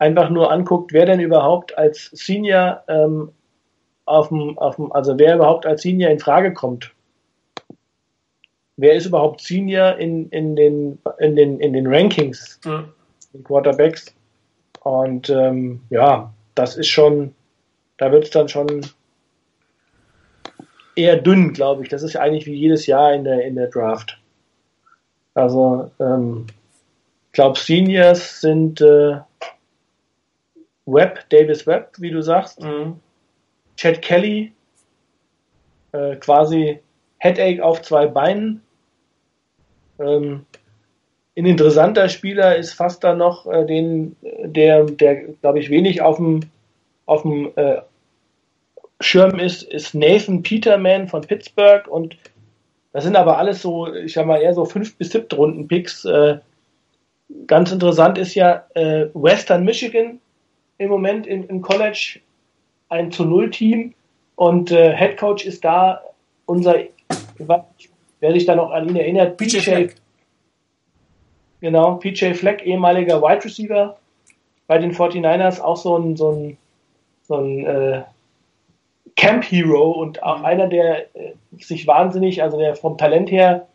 [0.00, 3.30] einfach nur anguckt, wer denn überhaupt als Senior ähm,
[4.04, 6.92] auf dem, auf dem, also wer überhaupt als Senior in Frage kommt
[8.78, 12.88] wer ist überhaupt Senior in, in, den, in, den, in den Rankings, mhm.
[13.34, 14.14] den Quarterbacks.
[14.80, 17.34] Und ähm, ja, das ist schon,
[17.98, 18.86] da wird es dann schon
[20.94, 21.88] eher dünn, glaube ich.
[21.88, 24.18] Das ist eigentlich wie jedes Jahr in der, in der Draft.
[25.34, 26.46] Also, ähm,
[27.26, 29.18] ich glaube, Seniors sind äh,
[30.86, 32.60] Webb, Davis Webb, wie du sagst.
[32.60, 33.00] Mhm.
[33.76, 34.52] Chad Kelly,
[35.92, 36.80] äh, quasi
[37.18, 38.62] Headache auf zwei Beinen.
[39.98, 40.46] Ähm,
[41.36, 46.16] ein interessanter Spieler ist fast da noch äh, den, der, der glaube ich, wenig auf
[46.16, 46.42] dem,
[47.56, 47.82] äh,
[49.00, 52.16] Schirm ist, ist Nathan Peterman von Pittsburgh und
[52.92, 56.04] das sind aber alles so, ich sag mal, eher so fünf bis siebte Runden Picks.
[56.04, 56.38] Äh,
[57.46, 60.20] ganz interessant ist ja äh, Western Michigan
[60.78, 62.20] im Moment im, im College
[62.88, 63.94] ein zu Null Team
[64.36, 66.02] und äh, Head Coach ist da
[66.46, 66.76] unser,
[68.20, 69.94] wer sich da noch an ihn erinnert, PJ Fleck.
[71.60, 73.96] Genau, PJ Fleck, ehemaliger Wide Receiver
[74.66, 76.56] bei den 49ers, auch so ein, so ein,
[77.22, 78.02] so ein äh,
[79.16, 83.66] Camp Hero und auch einer, der äh, sich wahnsinnig, also der vom Talent her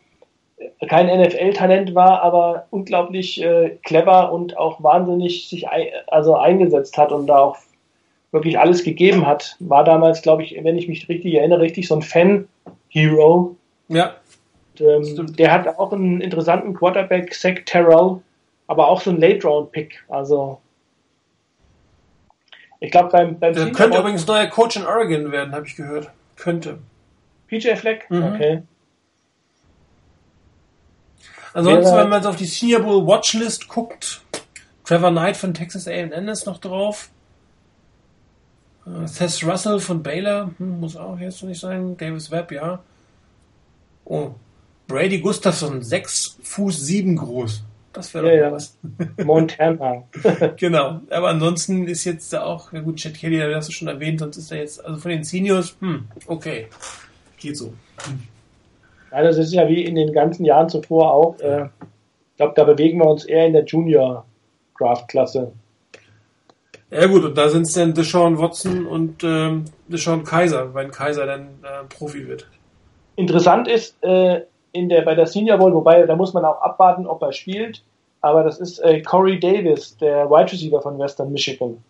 [0.56, 6.96] äh, kein NFL-Talent war, aber unglaublich äh, clever und auch wahnsinnig sich ein, also eingesetzt
[6.96, 7.58] hat und da auch
[8.30, 9.56] wirklich alles gegeben hat.
[9.60, 13.56] War damals, glaube ich, wenn ich mich richtig erinnere, richtig so ein Fan-Hero.
[13.94, 14.16] Ja.
[14.78, 18.20] Und, ähm, der hat auch einen interessanten Quarterback, Zach Terrell,
[18.66, 20.04] aber auch so ein Late-Round-Pick.
[20.08, 20.60] Also
[22.80, 26.10] ich glaube beim, beim Der könnte übrigens neuer Coach in Oregon werden, habe ich gehört.
[26.36, 26.78] Könnte.
[27.46, 28.10] PJ Fleck?
[28.10, 28.22] Mhm.
[28.24, 28.62] Okay.
[31.54, 34.22] Ansonsten, wenn man jetzt auf die Senior Bowl Watchlist guckt,
[34.84, 37.10] Trevor Knight von Texas A&M ist noch drauf.
[38.86, 41.96] Äh, Seth Russell von Baylor, hm, muss auch jetzt nicht sein.
[41.96, 42.80] Davis Webb, ja.
[44.04, 44.30] Oh,
[44.86, 47.64] Brady Gustafson, 6 Fuß 7 groß.
[47.92, 48.52] Das wäre doch Ja, mal ja.
[48.52, 48.76] was.
[49.24, 50.02] Montana.
[50.56, 51.00] Genau.
[51.10, 54.20] Aber ansonsten ist jetzt da auch, ja gut, Chad Kelly, das hast du schon erwähnt,
[54.20, 56.66] sonst ist er jetzt, also von den Seniors, hm, okay.
[57.38, 57.72] Geht so.
[59.12, 61.38] Ja, das ist ja wie in den ganzen Jahren zuvor auch.
[61.40, 65.52] Äh, ich glaube, da bewegen wir uns eher in der Junior-Draft-Klasse.
[66.90, 71.26] Ja gut, und da sind es dann Deshaun Watson und ähm, Deshaun Kaiser, wenn Kaiser
[71.26, 72.48] dann äh, Profi wird.
[73.16, 74.42] Interessant ist äh,
[74.72, 77.82] in der, bei der Senior Bowl, wobei da muss man auch abwarten, ob er spielt,
[78.20, 81.82] aber das ist äh, Corey Davis, der Wide Receiver von Western Michigan.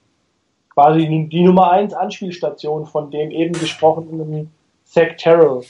[0.74, 4.50] Quasi die, die Nummer 1 Anspielstation von dem eben gesprochenen
[4.84, 5.62] Zach Terrell.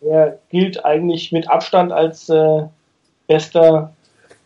[0.00, 2.62] Der gilt eigentlich mit Abstand als äh,
[3.26, 3.92] bester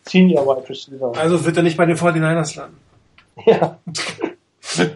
[0.03, 1.13] Senior Wide Receiver.
[1.15, 2.77] Also wird er nicht bei den 49ers landen,
[3.45, 3.77] Ja,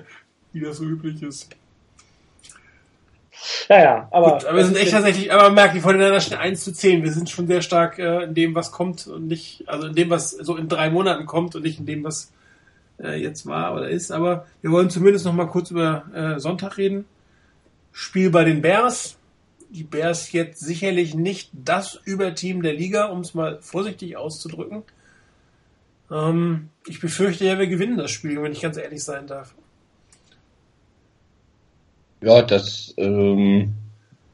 [0.52, 1.56] wie das so üblich ist.
[3.70, 6.38] Ja, ja aber, Gut, aber wir sind echt tatsächlich, aber man merkt, die 49ers stehen
[6.38, 7.04] 1 zu 10.
[7.04, 10.10] Wir sind schon sehr stark äh, in dem, was kommt und nicht, also in dem,
[10.10, 12.32] was so in drei Monaten kommt und nicht in dem, was
[13.02, 14.12] äh, jetzt war oder ist.
[14.12, 17.06] Aber wir wollen zumindest noch mal kurz über äh, Sonntag reden.
[17.92, 19.18] Spiel bei den Bears.
[19.70, 24.84] Die Bears jetzt sicherlich nicht das Überteam der Liga, um es mal vorsichtig auszudrücken.
[26.12, 29.56] Ähm, ich befürchte ja, wir gewinnen das Spiel, wenn ich ganz ehrlich sein darf.
[32.24, 33.74] Ja, das ähm,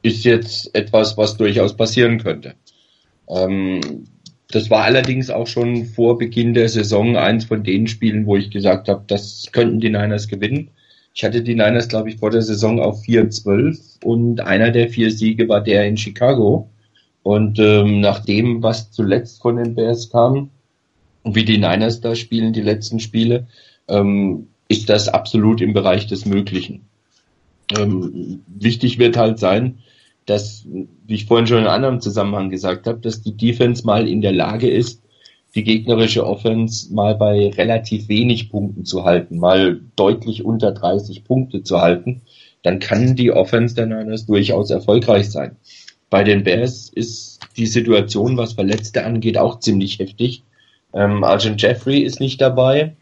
[0.02, 2.54] ist jetzt etwas, was durchaus passieren könnte.
[3.28, 4.04] Ähm,
[4.48, 8.50] das war allerdings auch schon vor Beginn der Saison eins von den Spielen, wo ich
[8.50, 10.70] gesagt habe, das könnten die Niners gewinnen.
[11.14, 15.10] Ich hatte die Niners, glaube ich, vor der Saison auf 4-12 und einer der vier
[15.10, 16.70] Siege war der in Chicago.
[17.24, 20.50] Und ähm, nach dem, was zuletzt von den Bears kam
[21.24, 23.48] und wie die Niners da spielen, die letzten Spiele,
[23.88, 26.89] ähm, ist das absolut im Bereich des Möglichen.
[27.76, 29.78] Ähm, wichtig wird halt sein,
[30.26, 30.66] dass,
[31.06, 34.20] wie ich vorhin schon in einem anderen Zusammenhang gesagt habe, dass die Defense mal in
[34.20, 35.02] der Lage ist,
[35.54, 41.62] die gegnerische Offense mal bei relativ wenig Punkten zu halten, mal deutlich unter 30 Punkte
[41.62, 42.22] zu halten,
[42.62, 45.56] dann kann die Offense der Niners durchaus erfolgreich sein.
[46.08, 50.44] Bei den Bears ist die Situation, was Verletzte angeht, auch ziemlich heftig.
[50.92, 52.96] Ähm, Arjun Jeffrey ist nicht dabei.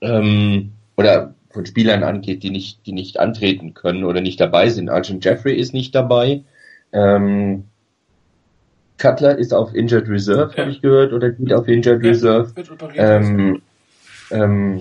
[0.00, 4.90] Ähm, oder von Spielern angeht, die nicht, die nicht antreten können oder nicht dabei sind.
[4.90, 6.42] Arjun Jeffrey ist nicht dabei.
[6.92, 7.64] Ähm,
[8.98, 10.62] Cutler ist auf Injured Reserve, Ja.
[10.62, 12.52] habe ich gehört, oder geht auf Injured Ja, Reserve.
[12.96, 13.62] Ähm,
[14.30, 14.80] ähm,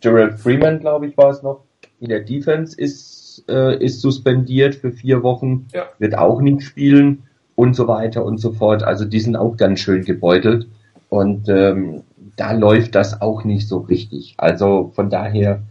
[0.00, 1.64] Gerald Freeman, glaube ich, war es noch.
[2.00, 5.84] In der Defense ist, äh, ist suspendiert für vier Wochen, Ja.
[5.98, 7.22] wird auch nicht spielen
[7.54, 8.82] und so weiter und so fort.
[8.82, 10.66] Also die sind auch ganz schön gebeutelt
[11.08, 12.02] und ähm,
[12.36, 14.34] da läuft das auch nicht so richtig.
[14.38, 15.62] Also von daher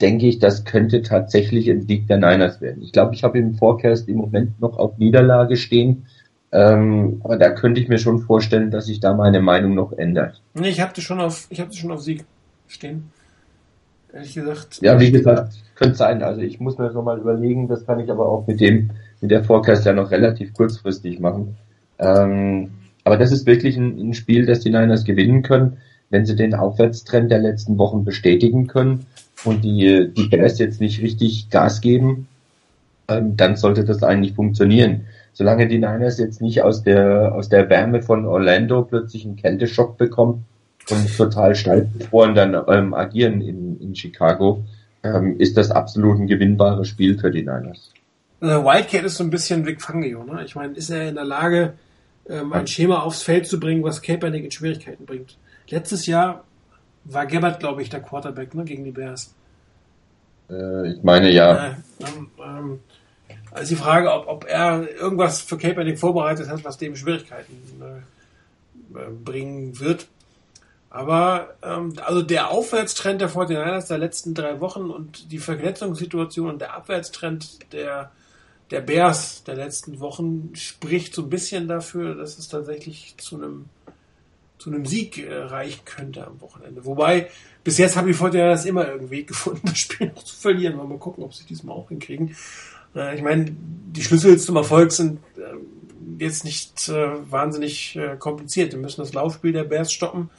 [0.00, 2.82] denke ich, das könnte tatsächlich ein Sieg der Niners werden.
[2.82, 6.06] Ich glaube, ich habe im Forecast im Moment noch auf Niederlage stehen.
[6.52, 10.40] Ähm, aber da könnte ich mir schon vorstellen, dass sich da meine Meinung noch ändert.
[10.54, 12.24] Nee, ich habe schon auf, ich habe schon auf Sieg
[12.68, 13.10] stehen.
[14.12, 14.78] Ehrlich gesagt.
[14.80, 16.22] Ja, wie gesagt, könnte sein.
[16.22, 17.68] Also ich muss mir das nochmal überlegen.
[17.68, 18.90] Das kann ich aber auch mit dem,
[19.20, 21.56] mit der Forecast ja noch relativ kurzfristig machen.
[21.98, 22.70] Ähm,
[23.04, 25.78] aber das ist wirklich ein, ein Spiel, das die Niners gewinnen können,
[26.10, 29.06] wenn sie den Aufwärtstrend der letzten Wochen bestätigen können
[29.44, 32.28] und die, die Bears jetzt nicht richtig Gas geben,
[33.08, 35.06] ähm, dann sollte das eigentlich funktionieren.
[35.32, 39.98] solange die Niners jetzt nicht aus der, aus der Wärme von Orlando plötzlich einen Kälteschock
[39.98, 40.46] bekommen
[40.90, 44.64] und total steil und dann ähm, agieren in, in Chicago,
[45.02, 47.92] ähm, ist das absolut ein gewinnbares Spiel für die Niners.
[48.40, 50.42] Also Wildcat ist so ein bisschen Vic Fangio, ne?
[50.44, 51.74] Ich meine, ist er in der Lage,
[52.28, 55.36] ähm, ein Schema aufs Feld zu bringen, was Kaepernick in Schwierigkeiten bringt?
[55.68, 56.44] Letztes Jahr
[57.08, 59.34] war Gabbard, glaube ich, der Quarterback ne, gegen die Bears.
[60.50, 61.68] Äh, ich meine ja.
[61.68, 62.80] Äh, ähm, ähm,
[63.50, 68.98] also die Frage, ob, ob er irgendwas für Kaepernick vorbereitet hat, was dem Schwierigkeiten äh,
[68.98, 70.06] äh bringen wird.
[70.90, 76.60] Aber ähm, also der Aufwärtstrend der 49ers der letzten drei Wochen und die Verletzungssituation und
[76.60, 78.10] der Abwärtstrend der,
[78.70, 83.66] der Bears der letzten Wochen spricht so ein bisschen dafür, dass es tatsächlich zu einem
[84.58, 86.84] zu einem Sieg äh, reichen könnte am Wochenende.
[86.84, 87.28] Wobei,
[87.64, 90.76] bis jetzt habe ich vorher ja das immer irgendwie gefunden, das Spiel noch zu verlieren.
[90.76, 92.34] Mal gucken, ob sie diesmal auch hinkriegen.
[92.94, 98.72] Äh, ich meine, die Schlüssel zum Erfolg sind äh, jetzt nicht äh, wahnsinnig äh, kompliziert.
[98.72, 100.30] Wir müssen das Laufspiel der Bears stoppen.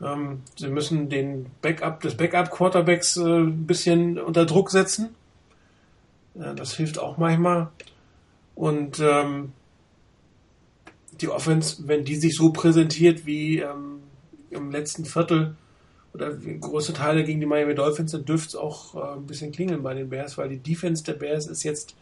[0.00, 5.14] Ähm, sie müssen den Backup des Backup-Quarterbacks äh, ein bisschen unter Druck setzen.
[6.34, 7.68] das hilft auch manchmal.
[8.54, 9.52] Und ähm,
[11.22, 14.00] die Offense, wenn die sich so präsentiert wie ähm,
[14.50, 15.56] im letzten Viertel
[16.12, 19.82] oder große Teile gegen die Miami Dolphins, dann dürfte es auch äh, ein bisschen klingeln
[19.82, 21.94] bei den Bears, weil die Defense der Bears ist jetzt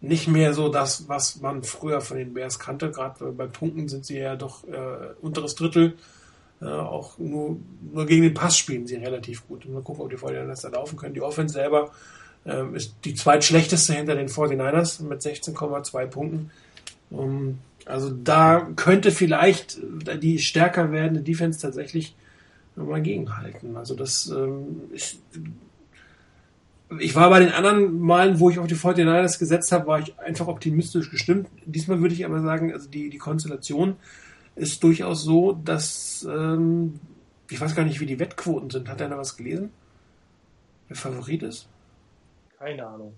[0.00, 2.90] nicht mehr so das, was man früher von den Bears kannte.
[2.90, 5.94] Gerade bei Punkten sind sie ja doch äh, unteres Drittel.
[6.60, 7.58] Äh, auch nur,
[7.92, 9.68] nur gegen den Pass spielen sie relativ gut.
[9.68, 11.14] Mal gucken, ob die 49ers da laufen können.
[11.14, 11.90] Die Offense selber
[12.44, 16.50] äh, ist die zweitschlechteste hinter den 49ers mit 16,2 Punkten.
[17.12, 19.78] Ähm, also da könnte vielleicht
[20.22, 22.14] die stärker werdende Defense tatsächlich
[22.76, 23.76] mal gegenhalten.
[23.76, 25.20] Also das ähm, ist,
[26.98, 30.18] ich war bei den anderen Malen, wo ich auf die 49ers gesetzt habe, war ich
[30.18, 31.48] einfach optimistisch gestimmt.
[31.64, 33.96] Diesmal würde ich aber sagen, also die, die Konstellation
[34.54, 37.00] ist durchaus so, dass ähm,
[37.50, 38.88] ich weiß gar nicht, wie die Wettquoten sind.
[38.88, 39.70] Hat einer was gelesen?
[40.88, 41.68] Wer Favorit ist?
[42.58, 43.14] Keine Ahnung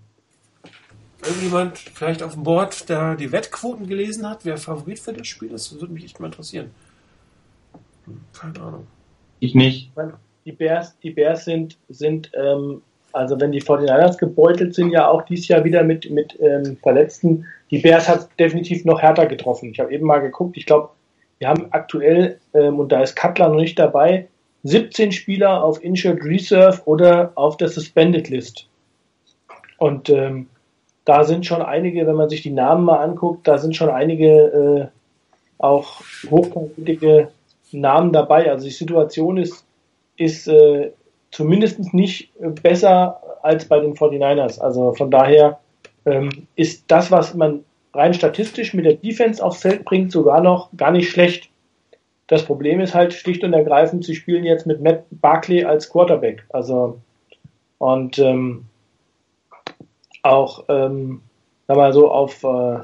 [1.23, 5.51] irgendjemand vielleicht auf dem Board, der die Wettquoten gelesen hat, wer Favorit für das Spiel
[5.51, 5.71] ist?
[5.71, 6.71] Das würde mich echt mal interessieren.
[8.33, 8.87] Keine Ahnung.
[9.39, 9.91] Ich nicht.
[10.45, 12.81] Die Bears, die Bears sind, sind ähm,
[13.13, 17.45] also wenn die 49ers gebeutelt sind, ja auch dieses Jahr wieder mit, mit ähm, Verletzten.
[17.69, 19.71] Die Bears hat definitiv noch härter getroffen.
[19.71, 20.89] Ich habe eben mal geguckt, ich glaube,
[21.39, 24.27] wir haben aktuell, ähm, und da ist Cutler noch nicht dabei,
[24.63, 28.67] 17 Spieler auf Injured Reserve oder auf der Suspended List.
[29.77, 30.47] Und ähm,
[31.11, 34.29] da sind schon einige, wenn man sich die Namen mal anguckt, da sind schon einige
[34.31, 34.87] äh,
[35.57, 37.27] auch hochkarätige
[37.73, 38.49] Namen dabei.
[38.49, 39.65] Also die Situation ist,
[40.15, 40.91] ist äh,
[41.29, 42.31] zumindest nicht
[42.63, 44.61] besser als bei den 49ers.
[44.61, 45.59] Also von daher
[46.05, 50.69] ähm, ist das, was man rein statistisch mit der Defense aufs Feld bringt, sogar noch
[50.77, 51.49] gar nicht schlecht.
[52.27, 56.45] Das Problem ist halt schlicht und ergreifend, sie spielen jetzt mit Matt Barkley als Quarterback.
[56.51, 57.01] Also
[57.79, 58.67] und ähm,
[60.23, 61.21] auch, ähm,
[61.67, 62.79] sag mal so, auf äh,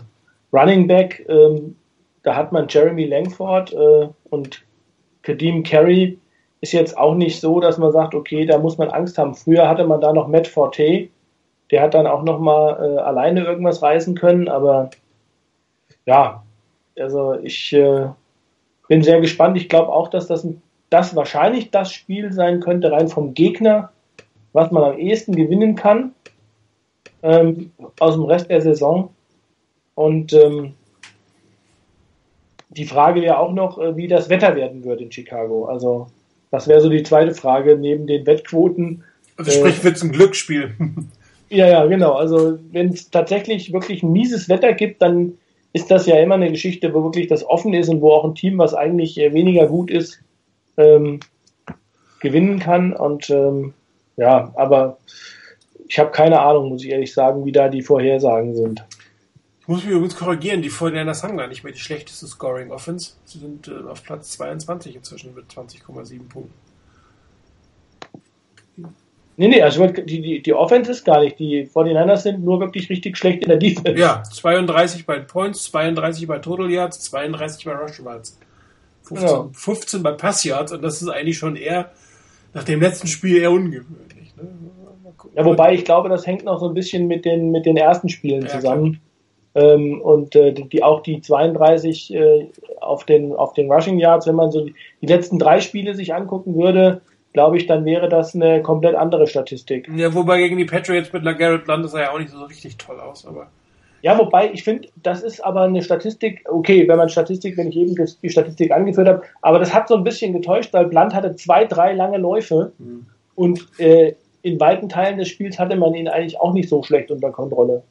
[0.53, 1.76] Running Back, ähm,
[2.23, 4.64] da hat man Jeremy Langford äh, und
[5.22, 6.18] Kadeem Carey
[6.61, 9.35] ist jetzt auch nicht so, dass man sagt, okay, da muss man Angst haben.
[9.35, 11.09] Früher hatte man da noch Matt Forte,
[11.69, 14.89] der hat dann auch noch mal äh, alleine irgendwas reißen können, aber
[16.05, 16.43] ja,
[16.97, 18.07] also ich äh,
[18.88, 19.57] bin sehr gespannt.
[19.57, 20.47] Ich glaube auch, dass das,
[20.89, 23.91] das wahrscheinlich das Spiel sein könnte, rein vom Gegner,
[24.53, 26.14] was man am ehesten gewinnen kann
[27.23, 29.10] ähm, aus dem Rest der Saison.
[29.95, 30.73] Und ähm,
[32.69, 35.65] die Frage wäre auch noch, äh, wie das Wetter werden wird in Chicago.
[35.65, 36.07] Also
[36.52, 39.03] das wäre so die zweite Frage neben den Wettquoten.
[39.38, 40.76] Also sprich, äh, wird es ein Glücksspiel.
[41.49, 42.14] ja, ja, genau.
[42.14, 45.34] Also wenn es tatsächlich wirklich ein mieses Wetter gibt, dann
[45.73, 48.35] ist das ja immer eine Geschichte, wo wirklich das offen ist und wo auch ein
[48.35, 50.19] Team, was eigentlich äh, weniger gut ist,
[50.77, 51.19] ähm,
[52.19, 52.94] gewinnen kann.
[52.94, 53.73] Und ähm,
[54.15, 54.98] ja, aber
[55.88, 58.85] ich habe keine Ahnung, muss ich ehrlich sagen, wie da die Vorhersagen sind.
[59.61, 63.14] Ich muss mich übrigens korrigieren, die Fortinanders haben gar nicht mehr die schlechteste Scoring Offense.
[63.26, 66.53] Sie sind äh, auf Platz 22 inzwischen mit 20,7 Punkten.
[69.39, 71.38] Nee, nee, also die, die, die Offense ist gar nicht.
[71.38, 73.99] Die 49ers sind nur wirklich richtig schlecht in der Defense.
[73.99, 78.39] Ja, 32 bei Points, 32 bei Total Yards, 32 bei Rush Yards.
[79.03, 79.49] 15, ja.
[79.53, 81.91] 15 bei Pass Yards und das ist eigentlich schon eher
[82.53, 84.35] nach dem letzten Spiel eher ungewöhnlich.
[84.35, 84.47] Ne?
[85.35, 88.10] Ja, wobei ich glaube, das hängt noch so ein bisschen mit den, mit den ersten
[88.10, 88.99] Spielen ja, zusammen.
[89.56, 92.48] Ähm, und äh, die, auch die 32 äh,
[92.80, 96.14] auf, den, auf den Rushing Yards, wenn man so die, die letzten drei Spiele sich
[96.14, 97.02] angucken würde,
[97.34, 99.89] glaube ich, dann wäre das eine komplett andere Statistik.
[99.95, 102.99] Ja, wobei gegen die Patriots mit LaGarrett Land sah ja auch nicht so richtig toll
[102.99, 103.48] aus, aber.
[104.03, 107.77] Ja, wobei ich finde, das ist aber eine Statistik, okay, wenn man Statistik, wenn ich
[107.77, 111.35] eben die Statistik angeführt habe, aber das hat so ein bisschen getäuscht, weil Blunt hatte
[111.35, 113.07] zwei, drei lange Läufe mhm.
[113.35, 114.14] und äh,
[114.47, 117.83] in weiten Teilen des Spiels hatte man ihn eigentlich auch nicht so schlecht unter Kontrolle.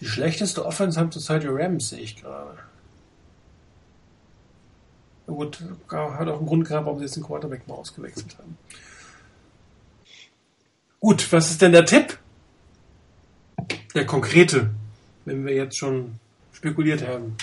[0.00, 2.58] Die schlechteste Offense haben zurzeit die Rams, sehe ich gerade.
[5.26, 8.56] Gut, hat auch einen Grund gehabt, warum sie jetzt den Quarterback mal ausgewechselt haben.
[11.00, 12.18] Gut, was ist denn der Tipp?
[13.94, 14.70] Der konkrete,
[15.24, 16.20] wenn wir jetzt schon
[16.52, 17.36] spekuliert haben.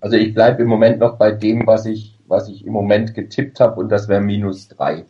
[0.00, 3.60] Also ich bleibe im Moment noch bei dem, was ich, was ich im Moment getippt
[3.60, 5.04] habe und das wäre minus drei.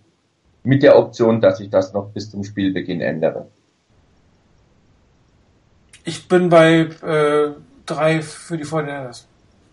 [0.62, 3.48] Mit der Option, dass ich das noch bis zum Spielbeginn ändere.
[6.04, 7.52] Ich bin bei äh,
[7.86, 9.26] drei für die Fortinanders.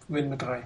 [0.08, 0.64] Gewinn mit drei.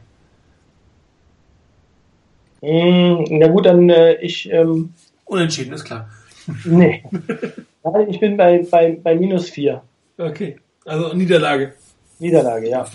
[2.62, 4.52] Mm, na gut, dann äh, ich.
[4.52, 4.94] Ähm,
[5.26, 6.10] Unentschieden, ist klar.
[6.66, 7.04] Nee.
[7.84, 9.82] Nein, ich bin bei, bei, bei minus vier.
[10.18, 10.58] Okay.
[10.86, 11.74] Also Niederlage.
[12.20, 12.88] Niederlage, ja.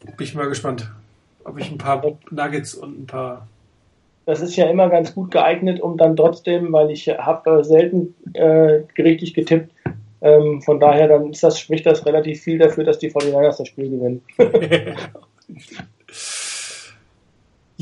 [0.00, 0.88] Bin ich mal gespannt,
[1.44, 3.48] ob ich ein paar Nuggets und ein paar.
[4.26, 8.14] Das ist ja immer ganz gut geeignet, um dann trotzdem, weil ich habe äh, selten
[8.34, 9.72] äh, richtig getippt,
[10.20, 13.68] ähm, von daher dann ist das, spricht das relativ viel dafür, dass die 49ers das
[13.68, 14.22] Spiel gewinnen.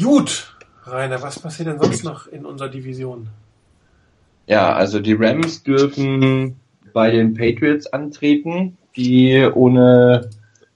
[0.01, 0.55] Gut,
[0.85, 3.29] Rainer, was passiert denn sonst noch in unserer Division?
[4.47, 6.61] Ja, also die Rams dürfen
[6.93, 10.29] bei den Patriots antreten, die ohne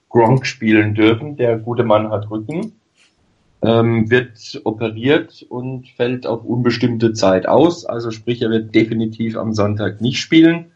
[0.09, 1.37] Gronk spielen dürfen.
[1.37, 2.78] Der gute Mann hat Rücken,
[3.61, 7.85] ähm, wird operiert und fällt auf unbestimmte Zeit aus.
[7.85, 10.71] Also sprich, er wird definitiv am Sonntag nicht spielen.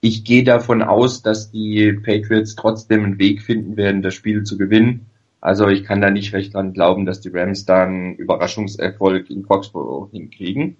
[0.00, 4.58] Ich gehe davon aus, dass die Patriots trotzdem einen Weg finden werden, das Spiel zu
[4.58, 5.06] gewinnen.
[5.40, 9.44] Also ich kann da nicht recht dran glauben, dass die Rams da einen Überraschungserfolg in
[9.44, 10.76] Foxborough hinkriegen.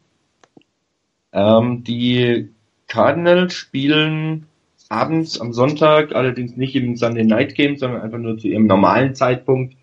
[1.32, 2.50] Ähm, die
[2.88, 4.46] Cardinals spielen
[4.88, 9.14] abends am Sonntag, allerdings nicht im Sunday Night Game, sondern einfach nur zu ihrem normalen
[9.14, 9.74] Zeitpunkt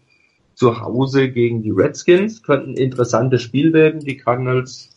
[0.59, 2.43] zu Hause gegen die Redskins.
[2.43, 4.01] Könnte ein interessantes Spiel werden.
[4.01, 4.89] Die Cardinals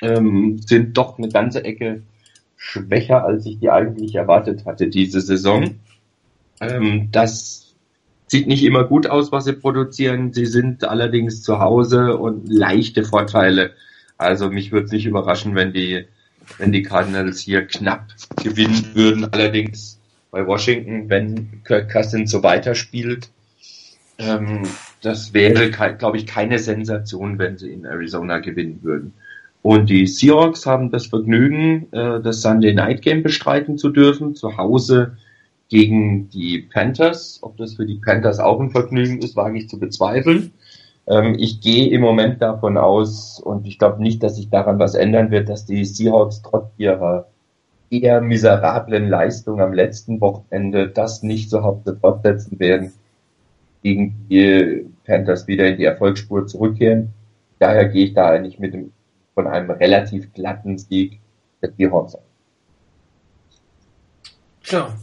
[0.00, 2.02] ähm, sind doch eine ganze Ecke
[2.56, 5.76] schwächer, als ich die eigentlich erwartet hatte diese Saison.
[6.60, 7.74] Ähm, das
[8.26, 10.32] sieht nicht immer gut aus, was sie produzieren.
[10.32, 13.72] Sie sind allerdings zu Hause und leichte Vorteile
[14.18, 16.04] also mich würde es nicht überraschen, wenn die,
[16.58, 18.08] wenn die Cardinals hier knapp
[18.42, 19.32] gewinnen würden.
[19.32, 20.00] Allerdings
[20.32, 23.30] bei Washington, wenn Kirk Cousins so weiterspielt,
[24.18, 24.62] ähm,
[25.02, 29.14] das wäre, glaube ich, keine Sensation, wenn sie in Arizona gewinnen würden.
[29.62, 34.56] Und die Seahawks haben das Vergnügen, äh, das Sunday Night Game bestreiten zu dürfen, zu
[34.56, 35.16] Hause
[35.68, 37.40] gegen die Panthers.
[37.42, 40.52] Ob das für die Panthers auch ein Vergnügen ist, wage ich zu bezweifeln.
[41.06, 44.94] Ähm, ich gehe im Moment davon aus und ich glaube nicht, dass sich daran was
[44.94, 47.28] ändern wird, dass die Seahawks trotz ihrer
[47.90, 52.92] eher miserablen Leistung am letzten Wochenende das nicht so hauptsächlich fortsetzen werden,
[53.82, 57.12] gegen die Panthers wieder in die Erfolgsspur zurückkehren.
[57.58, 58.92] Daher gehe ich da eigentlich mit dem,
[59.34, 61.20] von einem relativ glatten Sieg
[61.62, 62.22] der Seahawks an.
[64.62, 64.94] Tja,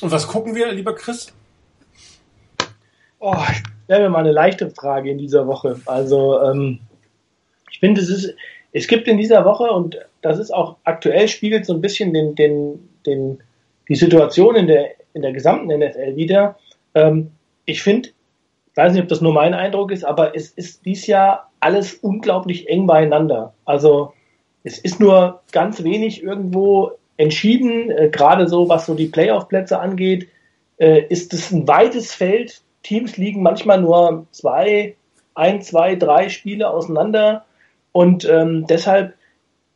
[0.00, 1.32] und was gucken wir, lieber Chris?
[3.20, 5.80] Oh, ich stelle mir mal eine leichte Frage in dieser Woche.
[5.86, 6.80] Also, ähm,
[7.70, 8.34] ich finde, es ist,
[8.72, 12.34] es gibt in dieser Woche, und das ist auch aktuell, spiegelt so ein bisschen den,
[12.34, 13.42] den, den,
[13.88, 16.58] die Situation in der, in der gesamten NFL wieder.
[16.94, 17.30] Ähm,
[17.64, 18.08] ich finde,
[18.76, 22.68] weiß nicht, ob das nur mein Eindruck ist, aber es ist dies Jahr alles unglaublich
[22.68, 23.54] eng beieinander.
[23.64, 24.12] Also,
[24.64, 30.28] es ist nur ganz wenig irgendwo entschieden, äh, gerade so, was so die Playoff-Plätze angeht,
[30.78, 34.96] äh, ist es ein weites Feld, Teams liegen manchmal nur zwei,
[35.34, 37.44] ein, zwei, drei Spiele auseinander.
[37.92, 39.14] Und ähm, deshalb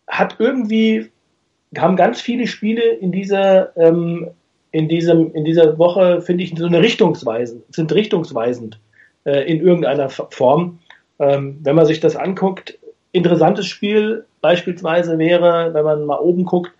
[0.08, 1.10] hat irgendwie
[1.76, 4.30] haben ganz viele Spiele in dieser ähm,
[4.70, 8.78] in diesem in dieser Woche finde ich so eine Richtungsweise sind richtungsweisend
[9.26, 10.78] äh, in irgendeiner Form.
[11.18, 12.78] Ähm, wenn man sich das anguckt,
[13.12, 16.72] interessantes Spiel beispielsweise wäre, wenn man mal oben guckt,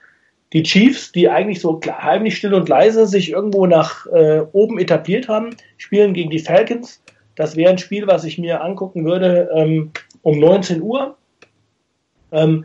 [0.52, 5.28] die Chiefs, die eigentlich so heimlich still und leise sich irgendwo nach äh, oben etabliert
[5.28, 7.02] haben, spielen gegen die Falcons.
[7.35, 9.90] Das wäre ein Spiel, was ich mir angucken würde ähm,
[10.23, 11.16] um 19 Uhr.
[12.32, 12.64] Ähm,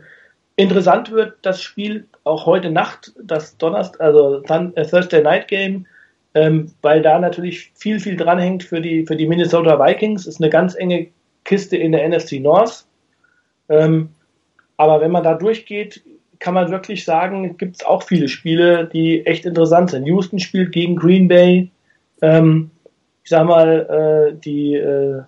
[0.56, 5.86] interessant wird das Spiel auch heute Nacht, das Donnerstag, also äh, Thursday Night Game,
[6.34, 10.26] ähm, weil da natürlich viel, viel dranhängt für die, für die Minnesota Vikings.
[10.26, 11.08] Ist eine ganz enge
[11.44, 12.86] Kiste in der NFC North.
[13.68, 14.10] Ähm,
[14.76, 16.02] aber wenn man da durchgeht,
[16.38, 20.06] kann man wirklich sagen, gibt es auch viele Spiele, die echt interessant sind.
[20.06, 21.70] Houston spielt gegen Green Bay.
[22.20, 22.70] Ähm,
[23.22, 25.22] ich sag mal, äh, die äh,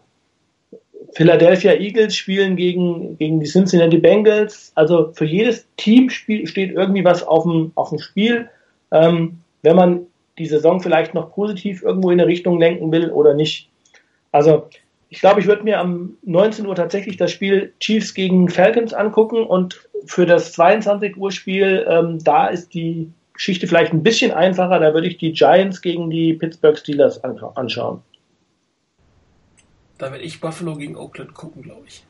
[1.12, 4.72] Philadelphia Eagles spielen gegen, gegen die Cincinnati Bengals.
[4.74, 8.48] Also für jedes Team steht irgendwie was auf dem, auf dem Spiel.
[8.90, 10.06] Ähm, wenn man
[10.39, 13.69] die Saison vielleicht noch positiv irgendwo in eine Richtung lenken will oder nicht.
[14.32, 14.69] Also
[15.09, 19.44] ich glaube, ich würde mir am 19 Uhr tatsächlich das Spiel Chiefs gegen Falcons angucken
[19.44, 24.81] und für das 22 Uhr Spiel, ähm, da ist die Geschichte vielleicht ein bisschen einfacher.
[24.81, 28.02] Da würde ich die Giants gegen die Pittsburgh Steelers anschauen.
[29.98, 32.05] Da werde ich Buffalo gegen Oakland gucken, glaube ich.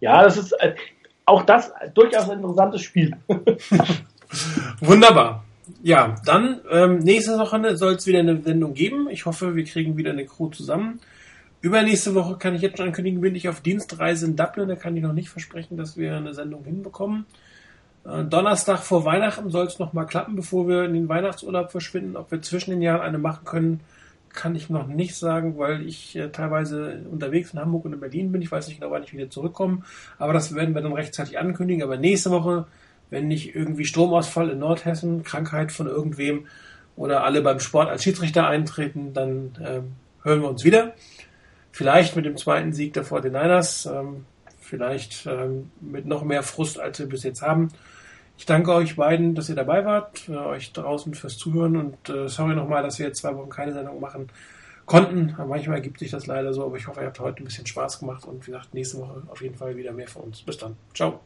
[0.00, 0.74] Ja, das ist äh,
[1.24, 3.16] auch das durchaus ein interessantes Spiel.
[4.80, 5.44] Wunderbar.
[5.82, 9.08] Ja, dann ähm, nächste Woche soll es wieder eine Sendung geben.
[9.10, 11.00] Ich hoffe, wir kriegen wieder eine Crew zusammen.
[11.60, 14.68] Übernächste Woche kann ich jetzt schon ankündigen, bin ich auf Dienstreise in Dublin.
[14.68, 17.24] Da kann ich noch nicht versprechen, dass wir eine Sendung hinbekommen.
[18.04, 22.16] Äh, Donnerstag vor Weihnachten soll es nochmal klappen, bevor wir in den Weihnachtsurlaub verschwinden.
[22.16, 23.80] Ob wir zwischen den Jahren eine machen können,
[24.32, 28.32] kann ich noch nicht sagen, weil ich äh, teilweise unterwegs in Hamburg und in Berlin
[28.32, 28.42] bin.
[28.42, 29.82] Ich weiß nicht genau, wann ich wieder zurückkomme.
[30.18, 31.82] Aber das werden wir dann rechtzeitig ankündigen.
[31.82, 32.66] Aber nächste Woche,
[33.12, 36.46] wenn nicht irgendwie Stromausfall in Nordhessen, Krankheit von irgendwem
[36.96, 39.80] oder alle beim Sport als Schiedsrichter eintreten, dann äh,
[40.26, 40.94] hören wir uns wieder.
[41.70, 43.90] Vielleicht mit dem zweiten Sieg der 49ers.
[43.92, 44.24] Ähm,
[44.60, 47.68] vielleicht ähm, mit noch mehr Frust, als wir bis jetzt haben.
[48.38, 52.28] Ich danke euch beiden, dass ihr dabei wart, äh, euch draußen fürs Zuhören und äh,
[52.28, 54.30] sorry nochmal, dass wir jetzt zwei Wochen keine Sendung machen
[54.86, 55.34] konnten.
[55.36, 57.66] Aber manchmal ergibt sich das leider so, aber ich hoffe, ihr habt heute ein bisschen
[57.66, 60.40] Spaß gemacht und wie gesagt, nächste Woche auf jeden Fall wieder mehr für uns.
[60.40, 60.76] Bis dann.
[60.94, 61.20] Ciao.